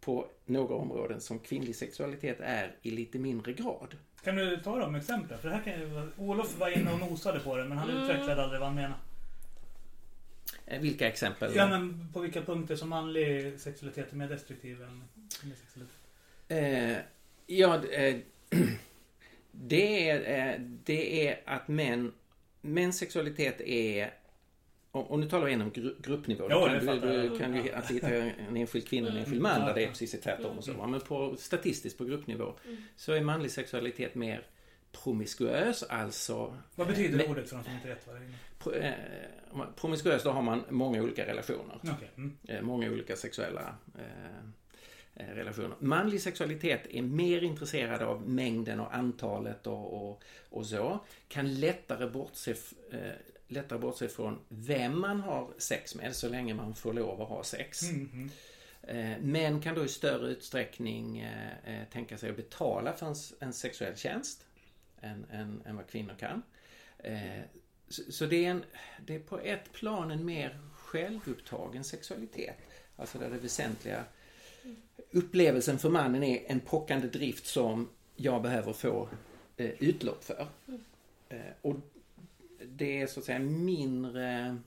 på 0.00 0.28
några 0.44 0.74
områden 0.74 1.20
som 1.20 1.38
kvinnlig 1.38 1.76
sexualitet 1.76 2.40
är 2.40 2.76
i 2.82 2.90
lite 2.90 3.18
mindre 3.18 3.52
grad. 3.52 3.96
Kan 4.24 4.36
du 4.36 4.56
ta 4.56 4.78
de 4.78 4.94
exemplen? 4.94 5.38
För 5.38 5.48
det 5.48 5.54
här 5.54 5.62
kan 5.62 5.72
ju... 5.72 6.10
Olof 6.18 6.58
var 6.58 6.78
inne 6.78 6.92
och 6.92 6.98
nosade 6.98 7.40
på 7.40 7.56
det 7.56 7.64
men 7.64 7.78
han 7.78 7.90
utvecklade 7.90 8.42
aldrig 8.42 8.60
vad 8.60 8.68
han 8.68 8.76
menade. 8.76 8.94
Eh, 10.66 10.80
Vilka 10.80 11.08
exempel? 11.08 11.52
Ja 11.56 11.66
men 11.66 12.08
på 12.12 12.20
vilka 12.20 12.42
punkter 12.42 12.76
som 12.76 12.88
manlig 12.88 13.60
sexualitet 13.60 14.12
är 14.12 14.16
mer 14.16 14.28
destruktiv 14.28 14.82
än 14.82 15.04
kvinnlig 15.40 15.58
sexualitet? 15.58 15.98
Eh, 16.48 16.96
ja, 17.46 17.84
eh, 17.84 18.16
det, 19.50 20.10
är, 20.10 20.52
eh, 20.52 20.60
det 20.60 21.28
är 21.28 21.40
att 21.44 21.68
män, 21.68 22.12
mäns 22.60 22.98
sexualitet 22.98 23.60
är 23.60 24.14
och, 24.94 25.10
och 25.10 25.18
nu 25.18 25.28
talar 25.28 25.46
vi 25.46 25.52
inom 25.52 25.70
gru, 25.70 25.94
gruppnivå. 25.98 26.48
Det 26.48 26.54
kan, 26.86 27.00
du, 27.00 27.28
du 27.28 27.38
kan 27.38 27.54
ju 27.54 27.72
alltid 27.72 27.94
hitta 27.96 28.08
en 28.08 28.56
enskild 28.56 28.88
kvinna 28.88 29.06
och 29.08 29.12
en 29.14 29.18
enskild 29.18 29.40
man 29.42 29.60
där 29.60 29.74
det 29.74 29.84
är 29.84 29.88
precis 29.88 30.10
tvärtom 30.20 30.58
och 30.58 30.64
så. 30.64 30.86
Men 30.86 31.00
på, 31.00 31.36
statistiskt 31.38 31.98
på 31.98 32.04
gruppnivå 32.04 32.54
så 32.96 33.12
är 33.12 33.20
manlig 33.20 33.50
sexualitet 33.50 34.14
mer 34.14 34.46
promiskuös, 34.92 35.82
alltså 35.82 36.56
Vad 36.74 36.86
betyder 36.86 37.16
Men- 37.18 37.30
ordet 37.30 37.48
för 37.48 37.56
de 37.56 37.64
som 37.64 37.72
inte 37.72 37.88
vet 37.88 38.06
vad 38.06 38.16
det 38.16 38.22
är? 38.22 38.30
pro, 38.58 38.72
eh, 38.72 38.92
om 39.50 39.66
promiskuös 39.76 40.22
då 40.22 40.30
har 40.30 40.42
man 40.42 40.64
många 40.68 41.02
olika 41.02 41.26
relationer. 41.26 41.78
Okej. 41.82 42.10
Mm. 42.16 42.36
Eh, 42.48 42.62
många 42.62 42.90
olika 42.90 43.16
sexuella 43.16 43.74
eh, 43.98 45.24
eh, 45.26 45.34
relationer. 45.34 45.76
Manlig 45.78 46.20
sexualitet 46.20 46.86
är 46.90 47.02
mer 47.02 47.42
intresserad 47.42 48.02
av 48.02 48.28
mängden 48.28 48.80
och 48.80 48.94
antalet 48.94 49.66
och, 49.66 50.08
och, 50.10 50.22
och 50.50 50.66
så. 50.66 50.98
Kan 51.28 51.60
lättare 51.60 52.06
bortse, 52.06 52.50
eh, 52.90 52.98
lättare 53.54 53.78
bortse 53.78 54.08
från 54.08 54.38
vem 54.48 55.00
man 55.00 55.20
har 55.20 55.48
sex 55.58 55.94
med 55.94 56.16
så 56.16 56.28
länge 56.28 56.54
man 56.54 56.74
får 56.74 56.92
lov 56.92 57.22
att 57.22 57.28
ha 57.28 57.44
sex. 57.44 57.82
Eh, 58.82 59.18
Män 59.20 59.60
kan 59.60 59.74
då 59.74 59.84
i 59.84 59.88
större 59.88 60.28
utsträckning 60.28 61.20
eh, 61.20 61.58
eh, 61.64 61.88
tänka 61.92 62.18
sig 62.18 62.30
att 62.30 62.36
betala 62.36 62.92
för 62.92 63.16
en, 63.40 63.52
sexuell 63.52 63.96
tjänst 63.96 64.46
än, 65.00 65.26
än, 65.30 65.62
än 65.66 65.76
vad 65.76 65.86
kvinnor 65.86 66.14
kan. 66.18 66.42
Så, 67.88 68.26
det, 68.26 68.44
är 68.44 68.50
en, 68.50 68.64
det 69.06 69.14
är 69.14 69.20
på 69.20 69.40
ett 69.40 69.72
plan 69.72 70.10
en 70.10 70.24
mer 70.24 70.60
självupptagen 70.74 71.84
sexualitet. 71.84 72.56
Alltså 72.96 73.18
där 73.18 73.30
det 73.30 73.38
väsentliga 73.38 74.04
upplevelsen 75.10 75.78
för 75.78 75.88
mannen 75.88 76.22
är 76.22 76.42
en 76.46 76.60
pockande 76.60 77.08
drift 77.08 77.46
som 77.46 77.88
jag 78.16 78.42
behöver 78.42 78.72
få 78.72 79.08
utlopp 79.56 80.24
för. 80.24 80.46
Eh, 81.28 81.38
och 81.62 81.76
det 82.68 83.02
är 83.02 83.06
så 83.06 83.20
att 83.20 83.26
säga 83.26 83.38
mindre 83.38 84.58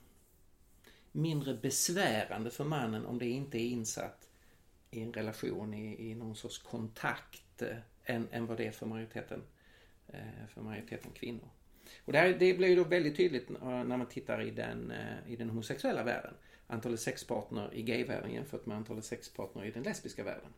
mindre 1.12 1.54
besvärande 1.54 2.50
för 2.50 2.64
mannen 2.64 3.06
om 3.06 3.18
det 3.18 3.28
inte 3.28 3.58
är 3.58 3.66
insatt 3.66 4.28
i 4.90 5.02
en 5.02 5.12
relation, 5.12 5.74
i, 5.74 6.10
i 6.10 6.14
någon 6.14 6.36
sorts 6.36 6.58
kontakt 6.58 7.62
eh, 7.62 7.76
än, 8.04 8.28
än 8.32 8.46
vad 8.46 8.56
det 8.56 8.66
är 8.66 8.70
för 8.70 8.86
majoriteten, 8.86 9.42
eh, 10.08 10.46
för 10.48 10.62
majoriteten 10.62 11.10
kvinnor. 11.12 11.48
Och 12.04 12.12
det, 12.12 12.18
här, 12.18 12.36
det 12.38 12.54
blir 12.54 12.68
ju 12.68 12.76
då 12.76 12.84
väldigt 12.84 13.16
tydligt 13.16 13.50
eh, 13.50 13.56
när 13.84 13.96
man 13.96 14.06
tittar 14.06 14.42
i 14.42 14.50
den, 14.50 14.92
i 15.26 15.36
den 15.36 15.48
homosexuella 15.50 16.04
världen. 16.04 16.34
Antalet 16.66 17.00
sexpartner 17.00 17.74
i 17.74 17.82
gayvärlden 17.82 18.32
jämfört 18.32 18.66
med 18.66 18.76
antalet 18.76 19.04
sexpartner 19.04 19.64
i 19.64 19.70
den 19.70 19.82
lesbiska 19.82 20.24
världen. 20.24 20.52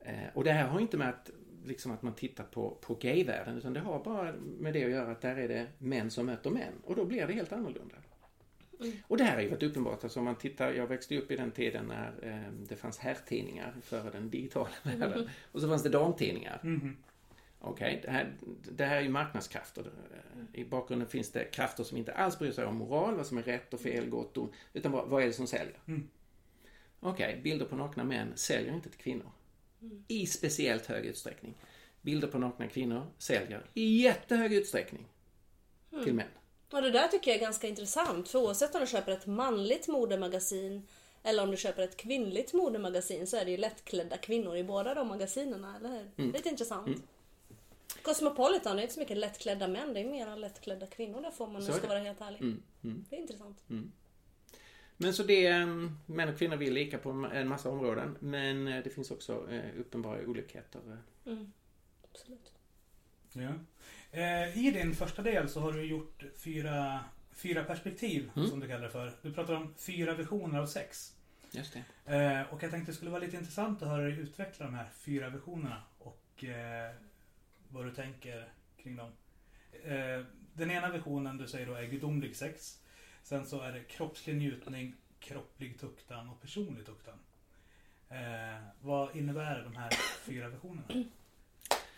Eh, 0.00 0.28
Och 0.34 0.44
det 0.44 0.52
här 0.52 0.66
har 0.66 0.80
inte 0.80 0.96
med 0.96 1.08
att, 1.08 1.30
liksom 1.64 1.92
att 1.92 2.02
man 2.02 2.14
tittar 2.14 2.44
på, 2.44 2.70
på 2.80 2.94
gayvärlden 2.94 3.58
utan 3.58 3.72
det 3.72 3.80
har 3.80 4.04
bara 4.04 4.32
med 4.58 4.72
det 4.72 4.84
att 4.84 4.90
göra 4.90 5.12
att 5.12 5.20
där 5.20 5.36
är 5.36 5.48
det 5.48 5.66
män 5.78 6.10
som 6.10 6.26
möter 6.26 6.50
män 6.50 6.72
och 6.84 6.96
då 6.96 7.04
blir 7.04 7.26
det 7.26 7.32
helt 7.32 7.52
annorlunda. 7.52 7.96
Och 9.06 9.16
det 9.16 9.24
här 9.24 9.34
har 9.34 9.42
ju 9.42 9.48
varit 9.48 9.62
uppenbart. 9.62 10.04
Alltså 10.04 10.18
om 10.18 10.24
man 10.24 10.36
tittar, 10.36 10.72
jag 10.72 10.86
växte 10.86 11.18
upp 11.18 11.30
i 11.30 11.36
den 11.36 11.50
tiden 11.50 11.86
när 11.86 12.12
eh, 12.22 12.52
det 12.68 12.76
fanns 12.76 12.98
herrtidningar 12.98 13.74
före 13.82 14.10
den 14.10 14.30
digitala 14.30 14.68
världen. 14.82 15.30
Och 15.52 15.60
så 15.60 15.68
fanns 15.68 15.82
det 15.82 15.88
damtidningar. 15.88 16.60
Mhm. 16.62 16.96
Okej, 17.60 18.00
det, 18.04 18.10
här, 18.10 18.32
det 18.72 18.84
här 18.84 18.96
är 18.96 19.00
ju 19.00 19.08
marknadskrafter. 19.08 19.90
I 20.52 20.64
bakgrunden 20.64 21.08
finns 21.08 21.32
det 21.32 21.44
krafter 21.44 21.84
som 21.84 21.98
inte 21.98 22.12
alls 22.12 22.38
bryr 22.38 22.52
sig 22.52 22.64
om 22.64 22.76
moral, 22.76 23.14
vad 23.14 23.26
som 23.26 23.38
är 23.38 23.42
rätt 23.42 23.74
och 23.74 23.80
fel, 23.80 24.08
gott 24.08 24.36
och. 24.36 24.52
Utan 24.72 24.92
bara, 24.92 25.04
vad 25.04 25.22
är 25.22 25.26
det 25.26 25.32
som 25.32 25.46
säljer? 25.46 25.78
Mm. 25.86 26.08
Okej, 27.00 27.40
bilder 27.42 27.66
på 27.66 27.76
nakna 27.76 28.04
män 28.04 28.32
säljer 28.34 28.74
inte 28.74 28.90
till 28.90 29.00
kvinnor. 29.00 29.30
I 30.08 30.26
speciellt 30.26 30.86
hög 30.86 31.06
utsträckning. 31.06 31.54
Bilder 32.02 32.28
på 32.28 32.38
nakna 32.38 32.68
kvinnor 32.68 33.06
säljer 33.18 33.66
i 33.74 34.02
jättehög 34.02 34.52
utsträckning 34.52 35.06
till 36.04 36.14
män. 36.14 36.26
Och 36.70 36.82
det 36.82 36.90
där 36.90 37.08
tycker 37.08 37.30
jag 37.30 37.38
är 37.38 37.44
ganska 37.44 37.68
intressant. 37.68 38.28
För 38.28 38.38
oavsett 38.38 38.74
om 38.74 38.80
du 38.80 38.86
köper 38.86 39.12
ett 39.12 39.26
manligt 39.26 39.88
modemagasin 39.88 40.86
eller 41.22 41.42
om 41.42 41.50
du 41.50 41.56
köper 41.56 41.82
ett 41.82 41.96
kvinnligt 41.96 42.52
modemagasin 42.52 43.26
så 43.26 43.36
är 43.36 43.44
det 43.44 43.50
ju 43.50 43.56
lättklädda 43.56 44.16
kvinnor 44.16 44.56
i 44.56 44.64
båda 44.64 44.94
de 44.94 45.08
magasinerna, 45.08 45.76
eller 45.76 45.88
hur? 45.88 46.10
Mm. 46.16 46.32
Lite 46.32 46.48
intressant. 46.48 47.02
Cosmopolitan, 48.02 48.76
det 48.76 48.82
är 48.82 48.82
inte 48.82 48.94
så 48.94 49.00
mycket 49.00 49.16
lättklädda 49.16 49.68
män, 49.68 49.94
det 49.94 50.00
är 50.00 50.04
mer 50.04 50.36
lättklädda 50.36 50.86
kvinnor 50.86 51.22
där 51.22 51.30
får 51.30 51.46
man, 51.46 51.56
om 51.56 51.66
jag 51.66 51.76
ska 51.76 51.88
vara 51.88 51.98
helt 51.98 52.20
ärlig. 52.20 52.40
Mm, 52.40 52.62
mm. 52.84 53.04
Det 53.10 53.16
är 53.16 53.20
intressant. 53.20 53.58
Men 55.04 55.14
så 55.14 55.22
det, 55.22 55.46
eh, 55.46 55.66
män 56.06 56.28
och 56.28 56.38
kvinnor 56.38 56.56
vill 56.56 56.72
lika 56.74 56.98
på 56.98 57.10
en 57.10 57.48
massa 57.48 57.70
områden. 57.70 58.16
Men 58.20 58.68
eh, 58.68 58.84
det 58.84 58.90
finns 58.90 59.10
också 59.10 59.50
eh, 59.50 59.80
uppenbara 59.80 60.20
olikheter. 60.26 60.80
Mm. 61.26 61.52
Absolut. 62.10 62.52
Ja. 63.32 63.52
I 64.54 64.70
din 64.70 64.94
första 64.94 65.22
del 65.22 65.48
så 65.48 65.60
har 65.60 65.72
du 65.72 65.84
gjort 65.84 66.24
fyra, 66.36 67.00
fyra 67.32 67.64
perspektiv, 67.64 68.30
Mm. 68.36 68.48
som 68.48 68.60
du 68.60 68.68
kallar 68.68 68.82
det 68.82 68.90
för. 68.90 69.12
Du 69.22 69.32
pratar 69.32 69.54
om 69.54 69.74
fyra 69.78 70.14
visioner 70.14 70.58
av 70.60 70.66
sex. 70.66 71.12
Just 71.50 71.76
det. 72.04 72.46
Och 72.50 72.62
jag 72.62 72.70
tänkte 72.70 72.92
det 72.92 72.96
skulle 72.96 73.10
vara 73.10 73.20
lite 73.20 73.36
intressant 73.36 73.82
att 73.82 73.88
höra 73.88 74.02
dig 74.02 74.18
utveckla 74.18 74.66
de 74.66 74.74
här 74.74 74.88
fyra 74.94 75.28
visionerna 75.28 75.82
och 75.98 76.44
vad 77.68 77.84
du 77.84 77.90
tänker 77.90 78.48
kring 78.82 78.96
dem. 78.96 79.10
Den 80.54 80.70
ena 80.70 80.90
visionen 80.90 81.38
du 81.38 81.48
säger 81.48 81.66
då 81.66 81.74
är 81.74 81.84
gudomlig 81.86 82.36
sex. 82.36 82.80
Sen 83.24 83.46
så 83.46 83.60
är 83.60 83.72
det 83.72 83.80
kroppslig 83.80 84.36
njutning, 84.36 84.94
kropplig 85.20 85.80
tuktan 85.80 86.28
och 86.28 86.40
personlig 86.40 86.86
tuktan. 86.86 87.14
Eh, 88.10 88.62
vad 88.80 89.16
innebär 89.16 89.62
de 89.64 89.76
här 89.76 89.90
fyra 90.24 90.48
versionerna? 90.48 91.04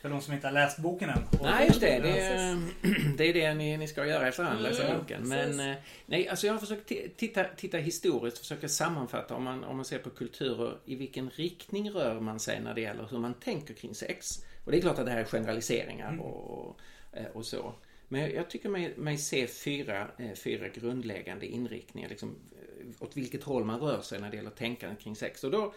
För 0.03 0.09
de 0.09 0.21
som 0.21 0.35
inte 0.35 0.47
har 0.47 0.53
läst 0.53 0.79
boken 0.79 1.11
än. 1.11 1.23
Och- 1.25 1.43
Nej, 1.43 1.67
just 1.67 1.81
det. 1.81 1.99
Det 1.99 2.21
är 2.21 2.57
det, 3.17 3.25
är 3.25 3.35
det 3.35 3.55
ni, 3.55 3.77
ni 3.77 3.89
ska 3.89 4.07
göra 4.07 4.29
efterhand, 4.29 4.63
läsa 4.63 4.85
Mm, 4.85 4.99
boken. 4.99 5.21
precis. 5.31 5.57
Men 5.57 5.71
eh, 5.71 5.77
nej, 6.07 6.29
alltså 6.29 6.47
jag 6.47 6.55
har 6.55 6.61
försökt 6.61 6.91
ti- 6.91 7.11
titta, 7.17 7.45
titta 7.45 7.79
historiskt, 7.79 8.39
försöka 8.39 8.69
sammanfatta 8.69 9.35
om 9.35 9.45
man, 9.45 9.65
om 9.65 9.77
man 9.77 9.85
ser 9.85 9.99
på 9.99 10.11
kulturer, 10.11 10.77
i 10.85 10.95
vilken 10.97 11.31
riktning 11.31 11.91
rör 11.91 12.21
man 12.21 12.41
sig 12.41 12.61
när 12.61 12.75
det 12.75 12.81
gäller 12.81 13.07
hur 13.11 13.19
man 13.19 13.35
tänker 13.35 13.75
kring 13.75 13.95
sex. 13.95 14.45
Och 14.65 14.71
det 14.73 14.79
är 14.79 14.81
klart 14.83 14.99
att 14.99 15.07
det 15.07 15.13
här 15.13 15.21
är 15.21 15.25
generaliseringar 15.25 16.19
och, 16.21 16.81
eh, 17.13 17.27
och 17.27 17.47
så. 17.47 17.75
Men 18.09 18.21
jag, 18.21 18.35
jag 18.35 18.51
tycker 18.51 18.69
mig, 18.69 18.97
mig 18.97 19.19
se 19.19 19.47
fyra, 19.47 20.11
eh, 20.19 20.33
fyra 20.33 20.69
grundläggande 20.69 21.47
inriktningar, 21.47 22.09
liksom, 22.09 22.37
eh, 22.53 23.03
åt 23.03 23.17
vilket 23.17 23.45
håll 23.45 23.65
man 23.65 23.81
rör 23.81 24.01
sig 24.01 24.21
när 24.21 24.31
det 24.31 24.37
gäller 24.37 24.51
tänkandet 24.51 25.01
kring 25.01 25.17
sex. 25.17 25.45
Och 25.45 25.51
då, 25.51 25.75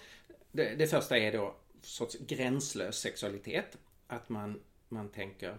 det, 0.52 0.76
det 0.76 0.88
första 0.88 1.18
är 1.18 1.32
då 1.32 1.56
sorts 1.82 2.18
gränslös 2.20 3.00
sexualitet. 3.00 3.78
Att 4.08 4.30
man, 4.30 4.62
man 4.90 5.10
tänker 5.10 5.58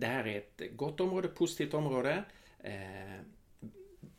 det 0.00 0.06
här 0.06 0.26
är 0.26 0.38
ett 0.38 0.76
gott 0.76 1.00
område, 1.00 1.28
positivt 1.28 1.74
område. 1.74 2.24
Eh, 2.58 3.20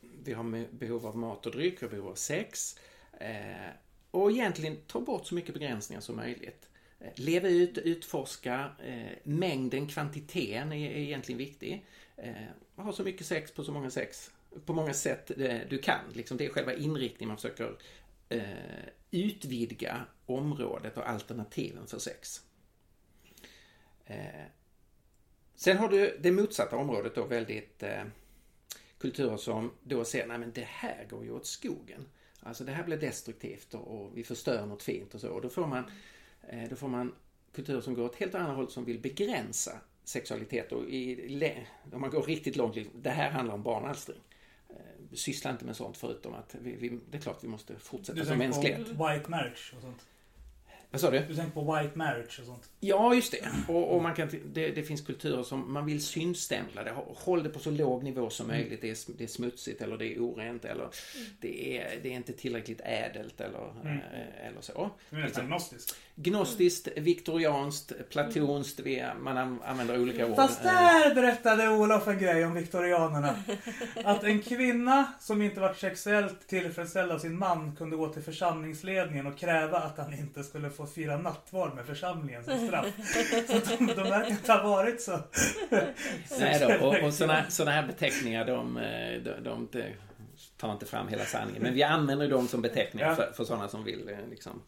vi 0.02 0.34
har 0.34 0.74
behov 0.74 1.06
av 1.06 1.18
mat 1.18 1.46
och 1.46 1.52
dryck, 1.52 1.82
vi 1.82 1.86
har 1.86 1.92
behov 1.92 2.08
av 2.08 2.16
sex. 2.16 2.80
Eh, 3.20 3.70
och 4.12 4.32
egentligen 4.32 4.78
ta 4.88 5.00
bort 5.00 5.28
så 5.28 5.36
mycket 5.36 5.54
begränsningar 5.54 6.02
som 6.02 6.16
möjligt. 6.16 6.70
Leva 7.16 7.50
ut, 7.50 7.78
utforska. 7.78 8.72
Eh, 8.86 9.18
mängden, 9.24 9.88
kvantiteten 9.88 10.74
är, 10.74 10.92
är 10.92 10.98
egentligen 10.98 11.38
viktig. 11.38 11.86
Eh, 12.18 12.34
ha 12.76 12.94
så 12.94 13.04
mycket 13.04 13.28
sex 13.28 13.52
på 13.52 13.64
så 13.64 13.72
många 13.72 13.90
sex 13.90 14.32
på 14.66 14.74
många 14.74 14.94
sätt 14.94 15.32
eh, 15.40 15.60
du 15.70 15.78
kan. 15.78 16.00
Liksom 16.14 16.38
det 16.38 16.46
är 16.46 16.50
själva 16.50 16.74
inriktningen 16.74 17.28
man 17.28 17.38
försöker 17.38 17.78
eh, 18.30 18.42
utvidga 19.12 20.06
området 20.26 20.98
och 20.98 21.10
alternativen 21.10 21.88
för 21.88 22.00
sex. 22.00 22.42
Eh, 24.06 24.46
Sen 25.62 25.78
har 25.78 25.90
du 25.90 26.18
det 26.22 26.32
motsatta 26.32 26.78
området 26.78 27.16
då 27.16 27.26
väldigt 27.26 27.84
eh, 27.84 28.04
kulturer 28.98 29.38
som 29.38 29.72
då 29.84 30.06
ser, 30.06 30.28
nej 30.28 30.38
men 30.38 30.52
det 30.52 30.68
här 30.68 31.08
går 31.10 31.24
ju 31.24 31.32
åt 31.32 31.46
skogen. 31.46 32.06
Alltså 32.40 32.64
det 32.64 32.72
här 32.72 32.84
blir 32.84 32.98
destruktivt 32.98 33.74
och, 33.74 33.88
och 33.88 34.18
vi 34.18 34.24
förstör 34.24 34.66
något 34.66 34.84
fint 34.84 35.14
och 35.14 35.22
så. 35.22 35.30
Och 35.30 35.42
då 35.42 35.50
får 35.50 35.68
man, 35.68 35.92
då 36.70 36.76
får 36.76 36.88
man 36.88 37.16
kulturer 37.56 37.82
som 37.82 37.94
går 37.94 38.06
åt 38.06 38.16
helt 38.16 38.36
annat 38.36 38.56
håll 38.56 38.70
som 38.72 38.86
vill 38.86 39.00
begränsa 39.00 39.72
sexualitet 40.04 40.72
och 40.72 40.90
i, 40.90 41.66
om 41.94 42.02
man 42.02 42.10
går 42.10 42.24
riktigt 42.24 42.56
långt, 42.56 42.76
liksom, 42.76 43.02
det 43.02 43.10
här 43.10 43.32
handlar 43.32 43.54
om 43.54 43.64
barnalstring. 43.64 44.20
Eh, 44.70 44.76
Syssla 45.14 45.52
inte 45.52 45.66
med 45.66 45.76
sånt 45.76 45.98
förutom 45.98 46.34
att 46.34 46.56
vi, 46.62 46.76
vi, 46.76 47.00
det 47.10 47.18
är 47.18 47.22
klart 47.22 47.44
vi 47.44 47.48
måste 47.48 47.76
fortsätta 47.76 48.20
Du 48.20 48.26
som 48.26 48.40
tänker 48.40 48.46
mänsklighet. 48.48 48.98
på 48.98 49.08
white 49.08 49.30
marriage 49.30 49.74
och 49.76 49.82
sånt. 49.82 50.06
Vad 50.92 51.02
sa 51.02 51.12
du? 51.12 51.20
Du 51.20 51.36
tänker 51.36 51.52
på 51.52 51.76
white 51.76 51.98
marriage 51.98 52.40
och 52.40 52.46
sånt. 52.46 52.70
Ja, 52.80 53.16
just 53.16 53.32
det. 53.32 53.74
Och, 53.74 53.96
och 53.96 54.04
man 54.04 54.16
kan, 54.16 54.30
det, 54.46 54.72
det 54.72 54.84
finns 54.84 55.02
kulturer 55.02 55.44
som 55.44 55.74
man 55.74 55.86
vill 55.86 56.04
synstämpla 56.04 56.84
det. 56.84 56.92
Håll 57.08 57.44
det 57.44 57.50
på 57.50 57.60
så 57.60 57.72
låg 57.72 58.04
nivå 58.04 58.30
som 58.30 58.48
möjligt. 58.48 58.82
Det 58.82 58.90
är, 58.90 58.98
det 59.18 59.24
är 59.24 59.28
smutsigt 59.28 59.82
eller 59.82 59.98
det 59.98 60.16
är 60.16 60.20
orent 60.20 60.66
eller 60.66 60.90
det 61.40 61.78
är, 61.78 62.00
det 62.04 62.10
är 62.10 62.14
inte 62.14 62.34
tillräckligt 62.34 62.82
ädelt 62.84 63.42
eller, 63.42 63.68
eh, 63.86 64.48
eller 64.48 64.62
så. 64.62 64.90
Det 65.10 65.16
är 65.16 65.20
nästan 65.22 65.48
gnostiskt. 65.48 65.96
Gnostiskt, 66.24 66.88
viktorianskt, 66.98 67.92
platonskt. 68.10 68.80
Man 69.20 69.38
an- 69.38 69.62
använder 69.66 70.02
olika 70.02 70.26
ord. 70.28 70.36
Fast 70.36 70.64
där 70.64 71.16
berättade 71.16 71.70
Olof 71.70 72.08
en 72.08 72.20
grej 72.20 72.46
om 72.46 72.54
viktorianerna. 72.54 73.36
Att 74.04 74.24
en 74.24 74.42
kvinna 74.42 75.14
som 75.20 75.42
inte 75.42 75.60
var 75.60 75.74
sexuellt 75.74 76.48
tillfredsställd 76.48 77.12
av 77.12 77.20
sin 77.20 77.38
man 77.38 77.76
kunde 77.76 77.96
gå 77.98 78.10
till 78.10 78.22
församlingsledningen 78.22 79.28
och 79.28 79.38
kräva 79.38 79.78
att 79.78 79.98
han 79.98 80.14
inte 80.14 80.44
skulle 80.44 80.70
få 80.70 80.86
fira 80.88 81.18
nattvard 81.18 81.76
med 81.76 81.86
församlingen 81.86 82.44
som 82.44 82.68
straff. 82.68 82.86
Så 83.48 83.76
de, 83.78 83.86
de 83.88 84.04
verkar 84.04 84.30
inte 84.32 84.52
ha 84.54 84.64
varit 84.70 85.02
så... 85.02 85.12
Nej 86.40 86.60
då, 86.80 86.88
och, 86.88 87.04
och 87.04 87.14
såna, 87.14 87.44
såna 87.50 87.72
här 87.72 87.88
beteckningar 87.88 88.46
de, 88.46 88.78
eh, 88.78 89.22
de, 89.24 89.44
de, 89.44 89.68
de 89.72 89.84
tar 90.58 90.72
inte 90.74 90.86
fram 90.86 91.08
hela 91.08 91.26
sanningen. 91.26 91.62
Men 91.64 91.74
vi 91.74 91.84
använder 91.84 92.30
dem 92.30 92.48
som 92.48 92.62
beteckningar 92.62 93.08
Ja. 93.10 93.16
för, 93.16 93.32
för 93.36 93.44
sådana 93.44 93.68
som 93.68 93.84
vill 93.84 94.10
eh, 94.10 94.16
liksom, 94.30 94.62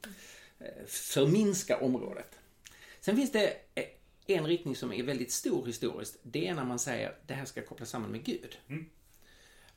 förminska 0.88 1.78
området. 1.80 2.40
Sen 3.00 3.16
finns 3.16 3.32
det 3.32 3.54
eh, 3.76 3.86
en 4.28 4.46
riktning 4.48 4.76
som 4.76 4.94
är 4.94 5.04
väldigt 5.04 5.32
stor 5.32 5.66
historiskt. 5.66 6.18
Det 6.24 6.48
är 6.48 6.56
när 6.56 6.66
man 6.66 6.80
säger 6.80 7.10
att 7.10 7.28
det 7.28 7.34
här 7.34 7.46
ska 7.46 7.62
kopplas 7.62 7.90
samman 7.90 8.12
med 8.12 8.24
Gud. 8.24 8.58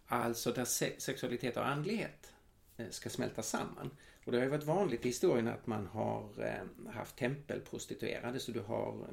Alltså 0.06 0.52
där 0.52 0.64
se- 0.64 1.00
sexualitet 1.00 1.56
och 1.56 1.66
andlighet 1.68 2.32
eh, 2.76 2.86
ska 2.90 3.10
smälta 3.10 3.42
samman. 3.42 3.90
Och 4.24 4.32
det 4.32 4.38
har 4.38 4.44
ju 4.44 4.50
varit 4.50 4.64
vanligt 4.64 5.04
i 5.04 5.08
historien 5.08 5.48
att 5.48 5.66
man 5.66 5.86
har 5.86 6.28
eh, 6.44 6.90
haft 6.92 7.16
tempelprostituerade, 7.16 8.40
så 8.40 8.52
du 8.52 8.60
har 8.60 9.06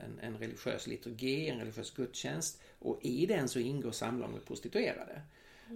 en, 0.00 0.18
en, 0.22 0.38
religiös 0.38 0.86
liturgi, 0.86 1.48
en 1.48 1.58
religiös 1.58 1.90
gudstjänst 1.90 2.60
och 2.78 2.98
i 3.02 3.26
den 3.26 3.48
så 3.48 3.58
ingår 3.58 3.92
samlag 3.92 4.30
med 4.30 4.44
prostituerade. 4.44 5.22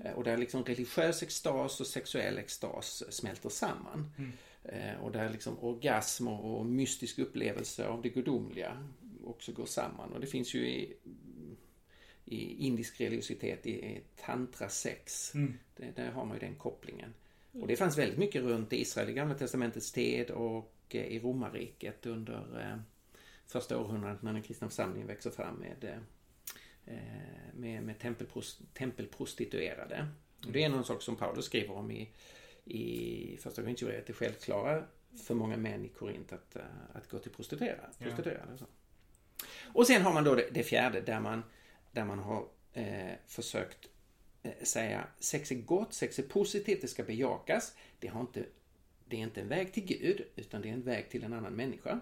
Eh, 0.05 0.13
Och 0.13 0.25
där 0.25 0.37
liksom 0.37 0.65
religiös 0.65 1.23
extas 1.23 1.81
och 1.81 1.87
sexuell 1.87 2.39
extas 2.39 3.03
smälter 3.11 3.49
samman. 3.49 4.13
Eh, 4.19 4.25
Och 5.01 5.13
där 5.13 5.31
liksom 5.31 5.59
orgasm 5.59 6.29
och 6.29 6.67
mystisk 6.67 7.19
upplevelse 7.19 7.87
av 7.87 8.03
det 8.03 8.09
gudomliga 8.09 8.89
också 9.25 9.53
går 9.53 9.67
samman. 9.67 10.13
Och 10.13 10.21
det 10.21 10.27
finns 10.27 10.55
ju 10.55 10.69
i, 10.69 10.97
i 12.25 12.67
indisk 12.67 13.01
religiositet, 13.01 13.67
i, 13.67 13.71
i 13.71 14.01
tantrasex. 14.17 15.33
Det, 15.77 15.97
där 15.97 16.11
har 16.11 16.25
man 16.25 16.37
ju 16.37 16.41
den 16.41 16.55
kopplingen. 16.55 17.15
Och 17.53 17.67
det 17.67 17.77
fanns 17.77 17.99
väldigt 17.99 18.19
mycket 18.19 18.43
runt 18.43 18.73
Israel 18.73 19.11
i 19.11 19.13
Gamla 19.13 19.35
Testamentets 19.35 19.93
tid 19.93 20.31
och 20.31 20.75
eh, 20.89 21.07
i 21.07 21.21
romarriket 21.21 22.07
under 22.07 22.61
eh, 22.61 22.79
första 23.47 23.79
århundradet 23.79 24.23
när 24.23 24.33
den 24.33 24.43
kristna 24.43 24.69
församlingen 24.69 25.09
växer 25.09 25.31
fram 25.31 25.55
med, 25.55 25.85
eh, 26.85 26.95
med, 27.55 27.83
med 27.83 27.99
tempelpros, 27.99 28.61
tempelprostituerade. 28.75 30.09
Och 30.47 30.53
det 30.53 30.65
är 30.65 30.69
någon 30.69 30.85
sak 30.85 31.03
som 31.03 31.17
Paulus 31.17 31.45
skriver 31.45 31.75
om 31.75 31.91
i, 31.91 32.11
i 32.65 33.37
första 33.41 33.63
Korinthierbrevet, 33.63 34.07
det 34.07 34.13
självklara 34.13 34.85
för 35.25 35.35
många 35.35 35.57
män 35.57 35.85
i 35.85 35.89
Korint 35.89 36.33
att, 36.33 36.57
eh, 36.57 36.63
att 36.95 37.09
gå 37.09 37.19
till 37.19 37.33
prostituerade. 37.33 37.89
prostituerade 37.99 38.53
och 38.53 38.59
så. 38.59 38.67
Och 39.65 39.87
sen 39.87 40.03
har 40.03 40.13
man 40.13 40.25
då 40.25 40.35
det, 40.35 40.49
det 40.53 40.63
fjärde 40.63 41.01
där 41.01 41.21
man, 41.21 41.43
där 41.93 42.05
man 42.05 42.19
har 42.19 42.49
eh, 42.73 43.13
försökt 43.27 43.89
eh, 44.43 44.53
säga 44.63 45.05
sex 45.19 45.51
är 45.51 45.55
gott, 45.55 45.95
sex 45.95 46.19
är 46.19 46.23
positivt, 46.23 46.81
det 46.81 46.89
ska 46.89 47.03
bejakas. 47.03 47.77
Det, 47.99 48.09
har 48.09 48.21
inte, 48.21 48.45
det 49.09 49.17
är 49.17 49.21
inte 49.21 49.41
en 49.41 49.49
väg 49.49 49.73
till 49.73 49.85
Gud, 49.85 50.25
utan 50.37 50.63
det 50.63 50.69
är 50.69 50.73
en 50.73 50.83
väg 50.83 51.11
till 51.11 51.25
en 51.25 51.33
annan 51.33 51.53
människa. 51.53 52.01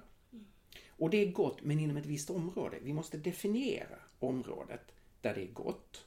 Och 0.89 1.11
det 1.11 1.17
är 1.17 1.33
gott, 1.33 1.63
men 1.63 1.81
inom 1.81 1.97
ett 1.97 2.07
visst 2.07 2.31
område. 2.31 2.79
Vi 2.83 2.93
måste 2.93 3.19
definiera 3.19 3.99
området 4.19 4.93
där 5.21 5.35
det 5.35 5.43
är 5.43 5.53
gott. 5.53 6.05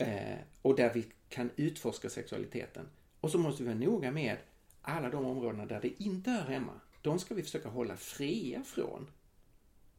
Eh, 0.00 0.38
och 0.62 0.76
där 0.76 0.94
vi 0.94 1.04
kan 1.28 1.50
utforska 1.56 2.10
sexualiteten. 2.10 2.88
Och 3.20 3.30
så 3.30 3.38
måste 3.38 3.62
vi 3.62 3.68
vara 3.68 3.78
noga 3.78 4.10
med 4.10 4.36
alla 4.82 5.10
de 5.10 5.24
områdena 5.24 5.66
där 5.66 5.80
det 5.80 6.02
inte 6.02 6.30
hör 6.30 6.50
hemma. 6.52 6.80
De 7.02 7.18
ska 7.18 7.34
vi 7.34 7.42
försöka 7.42 7.68
hålla 7.68 7.96
fria 7.96 8.62
från 8.62 9.06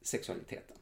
sexualiteten. 0.02 0.78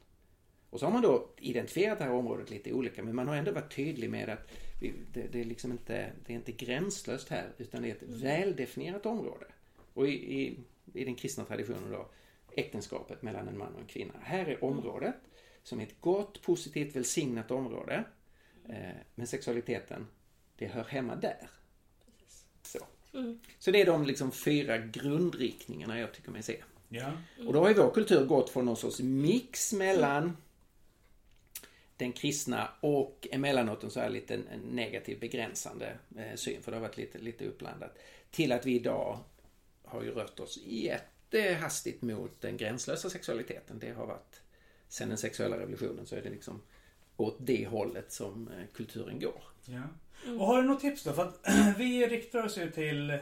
Och 0.70 0.80
så 0.80 0.86
har 0.86 0.92
man 0.92 1.02
då 1.02 1.28
identifierat 1.36 1.98
det 1.98 2.04
här 2.04 2.12
området 2.12 2.50
lite 2.50 2.72
olika, 2.72 3.02
men 3.02 3.14
man 3.14 3.28
har 3.28 3.36
ändå 3.36 3.52
varit 3.52 3.76
tydlig 3.76 4.10
med 4.10 4.28
att 4.28 4.52
vi, 4.80 4.92
det, 5.12 5.26
det, 5.32 5.40
är 5.40 5.44
liksom 5.44 5.72
inte, 5.72 6.12
det 6.26 6.32
är 6.32 6.36
inte 6.36 6.52
gränslöst 6.52 7.28
här, 7.28 7.48
utan 7.58 7.82
det 7.82 7.90
är 7.90 7.94
ett 7.94 8.02
väldefinierat 8.02 9.06
område. 9.06 9.46
Och 9.94 10.08
i, 10.08 10.40
i, 10.40 10.58
i 10.94 11.04
den 11.04 11.14
kristna 11.14 11.44
traditionen 11.44 11.90
då, 11.92 12.08
äktenskapet 12.52 13.22
mellan 13.22 13.48
en 13.48 13.58
man 13.58 13.74
och 13.74 13.80
en 13.80 13.86
kvinna. 13.86 14.14
Här 14.22 14.46
är 14.46 14.64
området 14.64 15.14
som 15.62 15.80
är 15.80 15.84
ett 15.84 16.00
gott, 16.00 16.42
positivt, 16.42 16.96
välsignat 16.96 17.50
område. 17.50 18.04
Eh, 18.68 18.96
men 19.14 19.26
sexualiteten, 19.26 20.06
det 20.56 20.66
hör 20.66 20.84
hemma 20.84 21.16
där. 21.16 21.50
Så. 22.62 22.78
Så 23.58 23.70
det 23.70 23.80
är 23.80 23.86
de 23.86 24.04
liksom 24.04 24.32
fyra 24.32 24.78
grundriktningarna 24.78 26.00
jag 26.00 26.12
tycker 26.12 26.30
mig 26.30 26.42
se. 26.42 26.62
Ja. 26.88 27.12
Och 27.46 27.52
då 27.52 27.60
har 27.60 27.68
ju 27.68 27.74
vår 27.74 27.90
kultur 27.90 28.24
gått 28.24 28.50
från 28.50 28.64
någon 28.64 28.76
sorts 28.76 29.00
mix 29.00 29.72
mellan 29.72 30.36
den 31.96 32.12
kristna 32.12 32.68
och 32.80 33.28
emellanåt 33.30 33.84
en 33.84 33.90
så 33.90 34.00
här 34.00 34.10
lite 34.10 34.40
negativ 34.70 35.20
begränsande 35.20 35.98
eh, 36.16 36.34
syn, 36.34 36.62
för 36.62 36.70
det 36.70 36.76
har 36.76 36.82
varit 36.82 36.96
lite, 36.96 37.18
lite 37.18 37.44
uppblandat, 37.44 37.98
till 38.30 38.52
att 38.52 38.66
vi 38.66 38.74
idag 38.74 39.18
har 39.84 40.02
ju 40.02 40.10
rört 40.10 40.40
oss 40.40 40.58
jättehastigt 40.64 42.02
mot 42.02 42.40
den 42.40 42.56
gränslösa 42.56 43.10
sexualiteten. 43.10 43.78
Det 43.78 43.90
har 43.90 44.06
varit, 44.06 44.40
sen 44.88 45.08
den 45.08 45.18
sexuella 45.18 45.58
revolutionen 45.58 46.06
så 46.06 46.16
är 46.16 46.22
det 46.22 46.30
liksom 46.30 46.62
åt 47.20 47.36
det 47.40 47.66
hållet 47.66 48.12
som 48.12 48.48
eh, 48.48 48.66
kulturen 48.74 49.20
går. 49.20 49.42
Ja. 49.64 49.82
Och 50.38 50.46
har 50.46 50.62
du 50.62 50.68
något 50.68 50.80
tips 50.80 51.04
då? 51.04 51.12
För 51.12 51.22
att 51.22 51.40
vi 51.78 52.06
riktar 52.06 52.44
oss 52.44 52.58
ju 52.58 52.70
till 52.70 53.18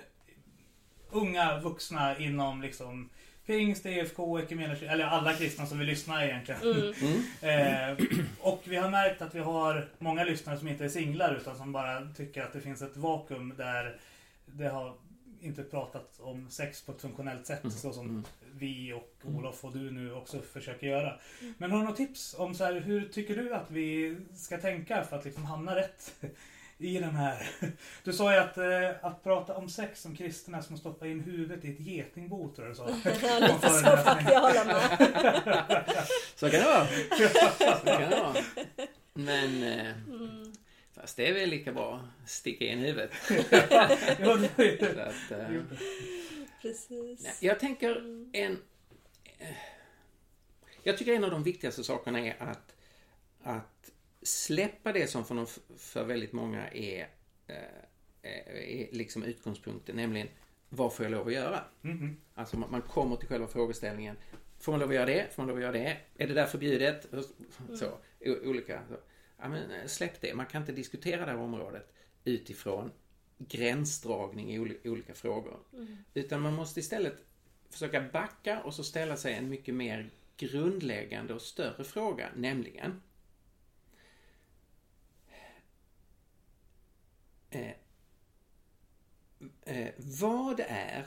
unga 1.11 1.61
vuxna 1.61 2.19
inom 2.19 2.63
liksom 2.63 3.11
pingst, 3.47 3.87
EFK, 3.87 4.41
ekumeniska, 4.41 4.93
eller 4.93 5.05
alla 5.05 5.35
kristna 5.35 5.67
som 5.67 5.79
vill 5.79 5.87
lyssna 5.87 6.25
egentligen. 6.25 6.63
Mm. 6.63 7.23
Eh, 7.43 8.07
och 8.41 8.63
vi 8.65 8.77
har 8.77 8.91
märkt 8.91 9.23
att 9.23 9.35
vi 9.35 9.41
har 9.41 9.89
många 9.99 10.25
lyssnare 10.25 10.59
som 10.59 10.69
inte 10.69 10.85
är 10.85 10.89
singlar 10.89 11.37
utan 11.41 11.57
som 11.57 11.73
bara 11.73 12.09
tycker 12.17 12.43
att 12.43 12.53
det 12.53 12.61
finns 12.61 12.83
ett 12.83 12.97
vakuum 12.97 13.55
där 13.57 14.01
det 14.47 14.69
har 14.69 14.95
inte 15.41 15.63
pratat 15.63 16.21
om 16.21 16.51
sex 16.51 16.83
på 16.83 16.93
ett 16.93 17.01
funktionellt 17.01 17.47
sätt 17.47 17.73
så 17.73 17.93
som 17.93 18.25
vi 18.53 18.93
och 18.93 19.15
Olof 19.25 19.65
och 19.65 19.73
du 19.73 19.91
nu 19.91 20.13
också 20.15 20.41
försöker 20.41 20.87
göra. 20.87 21.21
Men 21.59 21.71
har 21.71 21.79
du 21.79 21.85
något 21.85 21.97
tips 21.97 22.35
om 22.39 22.55
så 22.55 22.65
här, 22.65 22.81
hur 22.81 23.09
tycker 23.09 23.37
du 23.37 23.55
att 23.55 23.71
vi 23.71 24.17
ska 24.35 24.59
tänka 24.59 25.05
för 25.05 25.17
att 25.17 25.25
liksom 25.25 25.45
hamna 25.45 25.77
rätt 25.77 26.15
i 26.79 26.99
den 26.99 27.15
här... 27.15 27.51
Du 28.05 28.13
sa 28.13 28.33
ju 28.33 28.39
att, 28.39 28.59
eh, 28.59 29.07
att 29.07 29.23
prata 29.25 29.55
om 29.55 29.69
sex 29.69 30.03
som 30.03 30.17
kristen 30.17 30.55
är 30.55 30.61
som 30.61 30.75
att 30.75 30.81
stoppa 30.81 31.07
in 31.07 31.21
huvudet 31.21 31.65
i 31.65 31.71
ett 31.71 31.81
getingbo 31.81 32.49
tror 32.55 32.67
jag 32.67 32.77
du 32.77 32.77
sa. 32.77 33.11
Ja, 33.27 33.39
lite 33.39 33.69
så 33.69 33.97
faktiskt. 33.97 34.31
Jag 34.31 34.41
håller 34.41 34.65
med. 34.65 36.07
Så 36.35 36.51
kan 36.51 36.61
det 36.61 36.67
vara. 36.67 36.87
Så 37.81 37.87
kan 37.87 38.11
det 38.11 38.21
vara. 38.21 38.35
Men... 39.15 39.63
Eh, 39.63 39.93
Fast 41.01 41.17
det 41.17 41.29
är 41.29 41.33
väl 41.35 41.49
lika 41.51 41.73
bra 41.73 42.09
att 42.25 42.31
sticka 42.31 42.65
in 42.65 42.79
huvudet. 42.79 43.11
Att, 44.99 45.31
eh, 45.31 45.63
Precis. 46.63 47.23
Nej, 47.25 47.33
Jag 47.41 47.61
tänker 47.61 47.97
en... 48.33 48.63
eh, 49.39 49.49
Jag 50.83 50.99
tycker 50.99 51.13
en 51.15 51.25
av 51.25 51.31
de 51.31 51.43
viktigaste 51.43 51.85
sakerna 51.85 52.19
är 52.21 52.37
att, 52.43 52.75
att 53.43 53.91
släppa 54.23 54.93
det 54.93 55.07
som 55.07 55.25
för, 55.25 55.35
de, 55.35 55.47
för 55.79 56.05
väldigt 56.05 56.33
många 56.33 56.69
är, 56.71 57.09
eh, 57.47 57.57
är 58.23 58.89
liksom 58.93 59.23
utgångspunkten, 59.23 59.97
nämligen 59.97 60.29
vad 60.69 60.93
får 60.95 61.05
jag 61.05 61.11
lov 61.13 61.27
att 61.27 61.33
göra? 61.33 61.65
Mhm. 61.81 62.17
Alltså 62.35 62.57
man, 62.57 62.71
man 62.71 62.83
kommer 62.83 63.17
till 63.17 63.29
själva 63.29 63.47
frågeställningen. 63.47 64.17
Får 64.61 64.73
man 64.73 64.81
lov 64.81 64.89
att 64.89 64.95
göra 64.95 65.07
det? 65.07 65.27
Får 65.35 65.43
man 65.43 65.49
lov 65.49 65.57
att 65.57 65.63
göra 65.63 65.73
det? 65.73 65.97
Är 66.17 66.27
det 66.29 66.35
där 66.35 66.47
förbjudet? 66.47 67.07
Så, 67.75 67.87
o- 68.21 68.41
olika. 68.45 68.83
Så. 68.89 68.95
Ja, 69.39 69.49
men 69.49 69.71
eh, 69.71 69.87
släpp 69.87 70.21
det. 70.21 70.35
Man 70.35 70.47
kan 70.47 70.63
inte 70.63 70.73
diskutera 70.73 71.25
det 71.27 71.31
här 71.33 71.39
området 71.39 71.93
utifrån 72.25 72.93
gränsdragning 73.39 74.53
i 74.55 74.59
oli- 74.59 74.89
olika 74.89 75.15
frågor. 75.15 75.61
Utan 76.15 76.41
man 76.41 76.55
måste 76.55 76.81
istället 76.81 77.15
försöka 77.71 78.01
backa 78.01 78.63
och 78.63 78.75
så 78.75 78.85
ställa 78.85 79.17
sig 79.17 79.35
en 79.35 79.49
mycket 79.49 79.75
mer 79.75 80.11
grundläggande 80.37 81.35
och 81.35 81.43
större 81.43 81.85
fråga, 81.85 82.31
nämligen 82.37 83.03
eh, 87.51 87.73
eh, 89.63 89.89
vad 89.97 90.61
är 90.61 91.07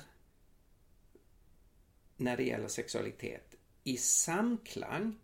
när 2.17 2.37
det 2.37 2.43
gäller 2.43 2.67
sexualitet 2.67 3.55
i 3.83 3.97
samklang 3.97 5.19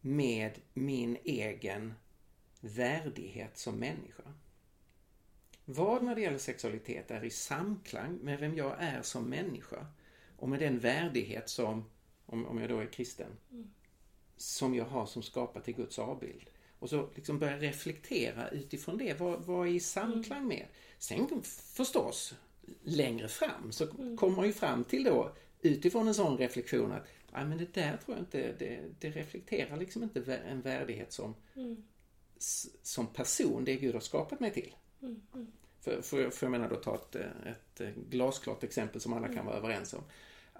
med 0.00 0.58
min 0.74 1.16
egen 1.24 1.94
värdighet 2.62 3.58
som 3.58 3.76
människa? 3.76 4.22
Vad 5.64 6.02
när 6.02 6.14
det 6.14 6.20
gäller 6.20 6.38
sexualitet 6.38 7.10
är 7.10 7.24
i 7.24 7.30
samklang 7.30 8.18
med 8.22 8.40
vem 8.40 8.56
jag 8.56 8.76
är 8.78 9.02
som 9.02 9.24
människa 9.24 9.86
och 10.36 10.48
med 10.48 10.60
den 10.60 10.78
värdighet 10.78 11.48
som, 11.48 11.84
om, 12.26 12.46
om 12.46 12.58
jag 12.58 12.68
då 12.68 12.78
är 12.78 12.86
kristen, 12.86 13.30
som 14.36 14.74
jag 14.74 14.84
har 14.84 15.06
som 15.06 15.22
skapat 15.22 15.64
till 15.64 15.74
Guds 15.74 15.98
avbild. 15.98 16.50
Och 16.78 16.90
så 16.90 17.08
liksom 17.14 17.38
börja 17.38 17.58
reflektera 17.58 18.48
utifrån 18.48 18.98
det. 18.98 19.20
Vad, 19.20 19.44
vad 19.44 19.68
är 19.68 19.72
i 19.72 19.80
samklang 19.80 20.48
med? 20.48 20.66
Sen 20.98 21.42
förstås, 21.76 22.34
längre 22.82 23.28
fram 23.28 23.72
så 23.72 23.86
kommer 23.86 24.36
man 24.36 24.46
ju 24.46 24.52
fram 24.52 24.84
till 24.84 25.04
då 25.04 25.32
utifrån 25.60 26.08
en 26.08 26.14
sån 26.14 26.38
reflektion 26.38 26.92
att 26.92 27.06
Nej, 27.34 27.44
men 27.44 27.58
det 27.58 27.74
där 27.74 27.96
tror 27.96 28.16
jag 28.16 28.22
inte, 28.22 28.54
det, 28.58 28.80
det 28.98 29.10
reflekterar 29.10 29.76
liksom 29.76 30.02
inte 30.02 30.36
en 30.36 30.60
värdighet 30.60 31.12
som, 31.12 31.34
mm 31.56 31.82
som 32.82 33.06
person, 33.06 33.64
det 33.64 33.76
Gud 33.76 33.94
har 33.94 34.00
skapat 34.00 34.40
mig 34.40 34.52
till. 34.52 34.74
För, 35.80 36.02
för, 36.02 36.30
för 36.30 36.46
jag 36.46 36.50
menar 36.50 36.68
då 36.68 36.76
ta 36.76 36.94
ett, 36.94 37.14
ett 37.46 37.80
eh, 37.80 37.88
glasklart 38.10 38.64
exempel 38.64 39.00
som 39.00 39.12
alla 39.12 39.28
kan 39.28 39.46
vara 39.46 39.56
överens 39.56 39.94
om. 39.94 40.02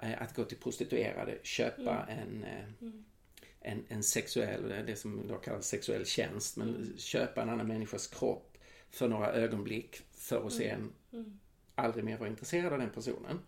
Eh, 0.02 0.22
Att 0.22 0.34
gå 0.36 0.44
till 0.44 0.58
prostituerade, 0.58 1.38
köpa 1.42 2.06
en, 2.08 2.44
eh, 2.44 2.64
en, 3.60 3.84
en 3.88 4.02
sexuell, 4.02 4.68
det 4.86 4.96
som 4.96 5.26
då 5.28 5.36
kallas 5.36 5.66
sexuell 5.68 6.06
tjänst, 6.06 6.56
men 6.56 6.94
köpa 6.96 7.42
en 7.42 7.48
annan 7.48 7.66
människas 7.68 8.06
kropp 8.06 8.58
för 8.90 9.08
några 9.08 9.32
ögonblick 9.32 10.00
för 10.12 10.46
att 10.46 10.52
sen 10.52 10.92
aldrig 11.74 12.04
mer 12.04 12.18
vara 12.18 12.28
intresserad 12.28 12.72
av 12.72 12.78
den 12.78 12.90
personen. 12.90 13.38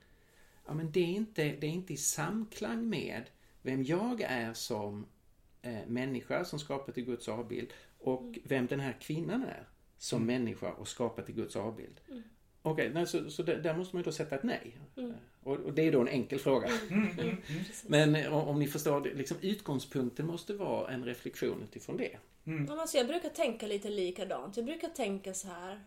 Ja, 0.66 0.74
men 0.74 0.92
det 0.92 1.00
är 1.00 1.14
inte, 1.14 1.44
det 1.44 1.66
är 1.66 1.70
inte 1.70 1.92
i 1.92 1.96
samklang 1.96 2.88
med 2.88 3.22
vem 3.62 3.84
jag 3.84 4.20
är 4.20 4.54
som 4.54 5.06
eh, 5.62 5.86
människa 5.86 6.44
som 6.44 6.58
skapat 6.58 6.98
i 6.98 7.02
Guds 7.02 7.28
avbild 7.28 7.72
och 8.04 8.38
vem 8.44 8.66
den 8.66 8.80
här 8.80 8.96
kvinnan 9.00 9.42
är 9.42 9.68
som 9.98 10.26
människa 10.26 10.72
och 10.72 10.88
skapat 10.88 11.30
i 11.30 11.32
Guds 11.32 11.56
avbild. 11.56 12.00
Okej, 12.62 12.90
nej, 12.94 13.06
så, 13.06 13.30
så 13.30 13.42
där, 13.42 13.56
där 13.56 13.76
måste 13.76 13.96
man 13.96 14.00
ju 14.00 14.04
då 14.04 14.12
sätta 14.12 14.34
ett 14.34 14.42
nej. 14.42 14.78
Eh, 14.96 15.04
Och, 15.42 15.56
och 15.56 15.72
det 15.72 15.82
är 15.82 15.92
då 15.92 16.00
en 16.00 16.08
enkel 16.08 16.38
fråga. 16.38 16.68
Men 17.86 18.16
eh, 18.16 18.34
om, 18.34 18.48
om 18.48 18.58
ni 18.58 18.66
förstår, 18.66 19.00
liksom, 19.14 19.36
utgångspunkten 19.40 20.26
måste 20.26 20.54
vara 20.54 20.90
en 20.90 21.04
reflektion 21.04 21.62
utifrån 21.62 21.96
det. 21.96 22.18
Men 22.44 22.78
alltså, 22.78 22.96
jag 22.96 23.06
brukar 23.06 23.28
tänka 23.28 23.66
lite 23.66 23.88
likadant. 23.88 24.56
Jag 24.56 24.66
brukar 24.66 24.88
tänka 24.88 25.34
så 25.34 25.48
här. 25.48 25.84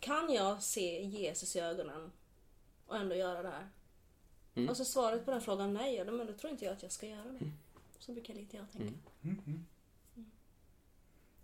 Kan 0.00 0.32
jag 0.32 0.62
se 0.62 1.02
Jesus 1.02 1.56
i 1.56 1.60
ögonen 1.60 2.12
och 2.86 2.96
ändå 2.96 3.14
göra 3.14 3.42
det 3.42 3.48
här? 3.48 3.68
Mm. 4.54 4.68
Och 4.68 4.76
så 4.76 4.84
svaret 4.84 5.24
på 5.24 5.30
den 5.30 5.40
frågan 5.40 5.74
nej, 5.74 5.94
ja, 5.96 6.04
men 6.04 6.26
då 6.26 6.32
tror 6.32 6.52
inte 6.52 6.64
jag 6.64 6.72
att 6.72 6.82
jag 6.82 6.92
ska 6.92 7.06
göra 7.06 7.32
det. 7.32 7.50
Så 7.98 8.12
brukar 8.12 8.34
lite 8.34 8.56
jag 8.56 8.70
tänka. 8.72 8.94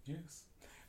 Yes. 0.06 0.18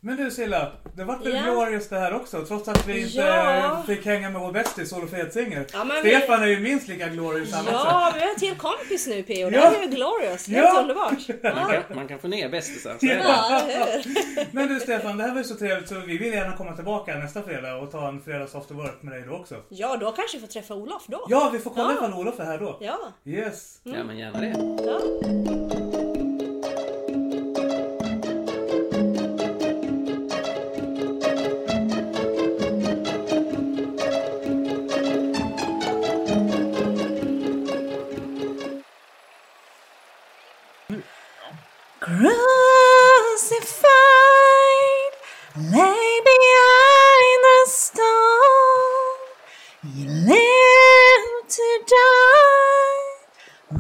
Men 0.06 0.18
du 0.18 0.32
Silla, 0.32 0.72
det 0.96 1.04
vart 1.04 1.26
väl 1.26 1.34
Ja. 1.34 1.42
glorious 1.44 1.90
det 1.90 2.00
här 2.00 2.14
också 2.14 2.46
trots 2.46 2.68
att 2.68 2.88
vi 2.88 3.02
inte 3.02 3.18
Ja. 3.18 3.84
fick 3.88 4.06
hänga 4.06 4.30
med 4.30 4.42
vår 4.42 4.52
bästis 4.52 4.94
Olof 4.94 5.14
Edsinger. 5.14 5.66
Ja, 5.74 5.84
men 5.84 6.04
vi- 6.04 6.10
Stefan 6.16 6.44
är 6.44 6.48
ju 6.48 6.60
minst 6.60 6.88
lika 6.88 7.08
glorious 7.08 7.54
han 7.54 7.62
också. 7.68 7.74
Ja, 7.88 8.12
vi 8.16 8.22
har 8.22 8.30
en 8.30 8.36
till 8.36 8.56
kompis 8.58 9.08
nu 9.08 9.24
Pio. 9.24 9.50
Det 9.50 9.56
Ja. 9.56 9.62
här 9.62 9.76
är 9.78 9.82
ju 9.84 9.88
glorious. 9.90 10.48
Helt 10.48 10.66
Ja. 10.74 10.82
underbart. 10.82 11.12
Man 11.44 11.74
Ja, 11.74 11.82
kan, 11.88 11.96
man 11.96 12.08
kan 12.08 12.20
få 12.20 12.28
ner 12.28 12.50
bästisar. 12.50 12.98
ja? 13.02 13.62
Men 14.52 14.68
du 14.68 14.80
Stefan, 14.80 15.18
det 15.18 15.24
här 15.24 15.32
var 15.32 15.38
ju 15.38 15.44
så 15.44 15.56
trevligt 15.56 15.90
så 15.90 15.96
vi 16.00 16.18
vill 16.18 16.34
gärna 16.34 16.58
komma 16.58 16.76
tillbaka 16.76 17.16
nästa 17.18 17.42
fredag 17.44 17.76
och 17.76 17.92
ta 17.92 18.08
en 18.08 18.22
fredags 18.22 18.56
after 18.56 18.76
work 18.76 19.02
med 19.02 19.14
dig 19.14 19.24
då 19.30 19.36
också. 19.36 19.56
Ja, 19.70 19.98
då 19.98 20.12
kanske 20.12 20.38
vi 20.38 20.42
får 20.42 20.48
träffa 20.54 20.74
Olof 20.74 21.04
då. 21.08 21.26
Ja, 21.30 21.50
vi 21.54 21.60
får 21.60 21.72
kolla 21.72 21.90
Ja. 21.90 21.96
ifall 21.96 22.14
Olof 22.14 22.40
är 22.40 22.46
här 22.46 22.58
då. 22.58 22.78
Ja. 22.82 22.98
Yes. 23.26 23.80
Ja, 23.84 24.04
men 24.04 24.18
gärna 24.18 24.40
det. 24.42 25.93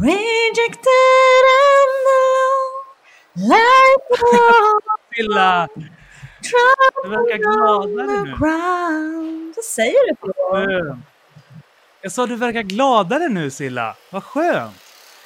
Rejected 0.03 1.43
and 1.59 2.07
alone. 2.11 2.83
Like 3.35 4.07
a 4.11 4.97
Silla! 5.15 5.67
Du 7.03 7.09
verkar 7.09 7.37
gladare 7.37 8.23
nu. 8.23 8.35
Vad 9.55 9.65
säger 9.65 10.09
du 10.09 10.15
på? 10.15 10.33
Jag 12.01 12.11
sa 12.11 12.25
du 12.25 12.35
verkar 12.35 12.61
gladare 12.61 13.29
nu 13.29 13.51
Silla. 13.51 13.95
Vad 14.09 14.23
skönt. 14.23 14.75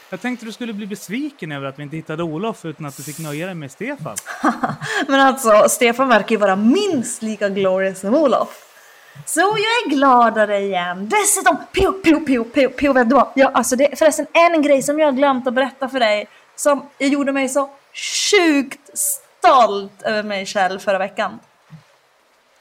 Jag 0.10 0.22
tänkte 0.22 0.46
du 0.46 0.52
skulle 0.52 0.74
bli 0.74 0.88
besviken 0.88 1.52
över 1.52 1.68
att 1.68 1.80
vi 1.80 1.84
inte 1.84 1.96
hittade 1.96 2.24
Olof 2.24 2.66
utan 2.66 2.86
att 2.86 2.98
du 2.98 3.04
fick 3.04 3.20
nöja 3.20 3.46
dig 3.46 3.56
med 3.56 3.72
Stefan. 3.72 4.16
Men 5.08 5.20
alltså, 5.20 5.70
Stefan 5.70 6.10
verkar 6.10 6.32
ju 6.32 6.38
vara 6.38 6.56
minst 6.56 7.22
lika 7.22 7.50
glorious 7.50 8.00
som 8.00 8.16
Olof. 8.16 8.67
Så 9.26 9.40
jag 9.40 9.50
är 9.58 9.90
gladare 9.90 10.60
igen. 10.60 11.10
Dessutom, 11.10 11.58
pio, 11.72 11.92
pio, 11.92 12.20
pio, 12.20 12.44
pio, 12.44 12.70
pio, 12.70 12.94
du 12.94 13.16
vad? 13.16 13.28
Ja, 13.36 13.52
alltså 13.54 13.76
det 13.76 13.92
är 13.92 13.96
förresten 13.96 14.28
en 14.34 14.62
grej 14.62 14.84
som 14.84 15.00
jag 15.00 15.08
har 15.08 15.12
glömt 15.12 15.48
att 15.48 15.54
berätta 15.54 15.90
för 15.90 16.00
dig 16.00 16.28
som 16.56 16.90
gjorde 16.98 17.32
mig 17.32 17.50
så 17.50 17.70
sjukt 17.94 18.90
stolt 18.94 20.02
över 20.02 20.24
mig 20.24 20.46
själv 20.46 20.80
förra 20.80 20.98
veckan. 20.98 21.40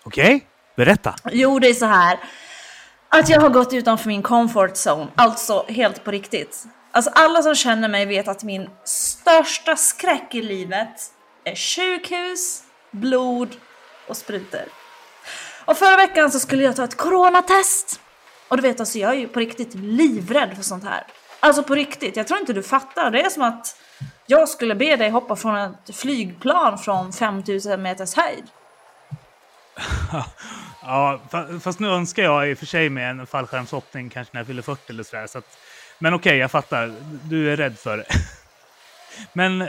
Okej, 0.04 0.46
berätta. 0.76 1.14
Jo, 1.32 1.59
det 1.59 1.68
är 1.68 1.74
så 1.74 1.86
här. 1.86 2.18
Att 3.09 3.28
jag 3.28 3.40
har 3.40 3.48
gått 3.48 3.72
utanför 3.72 4.09
min 4.09 4.22
comfort 4.22 4.72
zone, 4.86 5.07
alltså 5.14 5.64
helt 5.68 6.04
på 6.04 6.11
riktigt. 6.11 6.64
Alltså 6.90 7.11
alla 7.14 7.42
som 7.42 7.54
känner 7.54 7.88
mig 7.88 8.07
vet 8.07 8.28
att 8.28 8.42
min 8.42 8.70
största 8.84 9.76
skräck 9.76 10.34
i 10.34 10.42
livet 10.42 11.12
är 11.44 11.54
sjukhus, 11.54 12.62
blod 12.90 13.57
och 14.09 14.16
sprutor. 14.16 14.62
Och 15.67 15.77
förra 15.77 15.97
veckan 15.97 16.31
så 16.31 16.41
skulle 16.41 16.64
jag 16.64 16.77
ta 16.77 16.85
ett 16.85 16.97
coronatest. 16.97 18.01
Och 18.49 18.57
du 18.57 18.62
vet 18.62 18.81
alltså, 18.81 18.99
jag 18.99 19.11
är 19.11 19.17
ju 19.17 19.29
på 19.29 19.41
riktigt 19.41 19.75
livrädd 19.75 20.57
för 20.57 20.62
sånt 20.62 20.85
här. 20.85 21.07
Alltså 21.41 21.62
på 21.62 21.75
riktigt, 21.75 22.17
jag 22.17 22.27
tror 22.27 22.41
inte 22.41 22.53
du 22.53 22.62
fattar. 22.62 23.11
Det 23.11 23.21
är 23.21 23.31
som 23.31 23.43
att 23.43 23.77
jag 24.27 24.49
skulle 24.49 24.75
be 24.75 24.97
dig 24.97 25.11
hoppa 25.11 25.37
från 25.37 25.57
ett 25.57 25.97
flygplan 25.97 26.79
från 26.79 27.12
5000 27.12 27.83
meters 27.83 28.14
höjd. 28.14 28.45
Ja, 30.89 31.21
fast 31.62 31.81
nu 31.81 31.89
önskar 31.89 32.23
jag 32.23 32.51
i 32.51 32.55
och 32.55 32.59
för 32.59 32.67
sig 32.67 32.91
med 32.91 33.11
en 33.11 33.27
fallskärmshoppning 33.27 34.11
kanske 34.11 34.35
när 34.35 34.41
jag 34.41 34.47
fyller 34.47 34.62
40 34.62 34.81
eller 34.89 35.03
sådär. 35.03 35.27
Så 35.27 35.39
att, 35.39 35.59
men 35.99 36.14
okej, 36.14 36.37
jag 36.37 36.51
fattar. 36.51 36.95
Du 37.23 37.53
är 37.53 37.57
rädd 37.57 37.79
för 37.79 37.97
det. 37.97 38.07
Men 39.33 39.69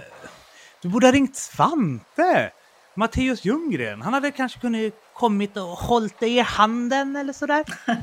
du 0.81 0.89
borde 0.89 1.07
ha 1.07 1.11
ringt 1.11 1.35
Svante! 1.35 2.51
Matteus 2.97 3.45
Ljunggren. 3.45 4.01
Han 4.01 4.13
hade 4.13 4.31
kanske 4.31 4.59
kunnat 4.59 4.93
kommit 5.13 5.57
och 5.57 5.63
hållit 5.63 6.19
dig 6.19 6.37
i 6.37 6.39
handen 6.39 7.15
eller 7.15 7.33
sådär. 7.33 7.65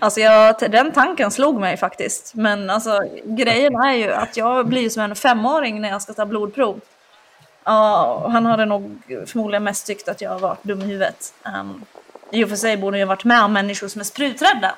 Alltså 0.00 0.20
jag, 0.20 0.56
den 0.58 0.92
tanken 0.92 1.30
slog 1.30 1.60
mig 1.60 1.76
faktiskt. 1.76 2.34
Men 2.34 2.70
alltså 2.70 3.00
grejen 3.24 3.74
är 3.74 3.92
ju 3.92 4.12
att 4.12 4.36
jag 4.36 4.68
blir 4.68 4.90
som 4.90 5.02
en 5.02 5.16
femåring 5.16 5.80
när 5.80 5.88
jag 5.88 6.02
ska 6.02 6.12
ta 6.12 6.26
blodprov. 6.26 6.80
Uh, 7.68 8.28
han 8.28 8.46
hade 8.46 8.64
nog 8.64 9.02
förmodligen 9.26 9.64
mest 9.64 9.86
tyckt 9.86 10.08
att 10.08 10.20
jag 10.20 10.38
var 10.38 10.56
dum 10.62 10.80
i 10.80 10.84
huvudet. 10.84 11.34
Um, 11.44 11.84
I 12.30 12.44
och 12.44 12.48
för 12.48 12.56
sig 12.56 12.76
borde 12.76 12.98
jag 12.98 13.06
varit 13.06 13.24
med 13.24 13.44
om 13.44 13.52
människor 13.52 13.88
som 13.88 14.00
är 14.00 14.04
spruträdda. 14.04 14.74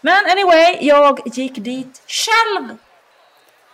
Men 0.00 0.24
anyway, 0.30 0.78
jag 0.80 1.20
gick 1.26 1.54
dit 1.54 2.02
själv. 2.06 2.76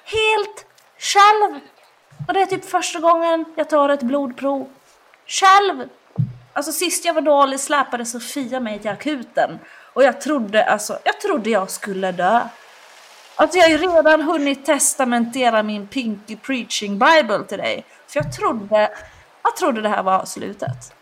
Helt 0.05 0.66
själv. 0.99 1.61
Och 2.29 2.35
det 2.35 2.41
är 2.43 2.47
typ 2.47 2.70
första 2.70 3.01
gången 3.01 3.45
jag 3.57 3.70
tar 3.70 3.89
ett 3.89 4.03
blodprov. 4.03 4.68
Själv. 5.27 5.89
Alltså 6.53 6.73
sist 6.73 7.05
jag 7.05 7.14
var 7.14 7.20
dålig 7.20 7.61
släpade 7.61 8.05
Sofia 8.07 8.61
mig 8.61 8.79
till 8.79 8.91
akuten. 8.91 9.59
Och 9.93 10.03
jag 10.03 10.20
trodde, 10.20 10.64
alltså, 10.64 10.99
jag 11.05 11.20
trodde 11.20 11.51
jag 11.51 11.70
skulle 11.70 12.12
dö. 12.12 12.41
Alltså 13.37 13.59
jag 13.59 13.64
har 13.64 13.70
ju 13.70 13.79
redan 13.79 14.23
hunnit 14.23 14.66
testamentera 14.66 15.62
min 15.62 15.87
Pinky 15.87 16.37
Preaching 16.37 16.99
Bible 16.99 17.45
till 17.49 17.59
dig. 17.59 17.85
För 18.07 18.20
jag 18.20 18.37
trodde, 18.37 18.91
jag 19.43 19.57
trodde 19.57 19.81
det 19.81 19.89
här 19.89 20.03
var 20.03 20.25
slutet. 20.25 20.95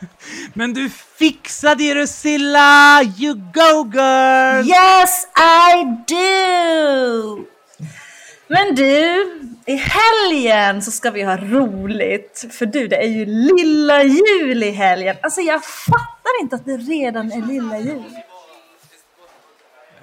Men 0.54 0.74
du 0.74 0.90
fixade 0.90 1.74
det 1.74 1.94
Rusilla! 1.94 3.02
You 3.18 3.34
go 3.34 3.90
girl! 3.92 4.68
Yes 4.68 5.26
I 5.36 5.84
do! 6.08 7.55
Men 8.48 8.74
du, 8.74 9.24
i 9.66 9.76
helgen 9.76 10.82
så 10.82 10.90
ska 10.90 11.10
vi 11.10 11.22
ha 11.22 11.36
roligt. 11.36 12.44
För 12.50 12.66
du, 12.66 12.88
det 12.88 12.96
är 12.96 13.08
ju 13.08 13.26
lilla 13.26 14.02
jul 14.02 14.62
i 14.62 14.70
helgen. 14.70 15.16
Alltså 15.22 15.40
jag 15.40 15.64
fattar 15.64 16.40
inte 16.40 16.56
att 16.56 16.64
det 16.64 16.76
redan 16.76 17.32
är 17.32 17.46
lilla 17.46 17.78
jul. 17.78 18.12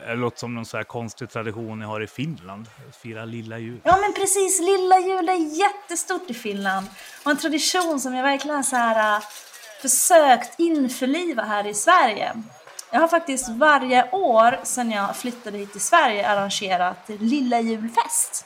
Det 0.08 0.16
låter 0.16 0.40
som 0.40 0.56
någon 0.56 0.66
så 0.66 0.78
här 0.78 0.84
konstig 0.84 1.30
tradition 1.30 1.80
ni 1.80 1.86
har 1.86 2.02
i 2.02 2.08
Finland. 2.08 2.68
Fira 3.04 3.26
lilla 3.26 3.60
jul. 3.60 3.80
Ja 3.84 3.98
men 4.02 4.14
precis, 4.14 4.60
lilla 4.60 5.00
jul 5.00 5.30
är 5.30 5.60
jättestort 5.60 6.30
i 6.30 6.34
Finland. 6.34 6.88
Och 7.24 7.32
en 7.32 7.38
tradition 7.38 8.00
som 8.00 8.14
jag 8.14 8.24
verkligen 8.24 8.64
så 8.64 8.76
här, 8.76 9.18
äh, 9.18 9.24
försökt 9.82 10.60
införliva 10.60 11.44
här 11.44 11.68
i 11.68 11.74
Sverige. 11.74 12.34
Jag 12.94 13.00
har 13.00 13.08
faktiskt 13.08 13.50
varje 13.50 14.10
år 14.12 14.60
sedan 14.64 14.92
jag 14.92 15.16
flyttade 15.16 15.58
hit 15.58 15.72
till 15.72 15.82
Sverige 15.82 16.30
arrangerat 16.30 16.98
lilla 17.08 17.60
julfest. 17.60 18.46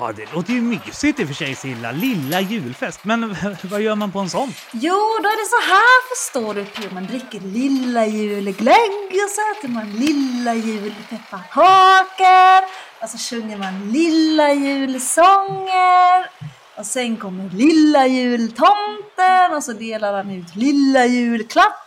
Ja, 0.00 0.12
det 0.16 0.32
låter 0.32 0.52
ju 0.52 0.60
mysigt 0.60 1.20
i 1.20 1.24
och 1.24 1.28
för 1.28 1.34
sig 1.34 1.54
Silla. 1.54 1.92
Lilla 1.92 2.40
julfest. 2.40 3.04
Men 3.04 3.36
vad 3.62 3.80
gör 3.80 3.94
man 3.94 4.12
på 4.12 4.18
en 4.18 4.30
sån? 4.30 4.52
Jo, 4.72 5.18
då 5.22 5.28
är 5.28 5.36
det 5.42 5.48
så 5.48 5.60
här 5.72 6.14
förstår 6.14 6.54
du. 6.54 6.66
Man 6.94 7.06
dricker 7.06 7.40
lilla 7.40 8.06
julglögg 8.06 9.12
och 9.24 9.30
så 9.30 9.40
äter 9.58 9.68
man 9.68 9.90
lilla 9.90 10.54
julpepparkakor. 10.54 12.68
Och 13.02 13.10
så 13.10 13.18
sjunger 13.18 13.56
man 13.56 13.92
lilla 13.92 14.52
julsånger. 14.52 16.30
Och 16.76 16.86
sen 16.86 17.16
kommer 17.16 17.50
lilla 17.50 18.06
jultomten 18.06 19.54
och 19.56 19.64
så 19.64 19.72
delar 19.72 20.12
han 20.12 20.30
ut 20.30 20.56
lilla 20.56 21.06
julklappar 21.06 21.85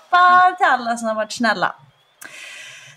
till 0.58 0.66
alla 0.66 0.98
som 0.98 1.08
har 1.08 1.16
varit 1.16 1.32
snälla. 1.32 1.76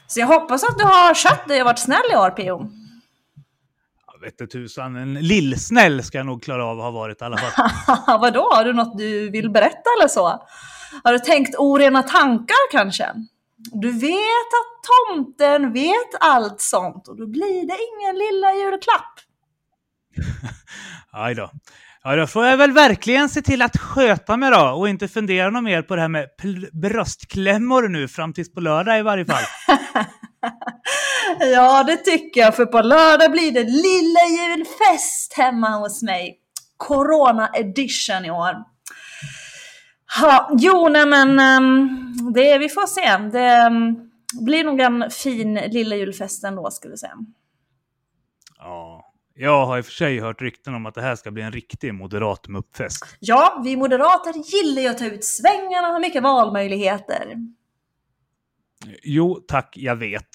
Så 0.07 0.21
jag 0.21 0.27
hoppas 0.27 0.65
att 0.65 0.79
du 0.79 0.85
har 0.85 1.15
skött 1.15 1.49
dig 1.49 1.61
och 1.61 1.67
varit 1.67 1.79
snäll 1.79 2.13
i 2.13 2.17
år 2.17 2.31
Pio. 2.31 2.71
Jag 4.13 4.21
vet 4.21 4.41
inte 4.41 4.53
tusan, 4.53 4.97
en 4.97 5.15
lillsnäll 5.15 6.03
ska 6.03 6.19
jag 6.19 6.27
nog 6.27 6.43
klara 6.43 6.67
av 6.67 6.79
att 6.79 6.85
ha 6.85 6.91
varit 6.91 7.23
i 7.23 7.25
alla 7.25 7.37
fall. 7.39 7.71
Vadå, 8.21 8.49
har 8.53 8.65
du 8.65 8.73
något 8.73 8.99
du 8.99 9.31
vill 9.31 9.51
berätta 9.51 9.91
eller 9.99 10.09
så? 10.09 10.47
Har 11.05 11.13
du 11.13 11.19
tänkt 11.19 11.55
orena 11.59 12.03
tankar 12.03 12.71
kanske? 12.73 13.07
Du 13.73 13.93
vet 13.93 14.49
att 14.61 14.83
tomten 15.09 15.73
vet 15.73 16.15
allt 16.21 16.61
sånt 16.61 17.09
och 17.09 17.17
då 17.17 17.27
blir 17.27 17.67
det 17.67 17.79
ingen 17.93 18.19
lilla 18.19 18.53
julklapp. 18.53 19.15
Aj 21.13 21.35
då. 21.35 21.51
Ja, 22.05 22.17
då 22.17 22.27
får 22.27 22.47
jag 22.47 22.57
väl 22.57 22.73
verkligen 22.73 23.29
se 23.29 23.43
till 23.43 23.63
att 23.63 23.77
sköta 23.77 24.37
mig 24.37 24.51
då 24.51 24.69
och 24.69 24.89
inte 24.89 25.09
fundera 25.09 25.51
något 25.51 25.65
mer 25.65 25.83
på 25.83 25.95
det 25.95 26.01
här 26.01 26.09
med 26.09 26.29
bröstklämmor 26.73 27.89
nu 27.89 28.09
fram 28.09 28.33
tills 28.33 28.53
på 28.53 28.61
lördag 28.61 28.99
i 28.99 29.03
varje 29.03 29.25
fall. 29.25 29.43
Ja, 31.41 31.85
det 31.85 31.97
tycker 31.97 32.41
jag, 32.41 32.57
för 32.57 32.67
på 32.67 32.81
lördag 32.83 33.31
blir 33.31 33.53
det 33.53 33.65
lilla 33.65 34.43
julfest 34.43 35.33
hemma 35.37 35.69
hos 35.69 36.03
mig. 36.03 36.39
Corona 36.77 37.51
edition 37.55 38.25
i 38.25 38.31
år. 38.31 38.55
Ha, 40.21 40.51
jo, 40.59 40.89
nej 40.89 41.07
men 41.07 41.39
ehm, 41.39 42.33
det, 42.35 42.59
vi 42.59 42.69
får 42.69 42.87
se. 42.87 43.17
Det 43.39 43.47
ehm, 43.47 43.97
blir 44.45 44.65
nog 44.65 44.81
en 44.81 45.11
fin 45.11 45.55
lilla 45.55 45.97
julfest 45.97 46.45
ändå, 46.45 46.71
skulle 46.71 46.93
jag 46.93 46.99
säga. 46.99 47.17
Ja. 48.59 49.02
Jag 49.35 49.67
har 49.67 49.79
i 49.79 49.81
och 49.81 49.85
för 49.85 49.93
sig 49.93 50.21
hört 50.21 50.43
rykten 50.43 50.75
om 50.75 50.87
att 50.87 50.95
det 50.95 51.03
här 51.03 51.17
ska 51.17 51.31
bli 51.31 51.43
en 51.43 51.53
riktig 51.53 51.95
moderat 51.95 52.49
muppfest. 52.49 53.17
Ja, 53.21 53.61
vi 53.65 53.77
moderater 53.77 54.33
gillar 54.33 54.83
ju 54.83 54.89
att 54.89 54.99
ta 54.99 55.07
ut 55.07 55.25
svängarna 55.25 55.89
och 55.89 55.93
ha 55.93 56.01
mycket 56.01 56.23
valmöjligheter. 56.23 57.37
Jo, 59.03 59.35
tack, 59.49 59.75
jag 59.77 59.97
vet. 59.97 60.31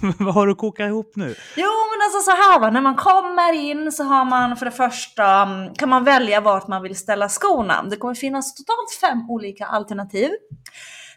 Vad 0.18 0.34
har 0.34 0.46
du 0.46 0.54
kokat 0.54 0.86
ihop 0.86 1.12
nu? 1.16 1.34
Jo, 1.56 1.70
men 1.90 2.06
alltså 2.06 2.30
så 2.30 2.36
här 2.36 2.60
va, 2.60 2.70
när 2.70 2.80
man 2.80 2.94
kommer 2.94 3.52
in 3.52 3.92
så 3.92 4.04
har 4.04 4.24
man 4.24 4.56
för 4.56 4.64
det 4.64 4.72
första, 4.72 5.42
mm, 5.42 5.74
kan 5.74 5.88
man 5.88 6.04
välja 6.04 6.40
vart 6.40 6.68
man 6.68 6.82
vill 6.82 6.96
ställa 6.96 7.28
skorna. 7.28 7.82
Det 7.82 7.96
kommer 7.96 8.14
finnas 8.14 8.54
totalt 8.54 9.00
fem 9.00 9.30
olika 9.30 9.66
alternativ. 9.66 10.30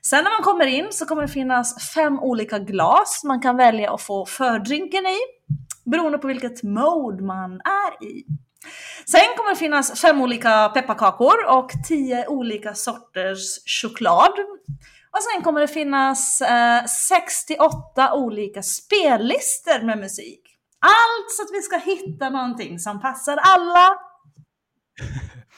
Sen 0.02 0.24
när 0.24 0.32
man 0.32 0.44
kommer 0.44 0.66
in 0.66 0.88
så 0.92 1.06
kommer 1.06 1.22
det 1.22 1.28
finnas 1.28 1.92
fem 1.94 2.20
olika 2.20 2.60
glas 2.60 3.22
man 3.24 3.42
kan 3.42 3.58
välja 3.58 3.94
att 3.94 4.02
få 4.02 4.26
fördrinken 4.26 5.06
i, 5.06 5.18
beroende 5.90 6.18
på 6.18 6.28
vilket 6.28 6.64
mode 6.64 7.24
man 7.24 7.52
är 7.62 8.06
i. 8.06 8.26
Sen 9.06 9.36
kommer 9.38 9.50
det 9.50 9.56
finnas 9.56 10.02
fem 10.02 10.22
olika 10.22 10.70
pepparkakor 10.70 11.46
och 11.48 11.72
tio 11.88 12.28
olika 12.28 12.74
sorters 12.74 13.60
choklad. 13.82 14.34
Och 15.12 15.24
sen 15.24 15.44
kommer 15.44 15.62
det 15.62 15.68
finnas 15.68 16.42
eh, 16.42 16.86
68 16.86 18.14
olika 18.14 18.62
spellistor 18.64 19.86
med 19.86 19.98
musik. 19.98 20.42
Allt 20.80 21.32
så 21.32 21.44
att 21.44 21.50
vi 21.54 21.62
ska 21.62 21.78
hitta 21.78 22.30
någonting 22.30 22.80
som 22.80 23.02
passar 23.02 23.38
alla. 23.38 23.90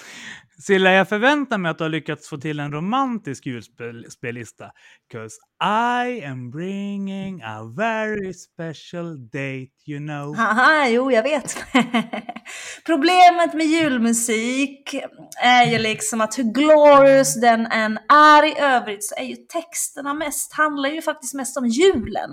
Silla, 0.61 0.91
jag 0.91 1.09
förväntar 1.09 1.57
mig 1.57 1.71
att 1.71 1.77
du 1.77 1.83
har 1.83 1.89
lyckats 1.89 2.29
få 2.29 2.37
till 2.37 2.59
en 2.59 2.71
romantisk 2.71 3.45
julspellista. 3.45 4.65
'Cause 5.11 5.35
I 5.63 6.25
am 6.25 6.51
bringing 6.51 7.41
a 7.43 7.63
very 7.77 8.33
special 8.33 9.29
date, 9.29 9.71
you 9.87 9.99
know. 9.99 10.35
Haha, 10.35 10.87
jo 10.89 11.11
jag 11.11 11.23
vet. 11.23 11.55
Problemet 12.85 13.53
med 13.53 13.65
julmusik 13.65 14.95
är 15.43 15.65
ju 15.65 15.77
liksom 15.77 16.21
att 16.21 16.37
hur 16.39 16.43
glorious 16.43 17.41
den 17.41 17.65
än 17.65 17.97
är 18.13 18.45
i 18.45 18.59
övrigt 18.59 19.03
så 19.03 19.15
är 19.15 19.23
ju 19.23 19.35
texterna 19.35 20.13
mest, 20.13 20.53
handlar 20.53 20.89
ju 20.89 21.01
faktiskt 21.01 21.33
mest 21.33 21.57
om 21.57 21.67
julen. 21.67 22.29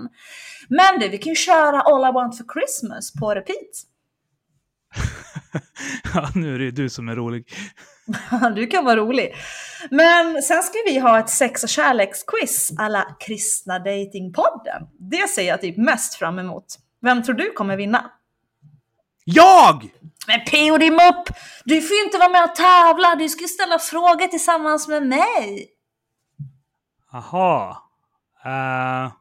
Men 0.69 0.99
du, 0.99 1.09
vi 1.09 1.17
kan 1.17 1.29
ju 1.31 1.35
köra 1.35 1.81
All 1.81 2.09
I 2.09 2.13
Want 2.13 2.37
For 2.37 2.45
Christmas 2.53 3.13
på 3.13 3.31
repeat. 3.35 3.83
ja, 6.13 6.29
nu 6.35 6.55
är 6.55 6.59
det 6.59 6.65
ju 6.65 6.71
du 6.71 6.89
som 6.89 7.09
är 7.09 7.15
rolig. 7.15 7.47
Du 8.55 8.67
kan 8.67 8.85
vara 8.85 8.95
rolig. 8.95 9.35
Men 9.91 10.41
sen 10.41 10.63
ska 10.63 10.77
vi 10.85 10.99
ha 10.99 11.19
ett 11.19 11.29
sex 11.29 11.63
och 11.63 11.69
kärleksquiz 11.69 12.71
alla 12.77 13.15
kristna 13.19 13.79
datingpodden. 13.79 14.83
Det 14.99 15.29
ser 15.29 15.47
jag 15.47 15.61
typ 15.61 15.77
mest 15.77 16.15
fram 16.15 16.39
emot. 16.39 16.65
Vem 17.01 17.23
tror 17.23 17.35
du 17.35 17.51
kommer 17.51 17.77
vinna? 17.77 18.11
Jag! 19.25 19.89
Men 20.27 20.39
P.O. 20.45 20.77
din 20.77 20.93
mupp! 20.93 21.29
Du 21.65 21.81
får 21.81 21.97
ju 21.97 22.03
inte 22.03 22.17
vara 22.17 22.29
med 22.29 22.43
och 22.43 22.55
tävla, 22.55 23.15
du 23.15 23.29
ska 23.29 23.41
ju 23.41 23.47
ställa 23.47 23.79
frågor 23.79 24.27
tillsammans 24.27 24.87
med 24.87 25.07
mig. 25.07 25.69
Aha. 27.13 27.83
Eh, 28.45 29.11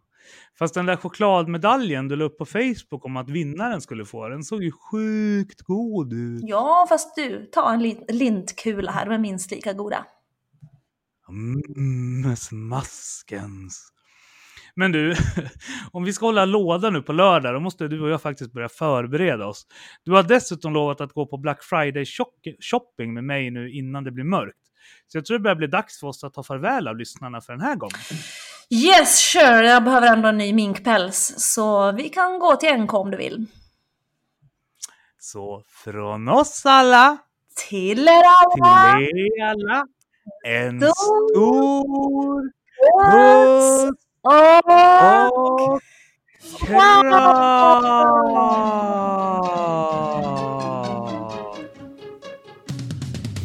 fast 0.58 0.74
den 0.74 0.86
där 0.86 0.96
chokladmedaljen 0.96 2.08
du 2.08 2.16
la 2.16 2.24
upp 2.24 2.38
på 2.38 2.46
Facebook 2.46 3.04
om 3.04 3.16
att 3.16 3.30
vinnaren 3.30 3.80
skulle 3.80 4.04
få, 4.04 4.28
den 4.28 4.44
såg 4.44 4.62
ju 4.64 4.72
sjukt 4.72 5.62
god 5.62 6.12
ut. 6.12 6.42
Ja, 6.46 6.86
fast 6.88 7.16
du, 7.16 7.48
ta 7.52 7.72
en 7.72 7.82
lin- 7.82 8.04
lintkula 8.08 8.92
här, 8.92 9.06
de 9.06 9.14
är 9.14 9.18
minst 9.18 9.50
lika 9.50 9.72
goda. 9.72 10.04
Mm, 11.28 12.36
smaskens. 12.36 13.92
Men 14.74 14.92
du, 14.92 15.14
om 15.92 16.04
vi 16.04 16.12
ska 16.12 16.26
hålla 16.26 16.44
låda 16.44 16.90
nu 16.90 17.02
på 17.02 17.12
lördag, 17.12 17.54
då 17.54 17.60
måste 17.60 17.88
du 17.88 18.00
och 18.00 18.08
jag 18.10 18.22
faktiskt 18.22 18.52
börja 18.52 18.68
förbereda 18.68 19.46
oss. 19.46 19.66
Du 20.04 20.12
har 20.12 20.22
dessutom 20.22 20.72
lovat 20.72 21.00
att 21.00 21.12
gå 21.12 21.26
på 21.26 21.36
Black 21.36 21.62
Friday 21.62 22.04
shopping 22.60 23.14
med 23.14 23.24
mig 23.24 23.50
nu 23.50 23.70
innan 23.70 24.04
det 24.04 24.10
blir 24.10 24.24
mörkt. 24.24 24.58
Så 25.06 25.18
jag 25.18 25.24
tror 25.24 25.38
det 25.38 25.42
börjar 25.42 25.56
bli 25.56 25.66
dags 25.66 26.00
för 26.00 26.06
oss 26.06 26.24
att 26.24 26.34
ta 26.34 26.42
farväl 26.42 26.88
av 26.88 26.96
lyssnarna 26.96 27.40
för 27.40 27.52
den 27.52 27.62
här 27.62 27.76
gången. 27.76 27.98
Yes, 28.70 29.18
sure. 29.18 29.66
Jag 29.68 29.84
behöver 29.84 30.06
ändå 30.06 30.28
en 30.28 30.38
ny 30.38 30.52
minkpäls. 30.52 31.34
Så 31.36 31.92
vi 31.92 32.08
kan 32.08 32.38
gå 32.38 32.56
till 32.56 32.76
NK 32.76 32.94
om 32.94 33.10
du 33.10 33.16
vill. 33.16 33.46
Så 35.18 35.62
från 35.84 36.28
oss 36.28 36.66
alla 36.66 37.18
Till 37.68 38.08
er 38.08 38.22
alla! 38.24 38.96
till 38.98 39.18
er 39.18 39.44
alla, 39.46 39.86
en 40.46 40.80
Stor 40.80 40.92
stor 41.34 42.52
Puss 43.12 43.90
och 44.22 44.32
och 45.72 45.80
kram! 46.66 47.12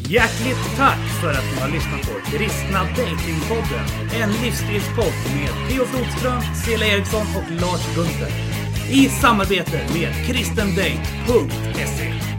Hjärtligt 0.08 0.76
tack 0.76 0.98
för 1.20 1.30
att 1.30 1.44
ni 1.54 1.60
har 1.60 1.68
lyssnat 1.68 2.02
på 2.02 2.13
Kristna 2.24 2.80
Datingpodden. 2.96 3.86
En 4.20 4.30
livsstilspodd 4.42 5.14
med 5.34 5.68
Theo 5.68 5.84
Flodström, 5.84 6.42
Cela 6.64 6.86
Eriksson 6.86 7.26
och 7.36 7.60
Lars 7.60 7.94
Gunther. 7.94 8.32
I 8.90 9.08
samarbete 9.08 9.80
med 9.94 10.26
kristendate.se. 10.26 12.33